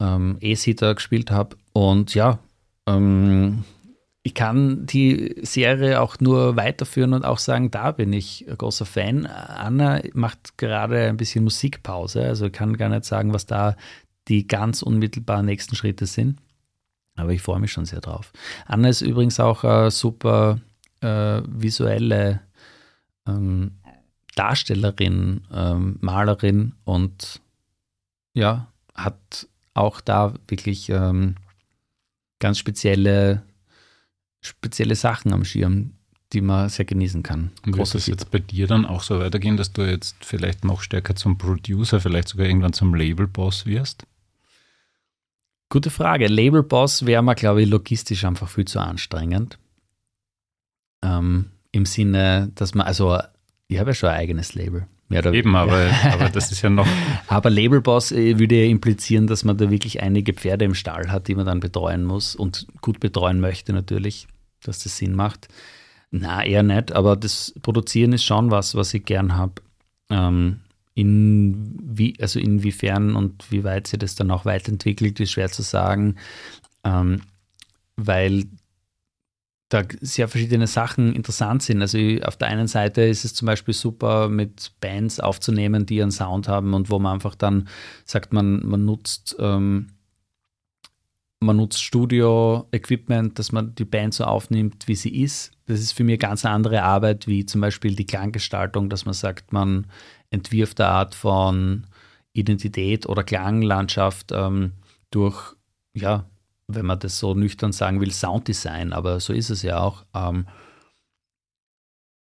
ähm, 0.00 0.36
E-Sitter 0.40 0.94
gespielt 0.94 1.30
habe. 1.30 1.56
Und 1.72 2.14
ja, 2.14 2.38
ähm, 2.86 3.64
ich 4.22 4.34
kann 4.34 4.84
die 4.84 5.36
Serie 5.42 6.00
auch 6.00 6.20
nur 6.20 6.56
weiterführen 6.56 7.14
und 7.14 7.24
auch 7.24 7.38
sagen, 7.38 7.70
da 7.70 7.92
bin 7.92 8.12
ich 8.12 8.46
ein 8.48 8.58
großer 8.58 8.84
Fan. 8.84 9.26
Anna 9.26 10.02
macht 10.12 10.58
gerade 10.58 11.06
ein 11.06 11.16
bisschen 11.16 11.44
Musikpause, 11.44 12.22
also 12.22 12.50
kann 12.50 12.76
gar 12.76 12.88
nicht 12.88 13.04
sagen, 13.04 13.32
was 13.32 13.46
da 13.46 13.76
die 14.28 14.46
ganz 14.46 14.82
unmittelbaren 14.82 15.46
nächsten 15.46 15.76
Schritte 15.76 16.06
sind. 16.06 16.38
Aber 17.16 17.32
ich 17.32 17.42
freue 17.42 17.60
mich 17.60 17.72
schon 17.72 17.86
sehr 17.86 18.00
drauf. 18.00 18.32
Anna 18.66 18.88
ist 18.88 19.00
übrigens 19.00 19.40
auch 19.40 19.64
eine 19.64 19.90
super 19.90 20.60
äh, 21.00 21.40
visuelle 21.46 22.40
ähm, 23.26 23.72
Darstellerin, 24.34 25.40
ähm, 25.52 25.96
Malerin 26.00 26.74
und 26.84 27.40
ja, 28.34 28.68
hat 28.94 29.48
auch 29.74 30.00
da 30.00 30.34
wirklich 30.46 30.90
ähm, 30.90 31.34
ganz 32.38 32.58
spezielle, 32.58 33.42
spezielle 34.48 34.94
Sachen 34.94 35.32
am 35.32 35.44
Schirm, 35.44 35.92
die 36.32 36.40
man 36.40 36.68
sehr 36.68 36.84
genießen 36.84 37.22
kann. 37.22 37.52
Und 37.64 37.76
wird 37.76 37.94
es 37.94 38.06
jetzt 38.06 38.30
bei 38.30 38.38
dir 38.38 38.66
dann 38.66 38.84
auch 38.84 39.02
so 39.02 39.18
weitergehen, 39.20 39.56
dass 39.56 39.72
du 39.72 39.82
jetzt 39.82 40.16
vielleicht 40.24 40.64
noch 40.64 40.82
stärker 40.82 41.14
zum 41.14 41.38
Producer, 41.38 42.00
vielleicht 42.00 42.28
sogar 42.28 42.46
irgendwann 42.46 42.72
zum 42.72 42.94
Label-Boss 42.94 43.66
wirst? 43.66 44.04
Gute 45.70 45.90
Frage. 45.90 46.26
Label-Boss 46.26 47.06
wäre 47.06 47.22
mir, 47.22 47.34
glaube 47.34 47.62
ich, 47.62 47.68
logistisch 47.68 48.24
einfach 48.24 48.48
viel 48.48 48.66
zu 48.66 48.80
anstrengend. 48.80 49.58
Ähm, 51.02 51.46
Im 51.72 51.86
Sinne, 51.86 52.50
dass 52.54 52.74
man, 52.74 52.86
also 52.86 53.18
ich 53.68 53.78
habe 53.78 53.90
ja 53.90 53.94
schon 53.94 54.08
ein 54.08 54.16
eigenes 54.16 54.54
Label. 54.54 54.86
Mehr 55.08 55.20
oder 55.20 55.32
Eben, 55.32 55.56
aber, 55.56 55.90
aber 56.12 56.28
das 56.28 56.52
ist 56.52 56.62
ja 56.62 56.70
noch. 56.70 56.86
aber 57.28 57.50
Labelboss 57.50 58.12
äh, 58.12 58.38
würde 58.38 58.56
ja 58.56 58.70
implizieren, 58.70 59.26
dass 59.26 59.44
man 59.44 59.56
da 59.56 59.70
wirklich 59.70 60.02
einige 60.02 60.34
Pferde 60.34 60.66
im 60.66 60.74
Stall 60.74 61.10
hat, 61.10 61.28
die 61.28 61.34
man 61.34 61.46
dann 61.46 61.60
betreuen 61.60 62.04
muss 62.04 62.34
und 62.36 62.66
gut 62.82 63.00
betreuen 63.00 63.40
möchte 63.40 63.72
natürlich, 63.72 64.26
dass 64.62 64.82
das 64.82 64.96
Sinn 64.96 65.14
macht. 65.14 65.48
Na, 66.10 66.44
eher 66.44 66.62
nicht, 66.62 66.92
aber 66.92 67.16
das 67.16 67.54
Produzieren 67.62 68.12
ist 68.12 68.24
schon 68.24 68.50
was, 68.50 68.74
was 68.74 68.94
ich 68.94 69.04
gern 69.04 69.36
habe. 69.36 69.54
Ähm, 70.10 70.60
in 70.94 71.76
wie, 71.80 72.16
also 72.20 72.40
inwiefern 72.40 73.14
und 73.14 73.52
wie 73.52 73.62
weit 73.62 73.86
sich 73.86 74.00
das 74.00 74.16
dann 74.16 74.32
auch 74.32 74.44
weiterentwickelt, 74.44 75.20
ist 75.20 75.32
schwer 75.32 75.48
zu 75.50 75.62
sagen, 75.62 76.16
ähm, 76.82 77.20
weil 77.96 78.46
da 79.68 79.82
sehr 80.00 80.28
verschiedene 80.28 80.66
Sachen 80.66 81.14
interessant 81.14 81.62
sind. 81.62 81.82
Also 81.82 81.98
auf 82.24 82.36
der 82.36 82.48
einen 82.48 82.68
Seite 82.68 83.02
ist 83.02 83.24
es 83.24 83.34
zum 83.34 83.46
Beispiel 83.46 83.74
super, 83.74 84.28
mit 84.28 84.72
Bands 84.80 85.20
aufzunehmen, 85.20 85.84
die 85.86 86.00
einen 86.00 86.10
Sound 86.10 86.48
haben 86.48 86.74
und 86.74 86.90
wo 86.90 86.98
man 86.98 87.14
einfach 87.14 87.34
dann 87.34 87.68
sagt, 88.04 88.32
man, 88.32 88.66
man 88.66 88.84
nutzt 88.84 89.36
ähm, 89.38 89.90
man 91.40 91.56
nutzt 91.56 91.82
Studio-Equipment, 91.82 93.38
dass 93.38 93.52
man 93.52 93.74
die 93.74 93.84
Band 93.84 94.14
so 94.14 94.24
aufnimmt, 94.24 94.88
wie 94.88 94.96
sie 94.96 95.22
ist. 95.22 95.52
Das 95.66 95.80
ist 95.80 95.92
für 95.92 96.04
mich 96.04 96.18
ganz 96.18 96.44
eine 96.44 96.54
andere 96.54 96.82
Arbeit, 96.82 97.26
wie 97.26 97.46
zum 97.46 97.60
Beispiel 97.60 97.94
die 97.94 98.06
Klanggestaltung, 98.06 98.88
dass 98.88 99.04
man 99.04 99.14
sagt, 99.14 99.52
man 99.52 99.86
entwirft 100.30 100.80
eine 100.80 100.90
Art 100.90 101.14
von 101.14 101.86
Identität 102.32 103.06
oder 103.06 103.22
Klanglandschaft 103.22 104.32
ähm, 104.32 104.72
durch, 105.10 105.54
ja, 105.94 106.26
wenn 106.66 106.86
man 106.86 106.98
das 106.98 107.18
so 107.18 107.34
nüchtern 107.34 107.72
sagen 107.72 108.00
will, 108.00 108.12
Sounddesign, 108.12 108.92
aber 108.92 109.20
so 109.20 109.32
ist 109.32 109.50
es 109.50 109.62
ja 109.62 109.80
auch. 109.80 110.04
Ähm, 110.14 110.46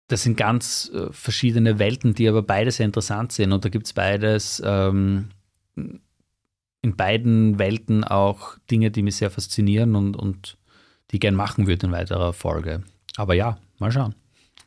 das 0.08 0.24
sind 0.24 0.36
ganz 0.36 0.90
äh, 0.94 1.12
verschiedene 1.12 1.78
Welten, 1.78 2.14
die 2.14 2.28
aber 2.28 2.42
beide 2.42 2.70
sehr 2.70 2.86
interessant 2.86 3.32
sind. 3.32 3.52
Und 3.52 3.64
da 3.64 3.68
gibt 3.68 3.86
es 3.86 3.92
beides, 3.92 4.60
ähm, 4.64 5.30
in 6.83 6.97
beiden 6.97 7.59
Welten 7.59 8.05
auch 8.05 8.57
Dinge, 8.70 8.91
die 8.91 9.03
mich 9.03 9.16
sehr 9.16 9.30
faszinieren 9.30 9.95
und, 9.95 10.16
und 10.16 10.59
die 11.11 11.16
ich 11.16 11.20
gern 11.20 11.35
machen 11.35 11.66
würde 11.66 11.87
in 11.87 11.93
weiterer 11.93 12.33
Folge. 12.33 12.83
Aber 13.16 13.35
ja, 13.35 13.59
mal 13.78 13.93
schauen. 13.93 14.14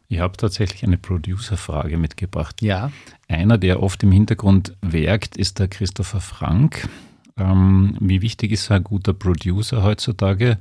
Ich 0.08 0.20
habe 0.20 0.38
tatsächlich 0.38 0.84
eine 0.84 0.98
Producer-Frage 0.98 1.98
mitgebracht. 1.98 2.62
Ja. 2.62 2.92
Einer, 3.28 3.58
der 3.58 3.82
oft 3.82 4.02
im 4.04 4.12
Hintergrund 4.12 4.76
werkt, 4.82 5.36
ist 5.36 5.60
der 5.60 5.68
Christopher 5.68 6.22
Frank. 6.22 6.88
Ähm, 7.38 7.98
wie 8.00 8.22
wichtig 8.22 8.52
ist 8.52 8.72
ein 8.72 8.84
guter 8.84 9.14
Producer 9.14 9.84
heutzutage? 9.84 10.58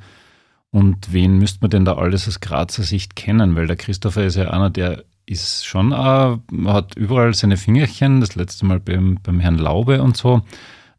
Und 0.71 1.13
wen 1.13 1.39
müsste 1.39 1.59
man 1.61 1.71
denn 1.71 1.85
da 1.85 1.97
alles 1.97 2.27
aus 2.27 2.41
Grazer 2.41 2.83
Sicht 2.83 3.17
kennen? 3.17 3.55
Weil 3.55 3.67
der 3.67 3.77
Christopher 3.77 4.25
ist 4.25 4.37
ja 4.37 4.51
einer, 4.51 4.71
der 4.71 5.05
ist 5.27 5.65
schon, 5.67 5.93
äh, 5.93 6.37
hat 6.67 6.97
überall 6.97 7.35
seine 7.35 7.57
Fingerchen, 7.57 8.21
das 8.21 8.35
letzte 8.35 8.67
Mal 8.67 8.81
beim, 8.81 9.19
beim 9.23 9.41
Herrn 9.41 9.59
Laube 9.59 10.03
und 10.03 10.17
so. 10.17 10.43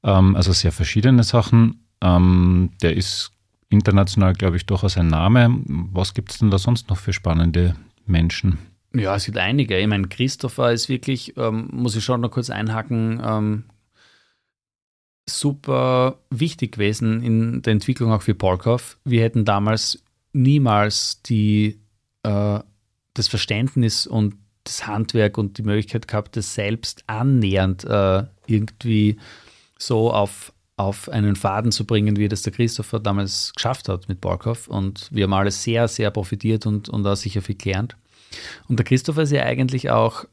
Ähm, 0.06 0.36
also 0.36 0.54
sehr 0.54 0.72
verschiedene 0.72 1.24
Sachen. 1.24 1.84
Ähm, 2.02 2.70
der 2.82 2.96
ist 2.96 3.32
international, 3.70 4.34
glaube 4.34 4.58
ich, 4.58 4.66
durchaus 4.66 4.98
ein 4.98 5.08
Name. 5.08 5.58
Was 5.66 6.14
gibt 6.14 6.32
es 6.32 6.38
denn 6.38 6.52
da 6.52 6.60
sonst 6.60 6.90
noch 6.90 6.98
für 6.98 7.12
spannende 7.12 7.76
Menschen? 8.06 8.60
Ja, 8.94 9.16
es 9.16 9.26
gibt 9.26 9.38
einige. 9.38 9.78
Ich 9.78 9.88
meine, 9.88 10.08
Christopher 10.08 10.72
ist 10.72 10.88
wirklich, 10.88 11.36
ähm, 11.36 11.68
muss 11.72 11.96
ich 11.96 12.04
schon 12.06 12.22
noch 12.22 12.32
kurz 12.32 12.50
einhaken, 12.50 13.22
ähm, 13.24 13.64
super 15.28 16.20
wichtig 16.30 16.74
gewesen 16.74 17.24
in 17.24 17.62
der 17.64 17.74
Entwicklung 17.74 18.12
auch 18.12 18.22
für 18.22 18.36
Polkov. 18.36 18.98
Wir 19.04 19.24
hätten 19.24 19.44
damals 19.44 20.04
niemals 20.34 21.22
die, 21.24 21.80
äh, 22.24 22.60
das 23.16 23.28
Verständnis 23.28 24.06
und 24.06 24.36
das 24.64 24.86
Handwerk 24.88 25.38
und 25.38 25.58
die 25.58 25.64
Möglichkeit 25.64 26.08
gehabt, 26.08 26.38
das 26.38 26.54
selbst 26.54 27.04
annähernd 27.08 27.84
äh, 27.86 28.24
irgendwie 28.46 29.18
so 29.78 30.12
auf, 30.12 30.54
auf 30.78 31.10
einen 31.10 31.36
Faden 31.36 31.72
zu 31.72 31.86
bringen, 31.86 32.18
wie 32.18 32.28
das 32.28 32.42
der 32.42 32.54
Christopher 32.54 33.00
damals 33.00 33.54
geschafft 33.54 33.90
hat 33.90 34.08
mit 34.08 34.22
Borkhoff. 34.22 34.68
Und 34.68 35.10
wir 35.12 35.24
haben 35.24 35.34
alle 35.34 35.52
sehr, 35.52 35.88
sehr 35.88 36.12
profitiert 36.12 36.66
und, 36.66 36.90
und 36.90 37.06
auch 37.06 37.16
sicher 37.16 37.42
viel 37.42 37.56
gelernt. 37.56 37.96
Und 38.68 38.78
der 38.78 38.86
Christopher 38.86 39.24
ist 39.24 39.32
ja 39.32 39.44
eigentlich 39.44 39.90
auch 39.90 40.26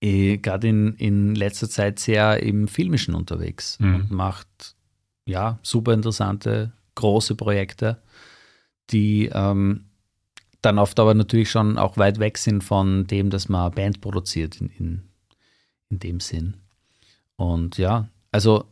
eh, 0.00 0.38
gerade 0.38 0.68
in, 0.68 0.94
in 0.94 1.34
letzter 1.34 1.68
Zeit 1.68 1.98
sehr 1.98 2.42
im 2.42 2.68
Filmischen 2.68 3.14
unterwegs 3.14 3.78
mhm. 3.78 3.94
und 3.94 4.10
macht 4.10 4.76
ja 5.24 5.58
super 5.62 5.92
interessante, 5.92 6.72
große 6.94 7.34
Projekte, 7.36 8.02
die 8.90 9.30
ähm, 9.32 9.86
dann 10.60 10.78
oft 10.78 10.98
aber 11.00 11.14
natürlich 11.14 11.50
schon 11.50 11.78
auch 11.78 11.96
weit 11.96 12.18
weg 12.18 12.38
sind 12.38 12.62
von 12.62 13.06
dem, 13.06 13.30
dass 13.30 13.48
man 13.48 13.72
Band 13.72 14.00
produziert 14.00 14.60
in, 14.60 14.68
in, 14.68 15.02
in 15.90 15.98
dem 15.98 16.20
Sinn. 16.20 16.56
Und 17.36 17.78
ja, 17.78 18.08
also 18.32 18.64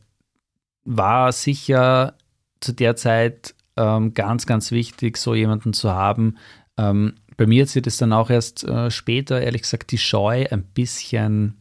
war 0.85 1.31
sicher 1.31 2.15
zu 2.61 2.73
der 2.73 2.97
Zeit 2.97 3.55
ähm, 3.77 4.15
ganz, 4.15 4.47
ganz 4.47 4.73
wichtig, 4.73 5.17
so 5.17 5.35
jemanden 5.35 5.73
zu 5.73 5.91
haben. 5.91 6.37
Ähm, 6.77 7.15
bei 7.37 7.47
mir 7.47 7.63
hat 7.63 7.69
sich 7.69 7.83
das 7.83 7.97
dann 7.97 8.13
auch 8.13 8.31
erst 8.31 8.65
äh, 8.65 8.91
später, 8.91 9.41
ehrlich 9.41 9.63
gesagt, 9.63 9.93
die 9.93 9.99
Scheu 9.99 10.47
ein 10.51 10.65
bisschen 10.65 11.57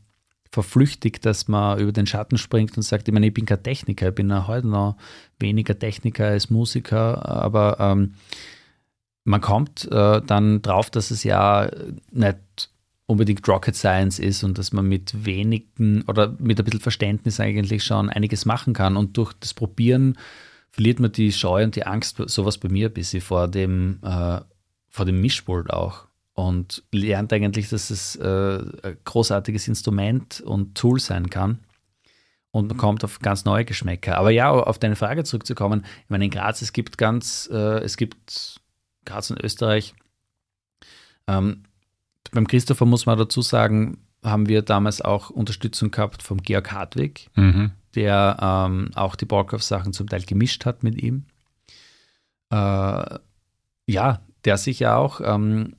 verflüchtigt, 0.52 1.26
dass 1.26 1.48
man 1.48 1.80
über 1.80 1.92
den 1.92 2.08
Schatten 2.08 2.38
springt 2.38 2.76
und 2.76 2.84
sagt, 2.84 3.08
ich 3.08 3.14
meine, 3.14 3.28
ich 3.28 3.34
bin 3.34 3.46
kein 3.46 3.62
Techniker, 3.62 4.10
ich 4.10 4.16
bin 4.16 4.30
ja 4.30 4.48
heute 4.48 4.68
noch 4.68 4.98
weniger 5.40 5.78
Techniker 5.78 6.26
als 6.26 6.50
Musiker, 6.50 7.26
aber 7.26 7.78
ähm, 7.80 8.16
man 9.26 9.42
kommt 9.42 9.88
äh, 9.92 10.22
dann 10.22 10.62
drauf, 10.62 10.90
dass 10.90 11.12
es 11.12 11.24
ja 11.24 11.70
nicht 12.12 12.72
unbedingt 13.10 13.48
Rocket 13.48 13.76
Science 13.76 14.20
ist 14.20 14.44
und 14.44 14.60
dass 14.60 14.72
man 14.72 14.86
mit 14.86 15.26
wenigen 15.26 16.04
oder 16.04 16.36
mit 16.38 16.60
ein 16.60 16.64
bisschen 16.64 16.80
Verständnis 16.80 17.40
eigentlich 17.40 17.84
schon 17.84 18.08
einiges 18.08 18.46
machen 18.46 18.74
kann. 18.74 18.96
Und 18.96 19.18
durch 19.18 19.34
das 19.34 19.56
Probieren 19.56 20.16
verliert 20.70 21.00
man 21.00 21.12
die 21.12 21.32
Scheu 21.32 21.64
und 21.64 21.76
die 21.76 21.88
Angst, 21.88 22.22
sowas 22.28 22.60
bei 22.60 22.70
mir 22.70 22.90
ein 22.90 22.94
bisschen 22.94 23.22
vor 23.22 23.48
dem, 23.48 23.98
äh, 24.04 24.42
vor 24.90 25.06
dem 25.06 25.22
Mischpult 25.22 25.72
auch. 25.72 26.06
Und 26.34 26.84
lernt 26.92 27.34
eigentlich, 27.34 27.70
dass 27.70 27.90
es 27.90 28.16
äh, 28.16 28.60
ein 28.84 28.98
großartiges 29.04 29.68
Instrument 29.68 30.42
und 30.42 30.78
Tool 30.78 31.00
sein 31.00 31.32
kann. 31.32 31.62
Und 32.52 32.68
man 32.68 32.78
kommt 32.78 33.04
auf 33.04 33.20
ganz 33.20 33.44
neue 33.44 33.66
Geschmäcker. 33.66 34.20
Aber 34.20 34.30
ja, 34.30 34.52
auf 34.52 34.78
deine 34.78 34.96
Frage 34.96 35.24
zurückzukommen, 35.24 35.84
ich 36.04 36.10
meine, 36.10 36.26
in 36.26 36.32
Graz, 36.32 36.62
es 36.62 36.74
gibt 36.74 37.00
ganz, 37.00 37.50
äh, 37.52 37.80
es 37.80 37.98
gibt 37.98 38.62
Graz 39.04 39.32
und 39.32 39.44
Österreich, 39.44 39.96
ähm, 41.28 41.64
beim 42.32 42.48
Christopher 42.48 42.86
muss 42.86 43.06
man 43.06 43.18
dazu 43.18 43.42
sagen, 43.42 43.98
haben 44.24 44.48
wir 44.48 44.62
damals 44.62 45.02
auch 45.02 45.30
Unterstützung 45.30 45.92
gehabt 45.92 46.24
vom 46.24 46.42
Georg 46.42 46.72
Hartwig, 46.72 47.30
mhm. 47.36 47.72
der 47.96 48.38
ähm, 48.42 48.92
auch 48.96 49.16
die 49.16 49.26
Borghoff-Sachen 49.26 49.94
zum 49.94 50.08
Teil 50.08 50.24
gemischt 50.24 50.66
hat 50.66 50.84
mit 50.84 51.02
ihm. 51.02 51.26
Äh, 52.52 53.20
ja, 53.88 54.22
der 54.46 54.58
sich 54.58 54.80
ja 54.80 54.96
auch 54.96 55.22
ähm, 55.24 55.76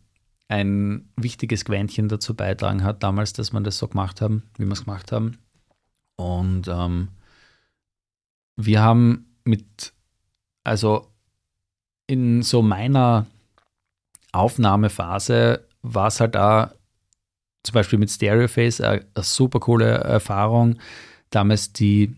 ein 0.49 1.09
wichtiges 1.17 1.65
Quäntchen 1.65 2.09
dazu 2.09 2.35
beitragen 2.35 2.83
hat, 2.83 3.03
damals, 3.03 3.33
dass 3.33 3.53
wir 3.53 3.61
das 3.61 3.79
so 3.79 3.89
gemacht 3.89 4.21
haben, 4.21 4.43
wie 4.57 4.65
wir 4.65 4.73
es 4.73 4.85
gemacht 4.85 5.13
haben. 5.13 5.39
Und 6.17 6.69
ähm, 6.69 7.09
wir 8.57 8.83
haben 8.83 9.27
mit, 9.45 9.93
also 10.65 11.07
in 12.07 12.43
so 12.43 12.63
meiner 12.63 13.27
Aufnahmephase 14.33 15.67
war 15.83 16.09
es 16.09 16.21
halt 16.21 16.37
auch 16.37 16.69
zum 17.63 17.75
Beispiel 17.75 17.99
mit 17.99 18.11
Stereoface 18.11 18.81
eine, 18.81 19.05
eine 19.15 19.25
super 19.25 19.61
coole 19.61 19.87
Erfahrung. 19.87 20.79
Damals 21.31 21.73
die 21.73 22.17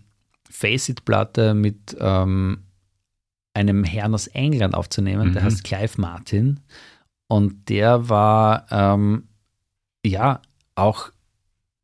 Face-It-Platte 0.49 1.55
mit 1.55 1.97
ähm, 1.99 2.63
einem 3.55 3.85
Herrn 3.85 4.15
aus 4.15 4.29
England 4.29 4.75
aufzunehmen, 4.75 5.31
mhm. 5.31 5.33
der 5.35 5.45
heißt 5.45 5.65
Clive 5.65 6.01
Martin. 6.01 6.61
Und 7.29 7.69
der 7.69 8.09
war 8.09 8.67
ähm, 8.71 9.25
ja 10.05 10.41
auch 10.75 11.11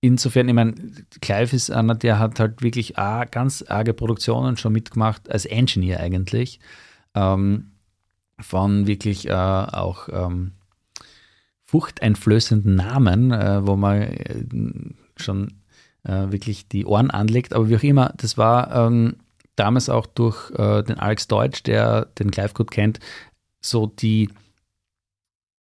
insofern, 0.01 0.49
ich 0.49 0.55
meine, 0.55 0.74
Clive 1.20 1.57
ist 1.57 1.70
einer, 1.70 1.95
der 1.95 2.18
hat 2.18 2.39
halt 2.41 2.62
wirklich 2.62 2.95
ganz 2.95 3.64
arge 3.66 3.95
Produktionen 3.95 4.57
schon 4.57 4.72
mitgemacht, 4.72 5.31
als 5.31 5.45
Engineer 5.47 6.01
eigentlich. 6.01 6.61
Ähm, 7.14 7.72
von 8.41 8.87
wirklich 8.87 9.29
äh, 9.29 9.33
auch 9.33 10.09
ähm, 10.12 10.53
furchteinflößenden 11.69 12.77
Namen, 12.77 13.31
äh, 13.31 13.66
wo 13.66 13.77
man 13.77 14.03
äh, 14.03 14.45
schon 15.16 15.61
äh, 16.03 16.31
wirklich 16.31 16.69
die 16.69 16.87
Ohren 16.87 17.11
anlegt. 17.11 17.53
Aber 17.53 17.69
wie 17.69 17.77
auch 17.77 17.83
immer, 17.83 18.14
das 18.16 18.39
war 18.39 18.75
ähm, 18.75 19.16
damals 19.55 19.91
auch 19.91 20.07
durch 20.07 20.51
äh, 20.53 20.83
den 20.83 20.99
Alex 20.99 21.29
Deutsch, 21.29 21.62
der 21.64 22.07
den 22.19 22.31
Clive 22.31 22.55
gut 22.55 22.71
kennt, 22.71 23.01
so 23.61 23.87
die 23.87 24.31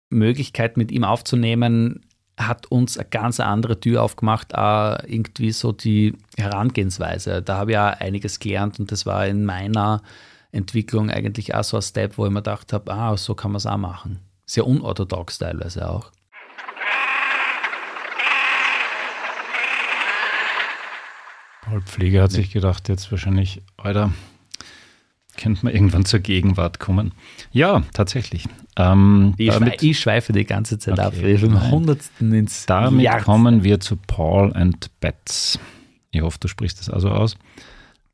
Möglichkeit 0.09 0.77
mit 0.77 0.93
ihm 0.93 1.03
aufzunehmen, 1.03 2.07
hat 2.39 2.67
uns 2.67 2.97
eine 2.97 3.09
ganz 3.09 3.41
andere 3.41 3.81
Tür 3.81 4.05
aufgemacht, 4.05 4.55
auch 4.55 4.99
irgendwie 5.05 5.51
so 5.51 5.73
die 5.73 6.17
Herangehensweise. 6.37 7.43
Da 7.43 7.57
habe 7.57 7.73
ich 7.73 7.79
auch 7.79 7.99
einiges 7.99 8.39
gelernt 8.39 8.79
und 8.79 8.93
das 8.93 9.05
war 9.05 9.27
in 9.27 9.45
meiner 9.45 10.03
Entwicklung 10.53 11.11
eigentlich 11.11 11.57
auch 11.57 11.65
so 11.65 11.79
ein 11.79 11.83
Step, 11.83 12.17
wo 12.17 12.27
ich 12.27 12.31
mir 12.31 12.39
gedacht 12.39 12.73
habe, 12.73 12.93
ah, 12.93 13.17
so 13.17 13.35
kann 13.35 13.51
man 13.51 13.57
es 13.57 13.67
auch 13.67 13.77
machen 13.77 14.28
sehr 14.49 14.67
unorthodox 14.67 15.39
teilweise 15.39 15.89
auch. 15.89 16.11
Paul 21.63 21.83
Pfleger 21.83 22.23
hat 22.23 22.33
sich 22.33 22.51
gedacht, 22.51 22.89
jetzt 22.89 23.13
wahrscheinlich, 23.13 23.61
Alter, 23.77 24.11
könnte 25.37 25.67
man 25.67 25.75
irgendwann 25.75 26.07
zur 26.07 26.21
Gegenwart 26.21 26.81
kommen. 26.81 27.13
Ja, 27.53 27.83
tatsächlich. 27.93 28.47
Ähm, 28.77 29.35
ich, 29.37 29.51
damit, 29.51 29.83
ich, 29.83 30.01
schweife 30.01 30.33
die 30.33 30.47
ganze 30.47 30.79
Zeit 30.79 30.95
okay, 30.95 31.03
ab. 31.03 31.13
Ich 31.15 31.41
bin 31.43 31.71
Hundertsten 31.71 32.33
ins 32.33 32.65
Damit 32.65 33.03
Jahrzehnt. 33.03 33.25
kommen 33.27 33.65
wir 33.65 33.81
zu 33.81 33.97
Paul 33.97 34.53
and 34.55 34.91
Bets. 35.01 35.59
Ich 36.11 36.23
hoffe, 36.23 36.39
du 36.41 36.49
sprichst 36.49 36.81
das 36.81 36.89
also 36.89 37.11
aus. 37.11 37.37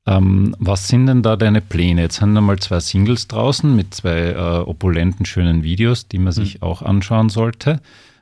Ähm, 0.07 0.55
was 0.59 0.89
sind 0.89 1.07
denn 1.07 1.23
da 1.23 1.37
deine 1.37 1.61
Pläne? 1.61 2.03
Jetzt 2.03 2.21
haben 2.21 2.35
wir 2.35 2.41
mal 2.41 2.59
zwei 2.59 2.81
Singles 2.81 3.27
draußen 3.27 3.75
mit 3.75 3.95
zwei 3.95 4.33
äh, 4.33 4.59
opulenten, 4.59 5.25
schönen 5.25 5.63
Videos, 5.63 6.09
die 6.09 6.19
man 6.19 6.33
sich 6.33 6.57
mhm. 6.57 6.63
auch 6.63 6.83
anschauen 6.83 7.31
sollte. 7.31 7.81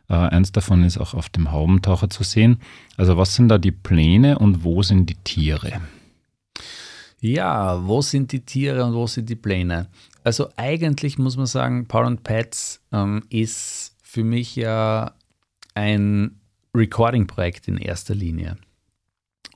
Äh, 0.08 0.14
eins 0.14 0.52
davon 0.52 0.84
ist 0.84 0.98
auch 0.98 1.14
auf 1.14 1.28
dem 1.28 1.50
Haubentaucher 1.50 2.08
zu 2.08 2.22
sehen. 2.22 2.60
Also 2.96 3.16
was 3.16 3.34
sind 3.34 3.48
da 3.48 3.58
die 3.58 3.72
Pläne 3.72 4.38
und 4.38 4.62
wo 4.62 4.82
sind 4.82 5.10
die 5.10 5.16
Tiere? 5.24 5.80
Ja, 7.20 7.86
wo 7.86 8.00
sind 8.00 8.32
die 8.32 8.40
Tiere 8.40 8.84
und 8.84 8.94
wo 8.94 9.06
sind 9.06 9.28
die 9.28 9.36
Pläne? 9.36 9.88
Also 10.24 10.48
eigentlich 10.56 11.18
muss 11.18 11.36
man 11.36 11.46
sagen, 11.46 11.86
Paul 11.86 12.06
and 12.06 12.24
Pets 12.24 12.80
ähm, 12.92 13.22
ist 13.28 13.96
für 14.02 14.22
mich 14.22 14.54
ja 14.54 15.12
ein 15.74 16.40
Recording-Projekt 16.74 17.68
in 17.68 17.78
erster 17.78 18.14
Linie. 18.14 18.56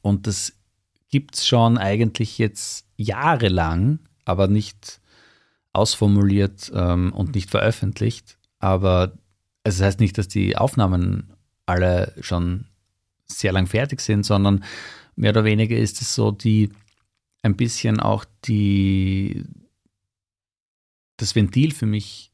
Und 0.03 0.27
das 0.27 0.53
gibt 1.11 1.37
es 1.37 1.47
schon 1.47 1.79
eigentlich 1.79 2.39
jetzt 2.39 2.87
jahrelang, 2.97 4.01
aber 4.25 4.49
nicht 4.49 5.01
ausformuliert 5.73 6.73
ähm, 6.75 7.13
und 7.13 7.35
nicht 7.35 7.51
veröffentlicht. 7.51 8.39
Aber 8.59 9.13
also 9.63 9.79
das 9.79 9.87
heißt 9.87 10.01
nicht, 10.01 10.19
dass 10.19 10.29
die 10.29 10.57
Aufnahmen 10.57 11.33
alle 11.67 12.15
schon 12.21 12.67
sehr 13.27 13.53
lang 13.53 13.67
fertig 13.67 14.01
sind, 14.01 14.25
sondern 14.25 14.65
mehr 15.17 15.31
oder 15.31 15.45
weniger 15.45 15.77
ist 15.77 16.01
es 16.01 16.15
so, 16.15 16.31
die 16.31 16.71
ein 17.43 17.57
bisschen 17.57 18.01
auch 18.01 18.25
die 18.45 19.45
das 21.17 21.35
Ventil 21.35 21.73
für 21.73 21.87
mich 21.87 22.33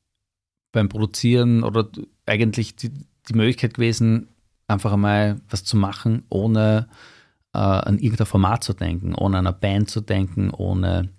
beim 0.72 0.88
Produzieren 0.88 1.62
oder 1.62 1.88
eigentlich 2.26 2.76
die, 2.76 2.90
die 3.28 3.34
Möglichkeit 3.34 3.74
gewesen, 3.74 4.28
einfach 4.66 4.92
einmal 4.92 5.40
was 5.48 5.64
zu 5.64 5.76
machen, 5.76 6.24
ohne 6.28 6.88
äh, 7.54 7.58
an 7.58 7.98
irgendein 7.98 8.26
Format 8.26 8.64
zu 8.64 8.72
denken, 8.72 9.14
ohne 9.14 9.38
an 9.38 9.46
eine 9.46 9.56
Band 9.56 9.90
zu 9.90 10.00
denken, 10.00 10.50
ohne 10.50 11.10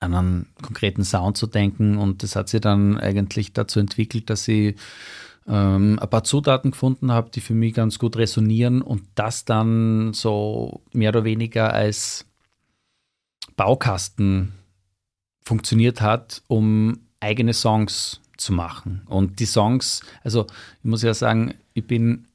an 0.00 0.14
einen 0.14 0.46
konkreten 0.62 1.04
Sound 1.04 1.36
zu 1.36 1.46
denken. 1.46 1.98
Und 1.98 2.22
das 2.22 2.36
hat 2.36 2.48
sich 2.48 2.60
dann 2.60 2.98
eigentlich 2.98 3.52
dazu 3.52 3.80
entwickelt, 3.80 4.30
dass 4.30 4.46
ich 4.48 4.76
ähm, 5.46 5.98
ein 6.00 6.10
paar 6.10 6.24
Zutaten 6.24 6.70
gefunden 6.70 7.10
habe, 7.10 7.30
die 7.30 7.40
für 7.40 7.54
mich 7.54 7.74
ganz 7.74 7.98
gut 7.98 8.16
resonieren 8.16 8.82
und 8.82 9.02
das 9.14 9.44
dann 9.44 10.12
so 10.12 10.82
mehr 10.92 11.10
oder 11.10 11.24
weniger 11.24 11.72
als 11.72 12.26
Baukasten 13.56 14.52
funktioniert 15.42 16.00
hat, 16.00 16.42
um 16.46 17.00
eigene 17.20 17.54
Songs 17.54 18.20
zu 18.36 18.52
machen. 18.52 19.02
Und 19.06 19.40
die 19.40 19.46
Songs, 19.46 20.02
also 20.22 20.46
ich 20.82 20.84
muss 20.84 21.02
ja 21.02 21.14
sagen, 21.14 21.54
ich 21.74 21.86
bin 21.86 22.27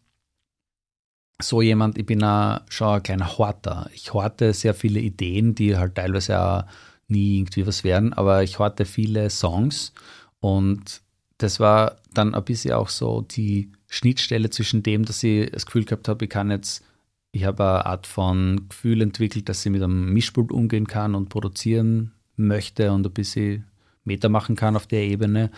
so 1.42 1.62
jemand, 1.62 1.98
ich 1.98 2.06
bin 2.06 2.24
auch 2.24 2.62
schon 2.70 2.96
ein 2.96 3.04
kleiner 3.04 3.38
Horter. 3.38 3.90
Ich 3.94 4.14
horte 4.14 4.54
sehr 4.54 4.74
viele 4.74 5.00
Ideen, 5.00 5.56
die 5.56 5.76
halt 5.78 5.96
teilweise 5.96 6.40
auch 6.40 6.64
nie 7.08 7.40
irgendwie 7.40 7.68
was 7.68 7.84
werden, 7.84 8.14
aber 8.14 8.44
ich 8.44 8.60
horte 8.60 8.86
viele 8.86 9.30
Songs 9.30 9.94
und 10.40 11.02
das 11.38 11.60
war 11.60 11.98
dann 12.14 12.36
ein 12.36 12.46
bisschen 12.46 12.74
auch 12.74 12.90
so 12.90 13.22
die 13.22 13.72
Schnittstelle 13.90 14.50
zwischen 14.50 14.84
dem, 14.84 15.04
dass 15.06 15.24
ich 15.24 15.52
das 15.52 15.66
Gefühl 15.66 15.84
gehabt 15.86 16.08
habe, 16.08 16.26
ich 16.26 16.32
kann 16.32 16.52
jetzt, 16.52 16.84
ich 17.32 17.44
habe 17.44 17.64
eine 17.64 17.86
Art 17.86 18.08
von 18.08 18.68
Gefühl 18.70 19.02
entwickelt, 19.02 19.50
dass 19.50 19.66
ich 19.66 19.72
mit 19.72 19.84
einem 19.84 20.14
Mischpult 20.14 20.52
umgehen 20.52 20.88
kann 20.88 21.16
und 21.16 21.30
produzieren 21.30 22.14
möchte 22.36 22.92
und 22.92 23.06
ein 23.06 23.14
bisschen 23.14 23.66
Meter 24.06 24.30
machen 24.30 24.56
kann 24.56 24.76
auf 24.76 24.88
der 24.88 25.04
Ebene 25.04 25.52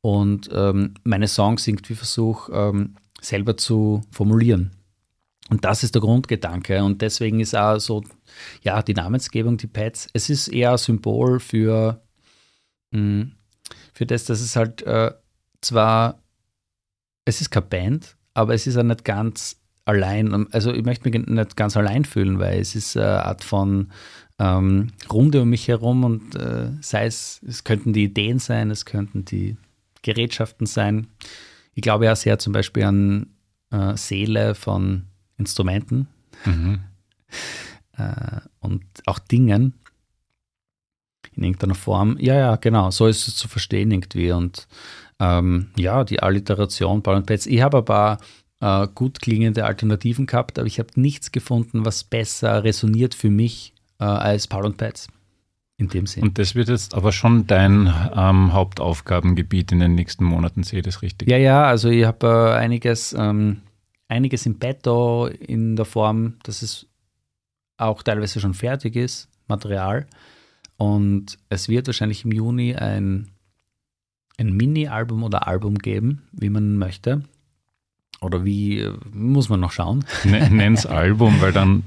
und 0.00 0.48
ähm, 0.52 0.94
meine 1.04 1.28
Songs 1.28 1.66
irgendwie 1.66 1.94
versuche 1.94 2.52
ähm, 2.52 2.96
selber 3.20 3.56
zu 3.56 4.02
formulieren. 4.10 4.72
Und 5.52 5.66
das 5.66 5.82
ist 5.82 5.94
der 5.94 6.00
Grundgedanke. 6.00 6.82
Und 6.82 7.02
deswegen 7.02 7.38
ist 7.38 7.54
auch 7.54 7.78
so, 7.78 8.02
ja, 8.62 8.80
die 8.80 8.94
Namensgebung, 8.94 9.58
die 9.58 9.66
Pads, 9.66 10.08
es 10.14 10.30
ist 10.30 10.48
eher 10.48 10.70
ein 10.70 10.78
Symbol 10.78 11.40
für, 11.40 12.00
mh, 12.92 12.98
hm, 12.98 13.32
für 13.92 14.06
das, 14.06 14.24
dass 14.24 14.40
es 14.40 14.56
halt 14.56 14.80
äh, 14.80 15.12
zwar, 15.60 16.22
es 17.26 17.42
ist 17.42 17.50
keine 17.50 17.66
Band, 17.66 18.16
aber 18.32 18.54
es 18.54 18.66
ist 18.66 18.78
auch 18.78 18.82
nicht 18.82 19.04
ganz 19.04 19.60
allein. 19.84 20.50
Also 20.52 20.72
ich 20.72 20.86
möchte 20.86 21.10
mich 21.10 21.26
nicht 21.26 21.54
ganz 21.54 21.76
allein 21.76 22.06
fühlen, 22.06 22.38
weil 22.38 22.58
es 22.58 22.74
ist 22.74 22.96
eine 22.96 23.22
Art 23.22 23.44
von 23.44 23.92
ähm, 24.38 24.88
Runde 25.12 25.42
um 25.42 25.50
mich 25.50 25.68
herum 25.68 26.04
und 26.04 26.34
äh, 26.34 26.70
sei 26.80 27.04
es, 27.04 27.42
es 27.46 27.62
könnten 27.62 27.92
die 27.92 28.04
Ideen 28.04 28.38
sein, 28.38 28.70
es 28.70 28.86
könnten 28.86 29.26
die 29.26 29.58
Gerätschaften 30.00 30.64
sein. 30.64 31.08
Ich 31.74 31.82
glaube 31.82 32.06
ja 32.06 32.16
sehr 32.16 32.38
zum 32.38 32.54
Beispiel 32.54 32.84
an 32.84 33.26
äh, 33.70 33.98
Seele 33.98 34.54
von 34.54 35.11
Instrumenten 35.38 36.08
mhm. 36.44 36.80
äh, 37.96 38.40
und 38.60 38.84
auch 39.06 39.18
Dingen 39.18 39.74
in 41.34 41.44
irgendeiner 41.44 41.74
Form. 41.74 42.16
Ja, 42.20 42.34
ja, 42.34 42.56
genau, 42.56 42.90
so 42.90 43.06
ist 43.06 43.26
es 43.26 43.36
zu 43.36 43.48
verstehen 43.48 43.90
irgendwie. 43.90 44.32
Und 44.32 44.68
ähm, 45.18 45.68
ja, 45.76 46.04
die 46.04 46.22
Alliteration, 46.22 47.02
Ball 47.02 47.16
und 47.16 47.26
Pets. 47.26 47.46
Ich 47.46 47.62
habe 47.62 47.78
ein 47.78 47.84
paar 47.84 48.18
äh, 48.60 48.86
gut 48.94 49.20
klingende 49.20 49.64
Alternativen 49.64 50.26
gehabt, 50.26 50.58
aber 50.58 50.66
ich 50.66 50.78
habe 50.78 50.88
nichts 50.96 51.32
gefunden, 51.32 51.84
was 51.84 52.04
besser 52.04 52.64
resoniert 52.64 53.14
für 53.14 53.30
mich 53.30 53.74
äh, 53.98 54.04
als 54.04 54.46
Paul 54.46 54.66
und 54.66 54.76
Pets. 54.76 55.08
In 55.78 55.88
dem 55.88 56.06
Sinn. 56.06 56.22
Und 56.22 56.38
das 56.38 56.54
wird 56.54 56.68
jetzt 56.68 56.94
aber 56.94 57.12
schon 57.12 57.46
dein 57.46 57.92
ähm, 58.14 58.52
Hauptaufgabengebiet 58.52 59.72
in 59.72 59.80
den 59.80 59.94
nächsten 59.94 60.22
Monaten, 60.22 60.62
sehe 60.62 60.80
ich 60.80 60.84
das 60.84 61.02
richtig? 61.02 61.28
Ja, 61.28 61.38
ja, 61.38 61.64
also 61.64 61.88
ich 61.88 62.04
habe 62.04 62.26
äh, 62.26 62.58
einiges, 62.58 63.14
ähm, 63.18 63.62
einiges 64.08 64.46
im 64.46 64.58
Petto 64.58 65.26
in 65.26 65.76
der 65.76 65.84
Form, 65.84 66.34
dass 66.42 66.62
es 66.62 66.86
auch 67.76 68.02
teilweise 68.02 68.40
schon 68.40 68.54
fertig 68.54 68.96
ist, 68.96 69.28
Material. 69.48 70.06
Und 70.76 71.38
es 71.48 71.68
wird 71.68 71.86
wahrscheinlich 71.86 72.24
im 72.24 72.32
Juni 72.32 72.74
ein, 72.74 73.28
ein 74.38 74.52
Mini-Album 74.52 75.22
oder 75.22 75.46
Album 75.46 75.78
geben, 75.78 76.22
wie 76.32 76.50
man 76.50 76.76
möchte. 76.76 77.22
Oder 78.20 78.44
wie, 78.44 78.88
muss 79.12 79.48
man 79.48 79.60
noch 79.60 79.72
schauen. 79.72 80.04
Nenn's 80.24 80.86
Album, 80.86 81.40
weil 81.40 81.52
dann 81.52 81.82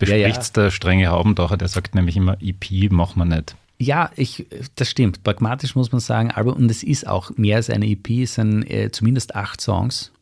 bespricht 0.00 0.38
es 0.38 0.52
ja, 0.54 0.62
ja. 0.62 0.64
der 0.64 0.70
strenge 0.70 1.08
Haubentaucher, 1.08 1.56
der 1.56 1.68
sagt 1.68 1.94
nämlich 1.94 2.16
immer, 2.16 2.36
EP 2.40 2.90
machen 2.90 3.20
wir 3.20 3.36
nicht. 3.36 3.56
Ja, 3.78 4.10
ich, 4.16 4.46
das 4.74 4.90
stimmt. 4.90 5.22
Pragmatisch 5.22 5.76
muss 5.76 5.92
man 5.92 6.00
sagen, 6.00 6.30
Album, 6.30 6.54
und 6.54 6.70
es 6.70 6.82
ist 6.82 7.06
auch 7.06 7.30
mehr 7.36 7.56
als 7.56 7.70
eine 7.70 7.86
EP, 7.86 8.10
es 8.22 8.34
sind 8.34 8.64
äh, 8.70 8.90
zumindest 8.90 9.36
acht 9.36 9.60
Songs, 9.60 10.12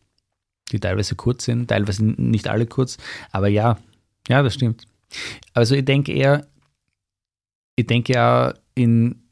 die 0.75 0.81
teilweise 0.81 1.15
kurz 1.15 1.45
sind, 1.45 1.69
teilweise 1.69 2.05
nicht 2.05 2.49
alle 2.49 2.67
kurz, 2.67 2.99
aber 3.31 3.49
ja, 3.49 3.79
ja, 4.29 4.43
das 4.43 4.55
stimmt. 4.55 4.87
Also 5.53 5.75
ich 5.75 5.85
denke 5.85 6.13
eher, 6.13 6.47
ich 7.77 7.87
denke 7.87 8.13
ja 8.13 8.55
in, 8.75 9.23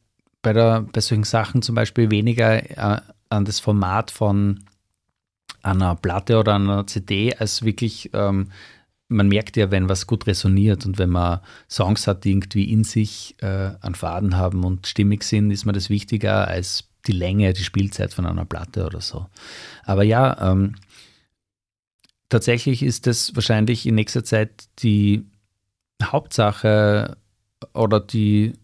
bei, 0.41 0.53
der, 0.53 0.83
bei 0.83 1.01
solchen 1.01 1.25
Sachen 1.25 1.63
zum 1.63 1.75
Beispiel 1.75 2.11
weniger 2.11 2.71
äh, 2.71 3.01
an 3.29 3.45
das 3.45 3.61
Format 3.61 4.11
von 4.11 4.61
einer 5.63 5.97
Platte 5.97 6.39
oder 6.39 6.55
einer 6.55 6.87
CD 6.87 7.35
als 7.35 7.65
wirklich, 7.65 8.11
ähm, 8.13 8.49
man 9.09 9.29
merkt 9.29 9.57
ja, 9.57 9.71
wenn 9.71 9.89
was 9.89 10.07
gut 10.07 10.27
resoniert 10.27 10.87
und 10.87 10.99
wenn 10.99 11.11
man 11.11 11.41
Songs 11.69 12.07
hat, 12.07 12.25
die 12.25 12.31
irgendwie 12.31 12.71
in 12.71 12.85
sich 12.85 13.37
äh, 13.41 13.73
einen 13.81 13.95
Faden 13.95 14.37
haben 14.37 14.65
und 14.65 14.87
stimmig 14.87 15.25
sind, 15.25 15.51
ist 15.51 15.65
mir 15.65 15.73
das 15.73 15.91
wichtiger 15.91 16.49
als 16.49 16.89
die 17.07 17.13
Länge, 17.13 17.53
die 17.53 17.65
Spielzeit 17.65 18.13
von 18.13 18.27
einer 18.27 18.45
Platte 18.45 18.87
oder 18.87 19.01
so. 19.01 19.27
Aber 19.85 20.03
ja, 20.03 20.53
ähm, 20.53 20.77
tatsächlich 22.33 22.83
ist 22.83 23.07
das 23.07 23.37
wahrscheinlich 23.37 23.87
in 23.87 23.95
nächster 23.95 24.25
Zeit 24.25 24.65
die 24.79 25.27
Hauptsache 26.03 27.19
oder 27.75 28.01
die 28.01 28.55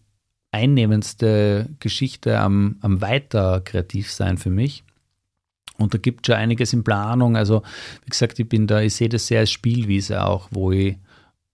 einnehmendste 0.51 1.69
Geschichte 1.79 2.39
am, 2.39 2.77
am 2.81 2.99
weiter 3.01 3.61
kreativ 3.61 4.11
sein 4.11 4.39
für 4.39 4.49
mich. 4.49 4.83
Und 5.77 5.93
da 5.93 5.99
gibt 5.99 6.27
es 6.27 6.33
schon 6.33 6.41
einiges 6.41 6.73
in 6.73 6.83
Planung. 6.83 7.37
Also, 7.37 7.61
wie 8.03 8.09
gesagt, 8.09 8.39
ich 8.39 8.49
bin 8.49 8.65
da, 8.65 8.81
ich 8.81 8.95
sehe 8.95 9.07
das 9.07 9.27
sehr 9.27 9.41
als 9.41 9.51
Spielwiese 9.51 10.25
auch, 10.25 10.47
wo 10.51 10.71
ich, 10.71 10.97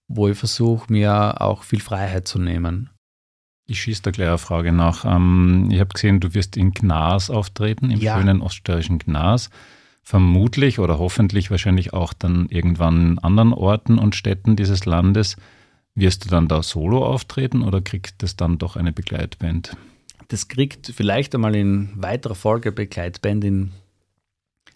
wo 0.08 0.28
ich 0.28 0.38
versuche, 0.38 0.90
mir 0.90 1.40
auch 1.40 1.64
viel 1.64 1.80
Freiheit 1.80 2.26
zu 2.26 2.38
nehmen. 2.38 2.88
Ich 3.66 3.82
schieße 3.82 4.02
da 4.02 4.10
gleich 4.10 4.28
eine 4.28 4.38
Frage 4.38 4.72
nach. 4.72 5.04
Ähm, 5.04 5.68
ich 5.70 5.80
habe 5.80 5.92
gesehen, 5.92 6.20
du 6.20 6.32
wirst 6.32 6.56
in 6.56 6.72
Gnas 6.72 7.30
auftreten, 7.30 7.90
im 7.90 8.00
ja. 8.00 8.16
schönen 8.16 8.40
oststeirischen 8.40 8.98
Gnas. 8.98 9.50
Vermutlich 10.08 10.78
oder 10.78 11.00
hoffentlich 11.00 11.50
wahrscheinlich 11.50 11.92
auch 11.92 12.12
dann 12.12 12.46
irgendwann 12.48 13.10
in 13.10 13.18
anderen 13.18 13.52
Orten 13.52 13.98
und 13.98 14.14
Städten 14.14 14.54
dieses 14.54 14.84
Landes. 14.84 15.34
Wirst 15.96 16.24
du 16.24 16.28
dann 16.28 16.46
da 16.46 16.62
solo 16.62 17.04
auftreten 17.04 17.62
oder 17.62 17.80
kriegt 17.80 18.22
das 18.22 18.36
dann 18.36 18.58
doch 18.58 18.76
eine 18.76 18.92
Begleitband? 18.92 19.76
Das 20.28 20.46
kriegt 20.46 20.92
vielleicht 20.94 21.34
einmal 21.34 21.56
in 21.56 21.90
weiterer 21.96 22.36
Folge 22.36 22.70
Begleitband 22.70 23.42
in 23.42 23.72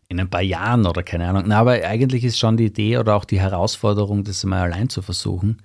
in 0.09 0.19
ein 0.19 0.29
paar 0.29 0.43
Jahren 0.43 0.85
oder 0.85 1.05
keine 1.05 1.29
Ahnung. 1.29 1.45
Na, 1.47 1.61
aber 1.61 1.75
eigentlich 1.85 2.25
ist 2.25 2.37
schon 2.37 2.57
die 2.57 2.67
Idee 2.67 2.99
oder 2.99 3.15
auch 3.15 3.25
die 3.25 3.39
Herausforderung, 3.39 4.25
das 4.25 4.43
mal 4.43 4.63
allein 4.63 4.89
zu 4.89 5.01
versuchen. 5.01 5.63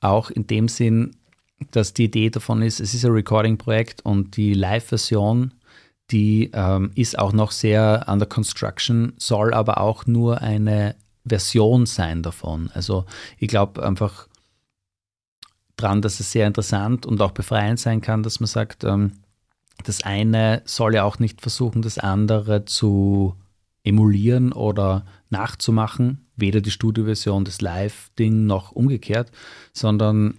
Auch 0.00 0.30
in 0.30 0.48
dem 0.48 0.66
Sinn, 0.66 1.12
dass 1.70 1.94
die 1.94 2.06
Idee 2.06 2.30
davon 2.30 2.60
ist, 2.60 2.80
es 2.80 2.92
ist 2.92 3.04
ein 3.04 3.12
Recording-Projekt 3.12 4.04
und 4.04 4.36
die 4.36 4.54
Live-Version, 4.54 5.54
die 6.10 6.50
ähm, 6.52 6.90
ist 6.94 7.18
auch 7.18 7.32
noch 7.32 7.52
sehr 7.52 8.06
under 8.08 8.26
construction, 8.26 9.12
soll 9.16 9.54
aber 9.54 9.80
auch 9.80 10.06
nur 10.06 10.40
eine 10.40 10.94
Version 11.24 11.86
sein 11.86 12.22
davon. 12.22 12.70
Also 12.74 13.04
ich 13.38 13.48
glaube 13.48 13.82
einfach 13.82 14.28
dran, 15.76 16.02
dass 16.02 16.20
es 16.20 16.32
sehr 16.32 16.46
interessant 16.46 17.06
und 17.06 17.20
auch 17.20 17.32
befreiend 17.32 17.78
sein 17.78 18.00
kann, 18.00 18.22
dass 18.22 18.40
man 18.40 18.48
sagt, 18.48 18.84
ähm, 18.84 19.12
das 19.84 20.02
eine 20.04 20.62
soll 20.64 20.94
ja 20.94 21.04
auch 21.04 21.18
nicht 21.18 21.40
versuchen, 21.40 21.82
das 21.82 21.98
andere 21.98 22.64
zu 22.64 23.34
emulieren 23.84 24.52
oder 24.52 25.04
nachzumachen, 25.30 26.26
weder 26.36 26.60
die 26.60 26.70
Studioversion, 26.70 27.44
das 27.44 27.60
Live-Ding 27.60 28.46
noch 28.46 28.72
umgekehrt, 28.72 29.30
sondern 29.72 30.34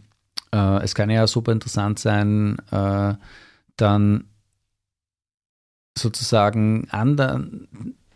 Äh, 0.53 0.83
es 0.83 0.95
kann 0.95 1.09
ja 1.09 1.27
super 1.27 1.53
interessant 1.53 1.97
sein, 1.97 2.57
äh, 2.71 3.15
dann 3.77 4.25
sozusagen 6.01 6.87
ander, 6.89 7.43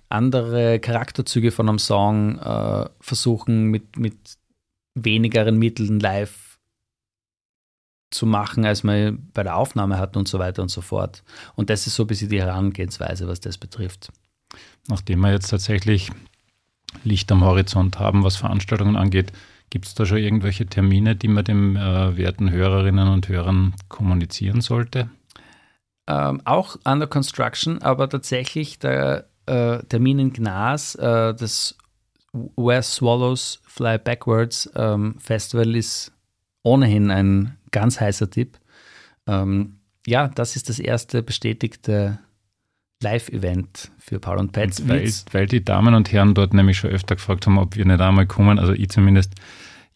andere 0.09 0.79
Charakterzüge 0.79 1.51
von 1.51 1.69
einem 1.69 1.79
Song 1.79 2.39
äh, 2.39 2.89
versuchen 2.99 3.65
mit, 3.65 3.97
mit 3.97 4.17
wenigeren 4.93 5.57
Mitteln 5.57 5.99
live 5.99 6.57
zu 8.11 8.25
machen, 8.25 8.65
als 8.65 8.83
man 8.83 9.29
bei 9.33 9.43
der 9.43 9.57
Aufnahme 9.57 9.97
hat 9.97 10.15
und 10.15 10.27
so 10.27 10.39
weiter 10.39 10.61
und 10.61 10.69
so 10.69 10.81
fort. 10.81 11.23
Und 11.55 11.69
das 11.69 11.85
ist 11.85 11.95
so 11.95 12.03
ein 12.03 12.07
bisschen 12.07 12.29
die 12.29 12.41
Herangehensweise, 12.41 13.27
was 13.27 13.41
das 13.41 13.57
betrifft. 13.57 14.11
Nachdem 14.87 15.19
wir 15.21 15.31
jetzt 15.31 15.49
tatsächlich 15.49 16.11
Licht 17.03 17.31
am 17.31 17.43
Horizont 17.43 17.99
haben, 17.99 18.23
was 18.23 18.37
Veranstaltungen 18.37 18.95
angeht, 18.95 19.33
gibt 19.69 19.85
es 19.85 19.95
da 19.95 20.05
schon 20.05 20.19
irgendwelche 20.19 20.65
Termine, 20.65 21.15
die 21.15 21.27
man 21.27 21.43
den 21.43 21.75
äh, 21.75 22.15
werten 22.15 22.51
Hörerinnen 22.51 23.09
und 23.09 23.27
Hörern 23.27 23.73
kommunizieren 23.89 24.61
sollte? 24.61 25.09
Ähm, 26.07 26.41
auch 26.45 26.77
under 26.85 27.07
construction, 27.07 27.81
aber 27.81 28.09
tatsächlich 28.09 28.77
der 28.77 29.25
äh, 29.47 29.79
Termin 29.83 30.19
in 30.19 30.33
Gnas, 30.33 30.95
äh, 30.95 31.33
das 31.33 31.75
Where 32.31 32.83
Swallows 32.83 33.61
Fly 33.65 33.97
Backwards 33.97 34.69
ähm, 34.75 35.15
Festival 35.19 35.75
ist 35.75 36.11
ohnehin 36.63 37.09
ein 37.11 37.57
ganz 37.71 37.99
heißer 37.99 38.29
Tipp. 38.29 38.57
Ähm, 39.27 39.77
ja, 40.05 40.27
das 40.27 40.55
ist 40.55 40.69
das 40.69 40.79
erste 40.79 41.23
bestätigte 41.23 42.19
Live-Event 43.01 43.91
für 43.97 44.19
Paul 44.19 44.37
und 44.37 44.51
Pets. 44.51 44.87
Weil, 44.87 45.11
weil, 45.31 45.45
die 45.47 45.63
Damen 45.63 45.95
und 45.95 46.11
Herren 46.11 46.33
dort 46.33 46.53
nämlich 46.53 46.77
schon 46.77 46.91
öfter 46.91 47.15
gefragt 47.15 47.45
haben, 47.45 47.57
ob 47.57 47.75
wir 47.75 47.85
nicht 47.85 48.01
einmal 48.01 48.27
kommen, 48.27 48.59
also 48.59 48.73
ich 48.73 48.89
zumindest. 48.89 49.33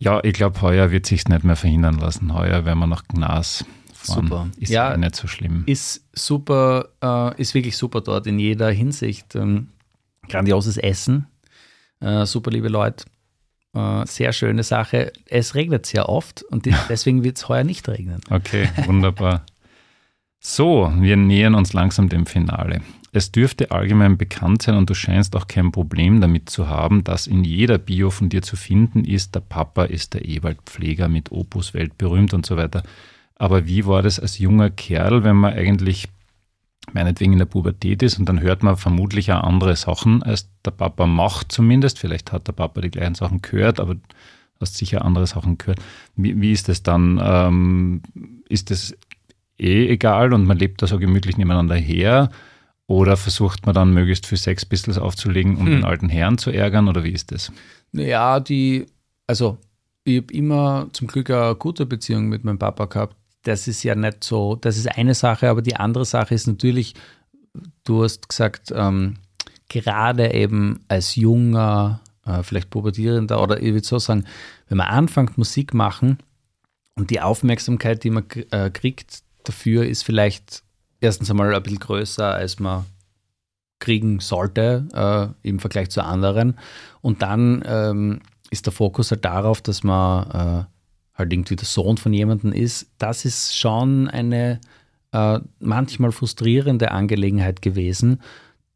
Ja, 0.01 0.23
ich 0.23 0.31
glaube, 0.31 0.61
heuer 0.61 0.91
wird 0.91 1.05
sich 1.05 1.27
nicht 1.27 1.43
mehr 1.43 1.57
verhindern 1.57 1.99
lassen. 1.99 2.33
Heuer 2.33 2.63
werden 2.63 2.79
wir 2.79 2.87
nach 2.87 3.03
Gnas 3.09 3.65
fahren. 3.99 4.27
Super. 4.27 4.49
Ist 4.57 4.71
ja 4.71 4.95
nicht 4.97 5.15
so 5.15 5.27
schlimm. 5.27 5.63
Ist 5.65 6.05
super, 6.13 6.89
äh, 7.03 7.41
ist 7.41 7.53
wirklich 7.53 7.77
super 7.77 8.01
dort 8.01 8.27
in 8.27 8.39
jeder 8.39 8.71
Hinsicht. 8.71 9.35
Ähm, 9.35 9.69
grandioses 10.27 10.77
Essen, 10.77 11.27
äh, 11.99 12.25
super 12.25 12.51
liebe 12.51 12.69
Leute. 12.69 13.05
Äh, 13.73 14.05
sehr 14.05 14.33
schöne 14.33 14.63
Sache. 14.63 15.11
Es 15.25 15.55
regnet 15.55 15.85
sehr 15.85 16.09
oft 16.09 16.43
und 16.43 16.67
deswegen 16.89 17.23
wird 17.23 17.37
es 17.37 17.49
heuer 17.49 17.63
nicht 17.63 17.87
regnen. 17.87 18.21
Okay, 18.29 18.69
wunderbar. 18.85 19.45
So, 20.39 20.91
wir 20.97 21.17
nähern 21.17 21.53
uns 21.53 21.73
langsam 21.73 22.07
dem 22.07 22.25
Finale. 22.25 22.81
Es 23.11 23.31
dürfte 23.31 23.71
allgemein 23.71 24.17
bekannt 24.17 24.61
sein 24.61 24.75
und 24.75 24.89
du 24.89 24.93
scheinst 24.93 25.35
auch 25.35 25.47
kein 25.47 25.71
Problem 25.71 26.21
damit 26.21 26.49
zu 26.49 26.67
haben, 26.67 27.03
dass 27.03 27.27
in 27.27 27.43
jeder 27.43 27.77
Bio 27.77 28.11
von 28.11 28.29
dir 28.29 28.41
zu 28.41 28.55
finden 28.55 29.03
ist, 29.03 29.33
der 29.35 29.41
Papa 29.41 29.85
ist 29.85 30.13
der 30.13 30.25
Ewaldpfleger 30.25 31.09
mit 31.09 31.31
Opus 31.31 31.73
weltberühmt 31.73 32.33
und 32.33 32.45
so 32.45 32.55
weiter. 32.55 32.83
Aber 33.39 33.65
wie 33.65 33.85
war 33.85 34.03
das 34.03 34.19
als 34.19 34.37
junger 34.37 34.69
Kerl, 34.69 35.23
wenn 35.23 35.37
man 35.37 35.53
eigentlich 35.53 36.09
meinetwegen 36.93 37.33
in 37.33 37.39
der 37.39 37.45
Pubertät 37.45 38.03
ist 38.03 38.19
und 38.19 38.27
dann 38.27 38.41
hört 38.41 38.63
man 38.63 38.77
vermutlich 38.77 39.31
auch 39.31 39.43
andere 39.43 39.75
Sachen, 39.75 40.21
als 40.23 40.49
der 40.65 40.71
Papa 40.71 41.07
macht 41.07 41.51
zumindest. 41.51 41.99
Vielleicht 41.99 42.31
hat 42.31 42.47
der 42.47 42.53
Papa 42.53 42.81
die 42.81 42.91
gleichen 42.91 43.15
Sachen 43.15 43.41
gehört, 43.41 43.79
aber 43.79 43.95
hast 44.59 44.77
sicher 44.77 45.05
andere 45.05 45.25
Sachen 45.25 45.57
gehört. 45.57 45.79
Wie, 46.15 46.39
wie 46.41 46.51
ist 46.51 46.67
das 46.67 46.83
dann? 46.83 47.19
Ähm, 47.23 48.01
ist 48.49 48.71
das 48.71 48.95
eh 49.57 49.87
egal 49.87 50.33
und 50.33 50.45
man 50.45 50.57
lebt 50.57 50.81
da 50.81 50.87
so 50.87 50.99
gemütlich 50.99 51.37
nebeneinander 51.37 51.75
her? 51.75 52.29
Oder 52.87 53.17
versucht 53.17 53.65
man 53.65 53.75
dann 53.75 53.93
möglichst 53.93 54.25
für 54.25 54.35
Sex 54.35 54.65
Pistols 54.65 54.97
aufzulegen, 54.97 55.57
um 55.57 55.65
hm. 55.65 55.71
den 55.71 55.83
alten 55.85 56.09
Herrn 56.09 56.37
zu 56.39 56.49
ärgern? 56.49 56.87
Oder 56.87 57.03
wie 57.03 57.11
ist 57.11 57.31
das? 57.31 57.51
Ja, 57.91 58.39
die, 58.39 58.87
also 59.27 59.59
ich 60.03 60.17
habe 60.17 60.33
immer 60.33 60.87
zum 60.91 61.07
Glück 61.07 61.29
eine 61.29 61.55
gute 61.55 61.85
Beziehung 61.85 62.29
mit 62.29 62.43
meinem 62.43 62.57
Papa 62.57 62.85
gehabt. 62.85 63.15
Das 63.43 63.67
ist 63.67 63.83
ja 63.83 63.95
nicht 63.95 64.23
so, 64.23 64.55
das 64.55 64.77
ist 64.77 64.87
eine 64.87 65.15
Sache, 65.15 65.49
aber 65.49 65.61
die 65.61 65.75
andere 65.75 66.05
Sache 66.05 66.35
ist 66.35 66.47
natürlich, 66.47 66.93
du 67.83 68.03
hast 68.03 68.27
gesagt, 68.27 68.71
ähm, 68.75 69.15
gerade 69.69 70.33
eben 70.33 70.81
als 70.87 71.15
junger, 71.15 72.01
äh, 72.25 72.43
vielleicht 72.43 72.69
pubertierender 72.69 73.41
oder 73.41 73.61
ich 73.61 73.73
würde 73.73 73.85
so 73.85 73.99
sagen, 73.99 74.25
wenn 74.67 74.77
man 74.77 74.87
anfängt 74.87 75.37
Musik 75.37 75.73
machen 75.73 76.19
und 76.95 77.09
die 77.11 77.21
Aufmerksamkeit, 77.21 78.03
die 78.03 78.09
man 78.09 78.25
äh, 78.51 78.69
kriegt, 78.69 79.23
dafür 79.43 79.85
ist 79.85 80.03
vielleicht 80.03 80.63
erstens 80.99 81.29
einmal 81.29 81.53
ein 81.53 81.63
bisschen 81.63 81.79
größer, 81.79 82.33
als 82.33 82.59
man 82.59 82.85
kriegen 83.79 84.19
sollte 84.19 85.33
äh, 85.43 85.47
im 85.47 85.59
Vergleich 85.59 85.89
zu 85.89 86.03
anderen. 86.03 86.57
Und 87.01 87.21
dann 87.21 87.63
ähm, 87.65 88.19
ist 88.51 88.65
der 88.65 88.73
Fokus 88.73 89.11
halt 89.11 89.23
darauf, 89.25 89.61
dass 89.61 89.83
man 89.83 90.29
äh, 90.31 90.78
halt 91.19 91.31
irgendwie 91.31 91.55
der 91.55 91.65
Sohn 91.65 91.97
von 91.97 92.13
jemandem 92.13 92.51
ist. 92.51 92.89
Das 92.97 93.25
ist 93.25 93.55
schon 93.55 94.07
eine 94.07 94.59
äh, 95.11 95.39
manchmal 95.59 96.11
frustrierende 96.11 96.91
Angelegenheit 96.91 97.61
gewesen, 97.61 98.21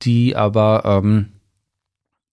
die 0.04 0.36
aber 0.36 0.84
ähm, 0.86 1.30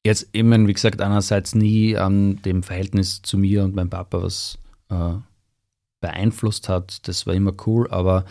jetzt 0.05 0.29
eben, 0.35 0.67
wie 0.67 0.73
gesagt, 0.73 1.01
einerseits 1.01 1.55
nie 1.55 1.97
an 1.97 2.43
dem 2.43 2.63
Verhältnis 2.63 3.23
zu 3.23 3.39
mir 3.39 3.65
und 3.65 3.75
meinem 3.75 3.91
Papa 3.91 4.23
was 4.23 4.59
äh, 4.89 5.15
beeinflusst 6.01 6.69
hat. 6.69 7.07
Das 7.09 7.27
war 7.27 7.35
immer 7.35 7.53
cool, 7.67 7.89
aber 7.91 8.25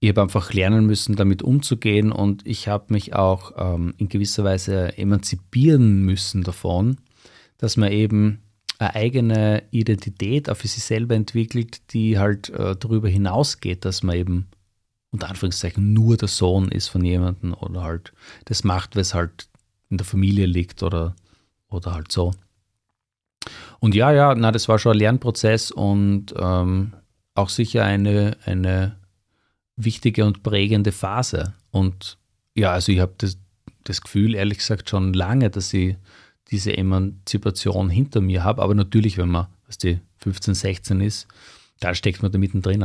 ich 0.00 0.10
habe 0.10 0.22
einfach 0.22 0.52
lernen 0.52 0.86
müssen, 0.86 1.16
damit 1.16 1.42
umzugehen 1.42 2.12
und 2.12 2.46
ich 2.46 2.68
habe 2.68 2.92
mich 2.92 3.14
auch 3.14 3.52
ähm, 3.56 3.94
in 3.96 4.08
gewisser 4.08 4.44
Weise 4.44 4.98
emanzipieren 4.98 6.02
müssen 6.02 6.42
davon, 6.42 6.98
dass 7.56 7.78
man 7.78 7.90
eben 7.90 8.43
eine 8.78 8.94
eigene 8.94 9.62
Identität 9.70 10.50
auch 10.50 10.56
für 10.56 10.68
sich 10.68 10.82
selber 10.82 11.14
entwickelt, 11.14 11.92
die 11.92 12.18
halt 12.18 12.50
äh, 12.50 12.76
darüber 12.76 13.08
hinausgeht, 13.08 13.84
dass 13.84 14.02
man 14.02 14.16
eben 14.16 14.46
unter 15.10 15.28
Anführungszeichen 15.28 15.92
nur 15.92 16.16
der 16.16 16.28
Sohn 16.28 16.68
ist 16.68 16.88
von 16.88 17.04
jemandem 17.04 17.54
oder 17.54 17.82
halt 17.82 18.12
das 18.46 18.64
macht, 18.64 18.96
was 18.96 19.14
halt 19.14 19.48
in 19.88 19.96
der 19.96 20.06
Familie 20.06 20.46
liegt 20.46 20.82
oder, 20.82 21.14
oder 21.68 21.94
halt 21.94 22.10
so. 22.10 22.32
Und 23.78 23.94
ja, 23.94 24.10
ja, 24.12 24.34
na, 24.34 24.50
das 24.50 24.68
war 24.68 24.78
schon 24.78 24.92
ein 24.92 24.98
Lernprozess 24.98 25.70
und 25.70 26.34
ähm, 26.36 26.94
auch 27.34 27.48
sicher 27.48 27.84
eine, 27.84 28.36
eine 28.44 28.96
wichtige 29.76 30.24
und 30.24 30.42
prägende 30.42 30.90
Phase. 30.90 31.54
Und 31.70 32.18
ja, 32.54 32.72
also 32.72 32.92
ich 32.92 33.00
habe 33.00 33.14
das, 33.18 33.38
das 33.84 34.00
Gefühl, 34.00 34.34
ehrlich 34.34 34.58
gesagt, 34.58 34.88
schon 34.88 35.12
lange, 35.12 35.50
dass 35.50 35.72
ich 35.74 35.96
diese 36.50 36.76
Emanzipation 36.76 37.90
hinter 37.90 38.20
mir 38.20 38.44
habe. 38.44 38.62
Aber 38.62 38.74
natürlich, 38.74 39.18
wenn 39.18 39.28
man, 39.28 39.46
was 39.66 39.78
die 39.78 39.98
15, 40.18 40.54
16 40.54 41.00
ist, 41.00 41.28
da 41.80 41.94
steckt 41.94 42.22
man 42.22 42.32
da 42.32 42.38
mittendrin. 42.38 42.82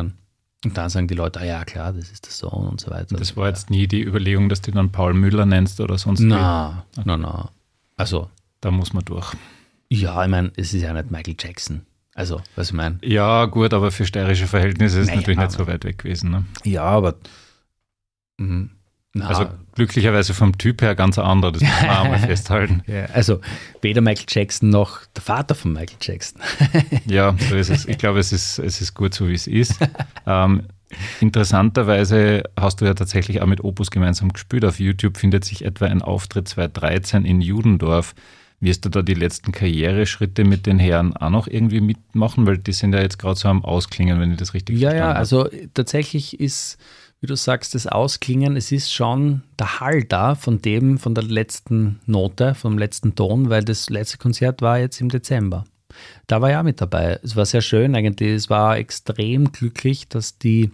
Und 0.65 0.77
dann 0.77 0.89
sagen 0.89 1.07
die 1.07 1.15
Leute, 1.15 1.39
ah 1.39 1.45
ja, 1.45 1.63
klar, 1.63 1.93
das 1.93 2.11
ist 2.11 2.25
der 2.25 2.33
Sohn 2.33 2.67
und 2.67 2.81
so 2.81 2.91
weiter. 2.91 3.15
Das 3.15 3.37
war 3.37 3.47
jetzt 3.47 3.69
nie 3.69 3.87
die 3.87 4.03
Überlegung, 4.03 4.49
dass 4.49 4.61
du 4.61 4.71
dann 4.71 4.91
Paul 4.91 5.13
Müller 5.13 5.45
nennst 5.45 5.79
oder 5.79 5.97
sonst 5.97 6.19
Na, 6.19 6.85
okay. 6.93 7.03
na, 7.05 7.17
na. 7.17 7.51
Also. 7.95 8.29
Da 8.61 8.71
muss 8.71 8.91
man 8.91 9.05
durch. 9.05 9.35
Ja, 9.87 10.21
ich 10.23 10.29
meine, 10.29 10.51
es 10.57 10.73
ist 10.73 10.81
ja 10.81 10.91
nicht 10.91 11.11
Michael 11.11 11.35
Jackson. 11.39 11.85
Also, 12.13 12.41
was 12.55 12.67
ich 12.67 12.73
meine. 12.73 12.99
Ja, 13.03 13.45
gut, 13.45 13.73
aber 13.73 13.91
für 13.91 14.05
steirische 14.05 14.47
Verhältnisse 14.47 14.99
ist 14.99 15.07
es 15.07 15.15
natürlich 15.15 15.39
nicht 15.39 15.51
so 15.51 15.65
weit 15.65 15.85
weg 15.85 15.99
gewesen. 15.99 16.29
Ne? 16.29 16.45
Ja, 16.65 16.83
aber. 16.83 17.15
Mh, 18.37 18.69
also 19.21 19.47
glücklicherweise 19.75 20.33
vom 20.33 20.57
Typ 20.57 20.81
her 20.81 20.95
ganz 20.95 21.17
anders, 21.17 21.53
das 21.53 21.61
muss 21.61 21.81
man 21.81 21.89
auch 21.89 22.07
mal 22.09 22.19
festhalten. 22.27 22.83
Ja, 22.85 23.05
also 23.05 23.39
weder 23.81 24.01
Michael 24.01 24.25
Jackson 24.27 24.69
noch 24.69 25.05
der 25.15 25.23
Vater 25.23 25.55
von 25.55 25.73
Michael 25.73 25.97
Jackson. 26.01 26.41
ja, 27.05 27.35
so 27.49 27.55
ist 27.55 27.69
es. 27.69 27.85
Ich 27.87 27.97
glaube, 27.97 28.19
es 28.19 28.33
ist, 28.33 28.59
es 28.59 28.81
ist 28.81 28.93
gut 28.93 29.13
so, 29.13 29.27
wie 29.29 29.33
es 29.33 29.47
ist. 29.47 29.79
ähm, 30.27 30.63
interessanterweise 31.21 32.43
hast 32.59 32.81
du 32.81 32.85
ja 32.85 32.93
tatsächlich 32.93 33.41
auch 33.41 33.47
mit 33.47 33.63
Opus 33.63 33.91
gemeinsam 33.91 34.33
gespielt. 34.33 34.65
Auf 34.65 34.79
YouTube 34.79 35.17
findet 35.17 35.45
sich 35.45 35.63
etwa 35.63 35.85
ein 35.85 36.01
Auftritt 36.01 36.47
2013 36.47 37.25
in 37.25 37.41
Judendorf. 37.41 38.15
Wirst 38.61 38.83
du 38.83 38.89
da 38.89 39.01
die 39.01 39.13
letzten 39.13 39.53
Karriereschritte 39.53 40.43
mit 40.43 40.65
den 40.65 40.79
Herren 40.79 41.15
auch 41.15 41.29
noch 41.29 41.47
irgendwie 41.47 41.79
mitmachen? 41.79 42.45
Weil 42.45 42.57
die 42.57 42.73
sind 42.73 42.93
ja 42.93 42.99
jetzt 43.01 43.17
gerade 43.17 43.39
so 43.39 43.47
am 43.47 43.63
Ausklingen, 43.63 44.19
wenn 44.19 44.31
ich 44.31 44.37
das 44.37 44.53
richtig 44.53 44.77
ja, 44.77 44.89
verstanden 44.89 45.09
habe. 45.09 45.13
Ja, 45.13 45.19
also 45.19 45.49
tatsächlich 45.73 46.39
ist, 46.39 46.77
wie 47.21 47.27
du 47.27 47.35
sagst, 47.35 47.75
das 47.75 47.85
Ausklingen, 47.85 48.55
es 48.55 48.71
ist 48.71 48.93
schon 48.93 49.43
der 49.57 49.79
Hall 49.79 50.03
da 50.03 50.35
von 50.35 50.61
dem, 50.61 50.97
von 50.97 51.15
der 51.15 51.25
letzten 51.25 51.99
Note, 52.05 52.55
vom 52.55 52.77
letzten 52.77 53.15
Ton, 53.15 53.49
weil 53.49 53.63
das 53.63 53.89
letzte 53.89 54.17
Konzert 54.17 54.61
war 54.61 54.79
jetzt 54.79 55.01
im 55.01 55.09
Dezember. 55.09 55.65
Da 56.27 56.41
war 56.41 56.51
ich 56.51 56.55
auch 56.55 56.63
mit 56.63 56.79
dabei. 56.79 57.19
Es 57.23 57.35
war 57.35 57.45
sehr 57.45 57.61
schön 57.61 57.95
eigentlich. 57.95 58.31
Es 58.31 58.49
war 58.49 58.77
extrem 58.77 59.51
glücklich, 59.51 60.07
dass 60.07 60.37
die 60.37 60.71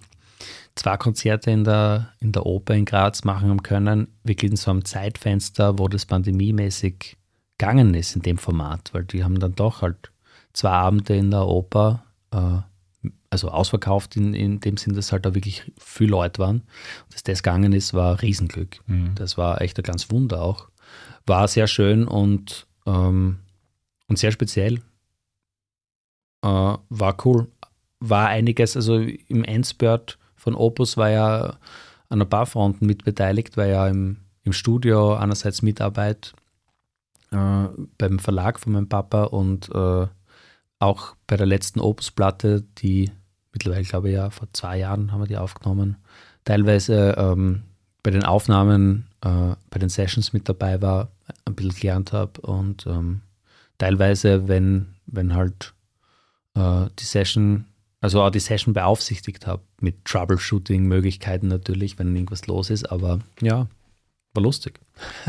zwei 0.75 0.97
Konzerte 0.97 1.51
in 1.51 1.63
der, 1.63 2.09
in 2.19 2.31
der 2.31 2.45
Oper 2.45 2.75
in 2.75 2.85
Graz 2.85 3.23
machen 3.23 3.49
haben 3.49 3.63
können, 3.63 4.07
wirklich 4.23 4.51
in 4.51 4.57
so 4.57 4.71
einem 4.71 4.85
Zeitfenster, 4.85 5.79
wo 5.79 5.87
das 5.87 6.05
pandemiemäßig 6.05 7.17
gegangen 7.57 7.93
ist 7.93 8.15
in 8.15 8.21
dem 8.21 8.37
Format, 8.37 8.93
weil 8.93 9.05
die 9.05 9.23
haben 9.23 9.39
dann 9.39 9.55
doch 9.55 9.81
halt 9.81 10.11
zwei 10.53 10.71
Abende 10.71 11.15
in 11.15 11.31
der 11.31 11.47
Oper, 11.47 12.03
äh, 12.31 12.59
also 13.36 13.49
ausverkauft 13.49 14.15
in, 14.15 14.33
in 14.33 14.59
dem 14.61 14.77
Sinn, 14.77 14.95
dass 14.95 15.11
halt 15.11 15.25
da 15.25 15.36
wirklich 15.36 15.69
viele 15.77 16.11
Leute 16.11 16.39
waren. 16.39 16.63
Dass 17.11 17.23
das 17.23 17.43
gegangen 17.43 17.73
ist, 17.73 17.93
war 17.93 18.21
Riesenglück. 18.21 18.79
Mhm. 18.88 19.13
Das 19.15 19.38
war 19.38 19.61
echt 19.61 19.77
ein 19.77 19.83
ganz 19.83 20.09
Wunder 20.09 20.41
auch. 20.41 20.69
War 21.25 21.47
sehr 21.47 21.67
schön 21.67 22.07
und, 22.07 22.65
ähm, 22.86 23.39
und 24.07 24.17
sehr 24.17 24.31
speziell. 24.31 24.75
Äh, 26.41 26.77
war 26.89 27.17
cool. 27.25 27.47
war 27.99 28.27
einiges, 28.27 28.75
also 28.75 28.97
im 28.97 29.43
Endspurt 29.43 30.17
von 30.36 30.55
Opus 30.55 30.95
war 30.95 31.09
ja 31.09 31.57
an 32.09 32.21
ein 32.21 32.29
paar 32.29 32.45
Fronten 32.45 32.86
mitbeteiligt, 32.86 33.57
weil 33.57 33.71
ja 33.71 33.88
im, 33.88 34.17
im 34.43 34.53
Studio 34.53 35.15
einerseits 35.15 35.61
Mitarbeit 35.61 36.33
äh, 37.31 37.65
beim 37.97 38.19
Verlag 38.19 38.59
von 38.59 38.73
meinem 38.73 38.88
Papa 38.88 39.23
und 39.23 39.69
äh, 39.73 40.07
auch 40.79 41.15
bei 41.27 41.36
der 41.36 41.47
letzten 41.47 41.79
Opus-Platte, 41.79 42.63
die 42.77 43.11
mittlerweile, 43.55 43.83
glaube 43.83 44.09
ich, 44.09 44.15
ja, 44.15 44.29
vor 44.29 44.47
zwei 44.53 44.77
Jahren 44.77 45.11
haben 45.11 45.21
wir 45.21 45.27
die 45.27 45.37
aufgenommen, 45.37 45.95
teilweise 46.43 47.15
ähm, 47.17 47.63
bei 48.03 48.11
den 48.11 48.23
Aufnahmen, 48.23 49.07
äh, 49.21 49.55
bei 49.71 49.79
den 49.79 49.89
Sessions 49.89 50.33
mit 50.33 50.47
dabei 50.47 50.81
war, 50.81 51.09
ein 51.45 51.55
bisschen 51.55 51.73
gelernt 51.73 52.13
habe 52.13 52.39
und 52.41 52.85
ähm, 52.85 53.21
teilweise, 53.77 54.47
wenn, 54.47 54.87
wenn 55.07 55.33
halt 55.33 55.73
äh, 56.55 56.85
die 56.99 57.05
Session, 57.05 57.65
also 58.01 58.21
auch 58.21 58.29
die 58.29 58.39
Session 58.39 58.73
beaufsichtigt 58.73 59.47
habe, 59.47 59.63
mit 59.79 60.05
Troubleshooting-Möglichkeiten 60.05 61.47
natürlich, 61.47 61.97
wenn 61.97 62.15
irgendwas 62.15 62.45
los 62.45 62.69
ist, 62.69 62.91
aber 62.91 63.19
ja, 63.41 63.67
war 64.35 64.43
lustig. 64.43 64.79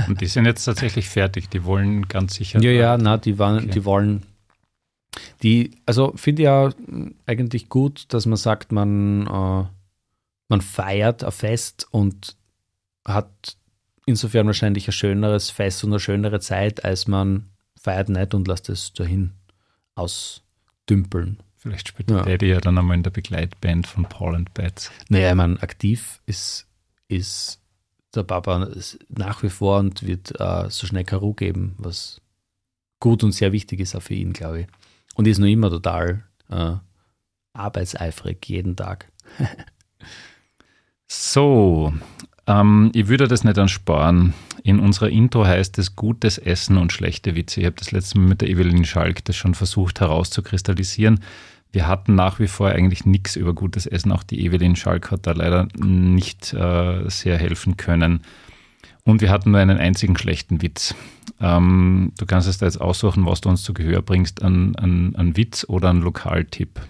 Und 0.08 0.20
die 0.20 0.26
sind 0.26 0.44
jetzt 0.44 0.64
tatsächlich 0.64 1.08
fertig, 1.08 1.48
die 1.48 1.64
wollen 1.64 2.08
ganz 2.08 2.34
sicher. 2.34 2.60
Ja, 2.60 2.70
ja, 2.70 2.98
na, 2.98 3.16
die, 3.16 3.38
waren, 3.38 3.58
okay. 3.58 3.70
die 3.70 3.84
wollen, 3.84 4.22
die, 5.42 5.72
also 5.86 6.12
finde 6.16 6.42
ich 6.42 6.46
ja 6.46 6.70
eigentlich 7.26 7.68
gut, 7.68 8.06
dass 8.08 8.26
man 8.26 8.36
sagt, 8.36 8.72
man, 8.72 9.26
äh, 9.26 9.64
man 10.48 10.60
feiert 10.60 11.24
ein 11.24 11.32
Fest 11.32 11.86
und 11.90 12.36
hat 13.04 13.56
insofern 14.06 14.46
wahrscheinlich 14.46 14.88
ein 14.88 14.92
schöneres 14.92 15.50
Fest 15.50 15.84
und 15.84 15.90
eine 15.90 16.00
schönere 16.00 16.40
Zeit, 16.40 16.84
als 16.84 17.06
man 17.06 17.50
feiert 17.80 18.08
nicht 18.08 18.34
und 18.34 18.48
lässt 18.48 18.68
es 18.68 18.92
dahin 18.92 19.32
ausdümpeln. 19.94 21.38
Vielleicht 21.56 21.88
spielt 21.88 22.10
ja. 22.10 22.22
Daddy 22.22 22.46
ja 22.46 22.60
dann 22.60 22.78
einmal 22.78 22.96
in 22.96 23.02
der 23.02 23.10
Begleitband 23.10 23.86
von 23.86 24.04
Paul 24.04 24.36
and 24.36 24.54
Bats. 24.54 24.90
Naja, 25.08 25.30
ich 25.30 25.36
meine, 25.36 25.60
aktiv 25.62 26.20
ist, 26.26 26.66
ist 27.08 27.60
der 28.14 28.22
Papa 28.22 28.70
nach 29.08 29.42
wie 29.42 29.48
vor 29.48 29.80
und 29.80 30.06
wird 30.06 30.38
äh, 30.40 30.70
so 30.70 30.86
schnell 30.86 31.04
Ruhe 31.12 31.34
geben, 31.34 31.74
was 31.78 32.20
gut 33.00 33.24
und 33.24 33.32
sehr 33.32 33.52
wichtig 33.52 33.80
ist 33.80 33.96
auch 33.96 34.02
für 34.02 34.14
ihn, 34.14 34.32
glaube 34.32 34.60
ich. 34.60 34.66
Und 35.16 35.26
ist 35.26 35.38
noch 35.38 35.46
immer 35.46 35.70
total 35.70 36.24
äh, 36.50 36.74
arbeitseifrig, 37.54 38.46
jeden 38.46 38.76
Tag. 38.76 39.10
so, 41.08 41.94
ähm, 42.46 42.90
ich 42.94 43.08
würde 43.08 43.26
das 43.26 43.42
nicht 43.42 43.58
ansparen. 43.58 44.34
In 44.62 44.78
unserer 44.78 45.08
Intro 45.08 45.46
heißt 45.46 45.78
es 45.78 45.96
gutes 45.96 46.36
Essen 46.36 46.76
und 46.76 46.92
schlechte 46.92 47.34
Witze. 47.34 47.60
Ich 47.60 47.66
habe 47.66 47.76
das 47.76 47.92
letzte 47.92 48.18
Mal 48.18 48.28
mit 48.28 48.40
der 48.42 48.50
Evelyn 48.50 48.84
Schalk 48.84 49.24
das 49.24 49.36
schon 49.36 49.54
versucht 49.54 50.00
herauszukristallisieren. 50.00 51.20
Wir 51.72 51.88
hatten 51.88 52.14
nach 52.14 52.38
wie 52.38 52.46
vor 52.46 52.68
eigentlich 52.68 53.06
nichts 53.06 53.36
über 53.36 53.54
gutes 53.54 53.86
Essen. 53.86 54.12
Auch 54.12 54.22
die 54.22 54.44
Evelyn 54.44 54.76
Schalk 54.76 55.10
hat 55.10 55.26
da 55.26 55.32
leider 55.32 55.66
nicht 55.78 56.52
äh, 56.52 57.08
sehr 57.08 57.38
helfen 57.38 57.78
können. 57.78 58.20
Und 59.04 59.20
wir 59.20 59.30
hatten 59.30 59.52
nur 59.52 59.60
einen 59.60 59.78
einzigen 59.78 60.16
schlechten 60.18 60.62
Witz. 60.62 60.94
Ähm, 61.40 62.12
du 62.18 62.26
kannst 62.26 62.48
es 62.48 62.58
da 62.58 62.66
jetzt 62.66 62.80
aussuchen, 62.80 63.24
was 63.26 63.40
du 63.40 63.48
uns 63.48 63.62
zu 63.62 63.72
Gehör 63.72 64.02
bringst, 64.02 64.42
an, 64.42 64.74
an, 64.76 65.14
an 65.16 65.36
Witz 65.36 65.64
oder 65.68 65.90
an 65.90 66.00
Lokaltipp. 66.00 66.80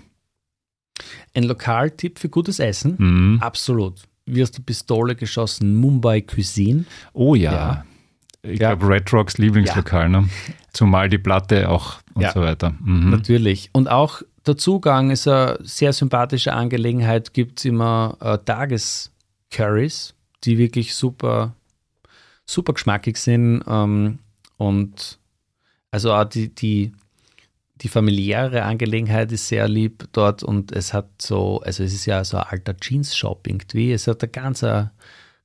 Ein 1.34 1.42
Lokaltipp 1.42 2.18
für 2.18 2.28
gutes 2.28 2.58
Essen? 2.58 2.94
Mhm. 2.98 3.42
Absolut 3.42 4.02
wie 4.26 4.42
aus 4.42 4.50
der 4.50 4.62
Pistole 4.62 5.14
geschossen, 5.14 5.76
Mumbai 5.76 6.20
Cuisine. 6.20 6.84
Oh 7.12 7.34
ja. 7.34 7.52
ja. 7.52 7.84
Ich 8.42 8.60
ja. 8.60 8.74
glaube, 8.74 8.94
Red 8.94 9.12
Rocks 9.12 9.38
Lieblingslokal, 9.38 10.02
ja. 10.02 10.20
ne? 10.20 10.28
Zumal 10.72 11.08
die 11.08 11.18
Platte 11.18 11.68
auch 11.68 12.00
und 12.14 12.22
ja. 12.22 12.32
so 12.32 12.40
weiter. 12.40 12.74
Mhm. 12.80 13.10
Natürlich. 13.10 13.70
Und 13.72 13.88
auch 13.88 14.22
der 14.46 14.56
Zugang 14.56 15.10
ist 15.10 15.26
eine 15.26 15.58
sehr 15.62 15.92
sympathische 15.92 16.52
Angelegenheit. 16.52 17.32
Gibt 17.32 17.58
es 17.58 17.64
immer 17.64 18.16
äh, 18.20 18.38
Tagescurries, 18.38 20.14
die 20.44 20.58
wirklich 20.58 20.94
super, 20.94 21.54
super 22.46 22.72
geschmackig 22.72 23.18
sind. 23.18 23.62
Ähm, 23.66 24.20
und 24.56 25.18
also 25.90 26.14
auch 26.14 26.24
die, 26.24 26.54
die 26.54 26.92
die 27.82 27.88
familiäre 27.88 28.62
Angelegenheit 28.62 29.32
ist 29.32 29.48
sehr 29.48 29.68
lieb 29.68 30.08
dort 30.12 30.42
und 30.42 30.72
es 30.72 30.94
hat 30.94 31.20
so, 31.20 31.60
also 31.60 31.84
es 31.84 31.92
ist 31.92 32.06
ja 32.06 32.24
so 32.24 32.38
ein 32.38 32.44
alter 32.44 32.76
Jeans-Shop 32.76 33.46
irgendwie. 33.46 33.92
Es 33.92 34.06
hat 34.06 34.22
eine 34.22 34.32
ganz 34.32 34.64
eine 34.64 34.92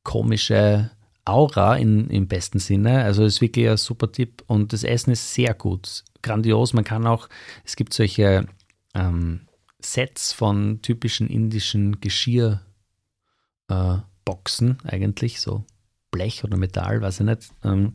komische 0.03 0.91
Aura 1.25 1.75
in, 1.75 2.09
im 2.09 2.27
besten 2.27 2.59
Sinne. 2.59 3.03
Also 3.03 3.25
es 3.25 3.35
ist 3.35 3.41
wirklich 3.41 3.69
ein 3.69 3.77
super 3.77 4.11
Tipp 4.11 4.43
und 4.47 4.71
das 4.71 4.83
Essen 4.83 5.11
ist 5.11 5.33
sehr 5.33 5.53
gut, 5.53 6.03
grandios. 6.21 6.73
Man 6.73 6.85
kann 6.85 7.05
auch, 7.05 7.27
es 7.65 7.75
gibt 7.75 7.93
solche 7.93 8.47
ähm, 8.93 9.41
Sets 9.79 10.31
von 10.31 10.81
typischen 10.81 11.29
indischen 11.29 11.99
Geschirrboxen 11.99 14.77
äh, 14.85 14.89
eigentlich, 14.89 15.41
so 15.41 15.65
Blech 16.11 16.43
oder 16.43 16.57
Metall, 16.57 17.01
weiß 17.01 17.21
ich 17.21 17.25
nicht. 17.25 17.49
Ähm, 17.63 17.93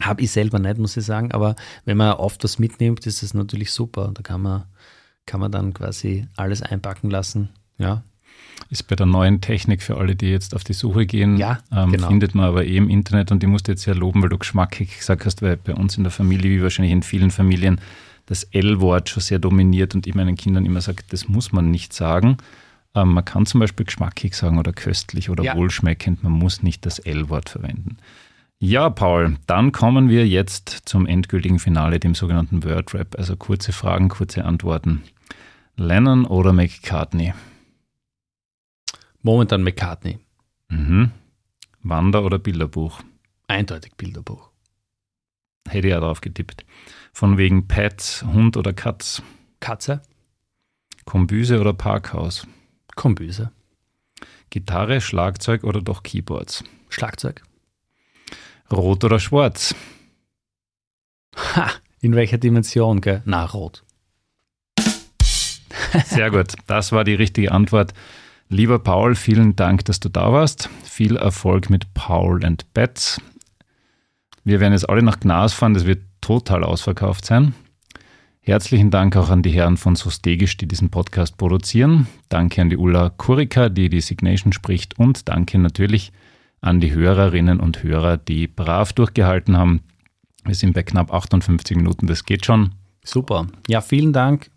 habe 0.00 0.22
ich 0.22 0.30
selber 0.30 0.58
nicht, 0.58 0.78
muss 0.78 0.96
ich 0.96 1.04
sagen, 1.04 1.32
aber 1.32 1.56
wenn 1.84 1.96
man 1.96 2.12
oft 2.12 2.42
was 2.44 2.58
mitnimmt, 2.58 3.04
ist 3.06 3.22
das 3.22 3.34
natürlich 3.34 3.72
super. 3.72 4.12
Da 4.14 4.22
kann 4.22 4.42
man, 4.42 4.64
kann 5.26 5.40
man 5.40 5.50
dann 5.50 5.74
quasi 5.74 6.26
alles 6.36 6.62
einpacken 6.62 7.10
lassen. 7.10 7.50
Ja. 7.78 8.02
Ist 8.70 8.86
bei 8.86 8.96
der 8.96 9.06
neuen 9.06 9.40
Technik 9.40 9.82
für 9.82 9.96
alle, 9.96 10.14
die 10.14 10.30
jetzt 10.30 10.54
auf 10.54 10.62
die 10.62 10.72
Suche 10.72 11.06
gehen, 11.06 11.36
ja, 11.36 11.58
ähm, 11.72 11.92
genau. 11.92 12.08
findet 12.08 12.34
man 12.34 12.46
aber 12.46 12.64
eh 12.64 12.76
im 12.76 12.90
Internet 12.90 13.32
und 13.32 13.42
die 13.42 13.46
musst 13.46 13.66
du 13.66 13.72
jetzt 13.72 13.82
sehr 13.82 13.94
loben, 13.94 14.22
weil 14.22 14.28
du 14.28 14.38
geschmackig 14.38 14.98
gesagt 14.98 15.24
hast, 15.26 15.42
weil 15.42 15.56
bei 15.56 15.74
uns 15.74 15.96
in 15.96 16.04
der 16.04 16.10
Familie, 16.10 16.50
wie 16.50 16.62
wahrscheinlich 16.62 16.92
in 16.92 17.02
vielen 17.02 17.30
Familien, 17.30 17.80
das 18.26 18.44
L-Wort 18.44 19.08
schon 19.08 19.22
sehr 19.22 19.38
dominiert 19.38 19.94
und 19.94 20.06
ich 20.06 20.14
meinen 20.14 20.36
Kindern 20.36 20.66
immer 20.66 20.80
sage, 20.80 21.02
das 21.08 21.28
muss 21.28 21.50
man 21.50 21.70
nicht 21.70 21.92
sagen. 21.92 22.36
Ähm, 22.94 23.12
man 23.12 23.24
kann 23.24 23.46
zum 23.46 23.60
Beispiel 23.60 23.86
geschmackig 23.86 24.34
sagen 24.34 24.58
oder 24.58 24.72
köstlich 24.72 25.30
oder 25.30 25.44
ja. 25.44 25.56
wohlschmeckend, 25.56 26.22
man 26.22 26.32
muss 26.32 26.62
nicht 26.62 26.86
das 26.86 26.98
L-Wort 26.98 27.50
verwenden. 27.50 27.98
Ja, 28.60 28.90
Paul, 28.90 29.36
dann 29.46 29.70
kommen 29.70 30.08
wir 30.08 30.26
jetzt 30.26 30.70
zum 30.84 31.06
endgültigen 31.06 31.60
Finale, 31.60 32.00
dem 32.00 32.16
sogenannten 32.16 32.64
Word 32.64 32.92
Rap. 32.92 33.14
Also 33.16 33.36
kurze 33.36 33.72
Fragen, 33.72 34.08
kurze 34.08 34.44
Antworten. 34.44 35.04
Lennon 35.76 36.24
oder 36.24 36.52
McCartney? 36.52 37.34
Momentan 39.22 39.62
McCartney. 39.62 40.18
Mhm. 40.68 41.12
Wander- 41.82 42.24
oder 42.24 42.40
Bilderbuch? 42.40 43.00
Eindeutig 43.46 43.92
Bilderbuch. 43.96 44.50
Hätte 45.68 45.96
auch 45.96 46.00
drauf 46.00 46.20
getippt. 46.20 46.64
Von 47.12 47.38
wegen 47.38 47.68
Pets, 47.68 48.24
Hund 48.24 48.56
oder 48.56 48.72
Katz? 48.72 49.22
Katze. 49.60 50.02
Kombüse 51.04 51.60
oder 51.60 51.72
Parkhaus? 51.72 52.46
Kombüse. 52.98 53.52
Gitarre, 54.50 55.00
Schlagzeug 55.00 55.62
oder 55.62 55.80
doch 55.80 56.02
Keyboards? 56.02 56.64
Schlagzeug. 56.88 57.42
Rot 58.72 59.04
oder 59.04 59.20
schwarz? 59.20 59.72
Ha, 61.36 61.70
in 62.00 62.16
welcher 62.16 62.38
Dimension, 62.38 63.00
gell? 63.00 63.22
Na, 63.24 63.44
rot. 63.44 63.84
Sehr 66.06 66.32
gut, 66.32 66.54
das 66.66 66.90
war 66.90 67.04
die 67.04 67.14
richtige 67.14 67.52
Antwort. 67.52 67.94
Lieber 68.48 68.80
Paul, 68.80 69.14
vielen 69.14 69.54
Dank, 69.54 69.84
dass 69.84 70.00
du 70.00 70.08
da 70.08 70.32
warst. 70.32 70.68
Viel 70.82 71.14
Erfolg 71.16 71.70
mit 71.70 71.94
Paul 71.94 72.44
and 72.44 72.74
Bets. 72.74 73.20
Wir 74.42 74.58
werden 74.58 74.72
jetzt 74.72 74.88
alle 74.88 75.02
nach 75.04 75.20
Gnas 75.20 75.52
fahren, 75.52 75.74
das 75.74 75.86
wird 75.86 76.02
total 76.20 76.64
ausverkauft 76.64 77.24
sein. 77.24 77.54
Herzlichen 78.48 78.90
Dank 78.90 79.14
auch 79.14 79.28
an 79.28 79.42
die 79.42 79.50
Herren 79.50 79.76
von 79.76 79.94
Sostegisch, 79.94 80.56
die 80.56 80.66
diesen 80.66 80.88
Podcast 80.88 81.36
produzieren. 81.36 82.06
Danke 82.30 82.62
an 82.62 82.70
die 82.70 82.78
Ulla 82.78 83.10
Kurika, 83.10 83.68
die 83.68 83.90
die 83.90 84.00
Signation 84.00 84.54
spricht. 84.54 84.98
Und 84.98 85.28
danke 85.28 85.58
natürlich 85.58 86.12
an 86.62 86.80
die 86.80 86.94
Hörerinnen 86.94 87.60
und 87.60 87.82
Hörer, 87.82 88.16
die 88.16 88.46
brav 88.46 88.94
durchgehalten 88.94 89.58
haben. 89.58 89.82
Wir 90.46 90.54
sind 90.54 90.72
bei 90.72 90.82
knapp 90.82 91.12
58 91.12 91.76
Minuten, 91.76 92.06
das 92.06 92.24
geht 92.24 92.46
schon. 92.46 92.70
Super. 93.04 93.48
Ja, 93.68 93.82
vielen 93.82 94.14
Dank. 94.14 94.50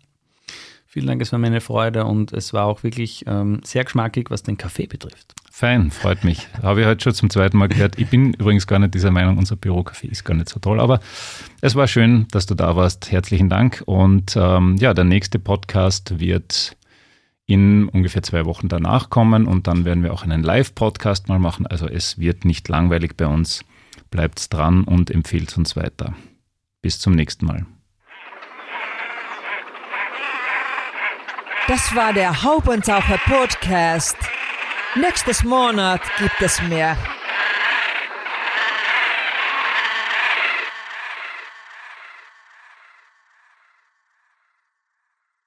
Vielen 0.92 1.06
Dank, 1.06 1.22
es 1.22 1.32
war 1.32 1.38
meine 1.38 1.62
Freude 1.62 2.04
und 2.04 2.34
es 2.34 2.52
war 2.52 2.66
auch 2.66 2.82
wirklich 2.82 3.24
ähm, 3.26 3.60
sehr 3.64 3.82
geschmackig, 3.82 4.30
was 4.30 4.42
den 4.42 4.58
Kaffee 4.58 4.86
betrifft. 4.86 5.32
Fein, 5.50 5.90
freut 5.90 6.22
mich. 6.22 6.48
Habe 6.60 6.82
ich 6.82 6.86
heute 6.86 7.02
schon 7.02 7.14
zum 7.14 7.30
zweiten 7.30 7.56
Mal 7.56 7.68
gehört. 7.68 7.98
Ich 7.98 8.08
bin 8.08 8.34
übrigens 8.34 8.66
gar 8.66 8.78
nicht 8.78 8.92
dieser 8.92 9.10
Meinung, 9.10 9.38
unser 9.38 9.56
Bürokaffee 9.56 10.08
ist 10.08 10.22
gar 10.24 10.34
nicht 10.34 10.50
so 10.50 10.60
toll, 10.60 10.80
aber 10.80 11.00
es 11.62 11.74
war 11.76 11.88
schön, 11.88 12.26
dass 12.30 12.44
du 12.44 12.54
da 12.54 12.76
warst. 12.76 13.10
Herzlichen 13.10 13.48
Dank. 13.48 13.82
Und 13.86 14.36
ähm, 14.36 14.76
ja, 14.80 14.92
der 14.92 15.04
nächste 15.04 15.38
Podcast 15.38 16.20
wird 16.20 16.76
in 17.46 17.88
ungefähr 17.88 18.22
zwei 18.22 18.44
Wochen 18.44 18.68
danach 18.68 19.08
kommen 19.08 19.46
und 19.46 19.68
dann 19.68 19.86
werden 19.86 20.02
wir 20.02 20.12
auch 20.12 20.24
einen 20.24 20.42
Live-Podcast 20.42 21.26
mal 21.26 21.38
machen. 21.38 21.66
Also 21.66 21.88
es 21.88 22.18
wird 22.18 22.44
nicht 22.44 22.68
langweilig 22.68 23.16
bei 23.16 23.26
uns. 23.26 23.64
Bleibt 24.10 24.52
dran 24.52 24.84
und 24.84 25.10
empfiehlt 25.10 25.56
uns 25.56 25.74
weiter. 25.74 26.12
Bis 26.82 26.98
zum 26.98 27.14
nächsten 27.14 27.46
Mal. 27.46 27.64
Das 31.68 31.94
war 31.94 32.12
der 32.12 32.42
Haubentaucher 32.42 33.18
Podcast. 33.18 34.16
Nächstes 34.96 35.44
Monat 35.44 36.00
gibt 36.18 36.42
es 36.42 36.60
mehr. 36.62 36.96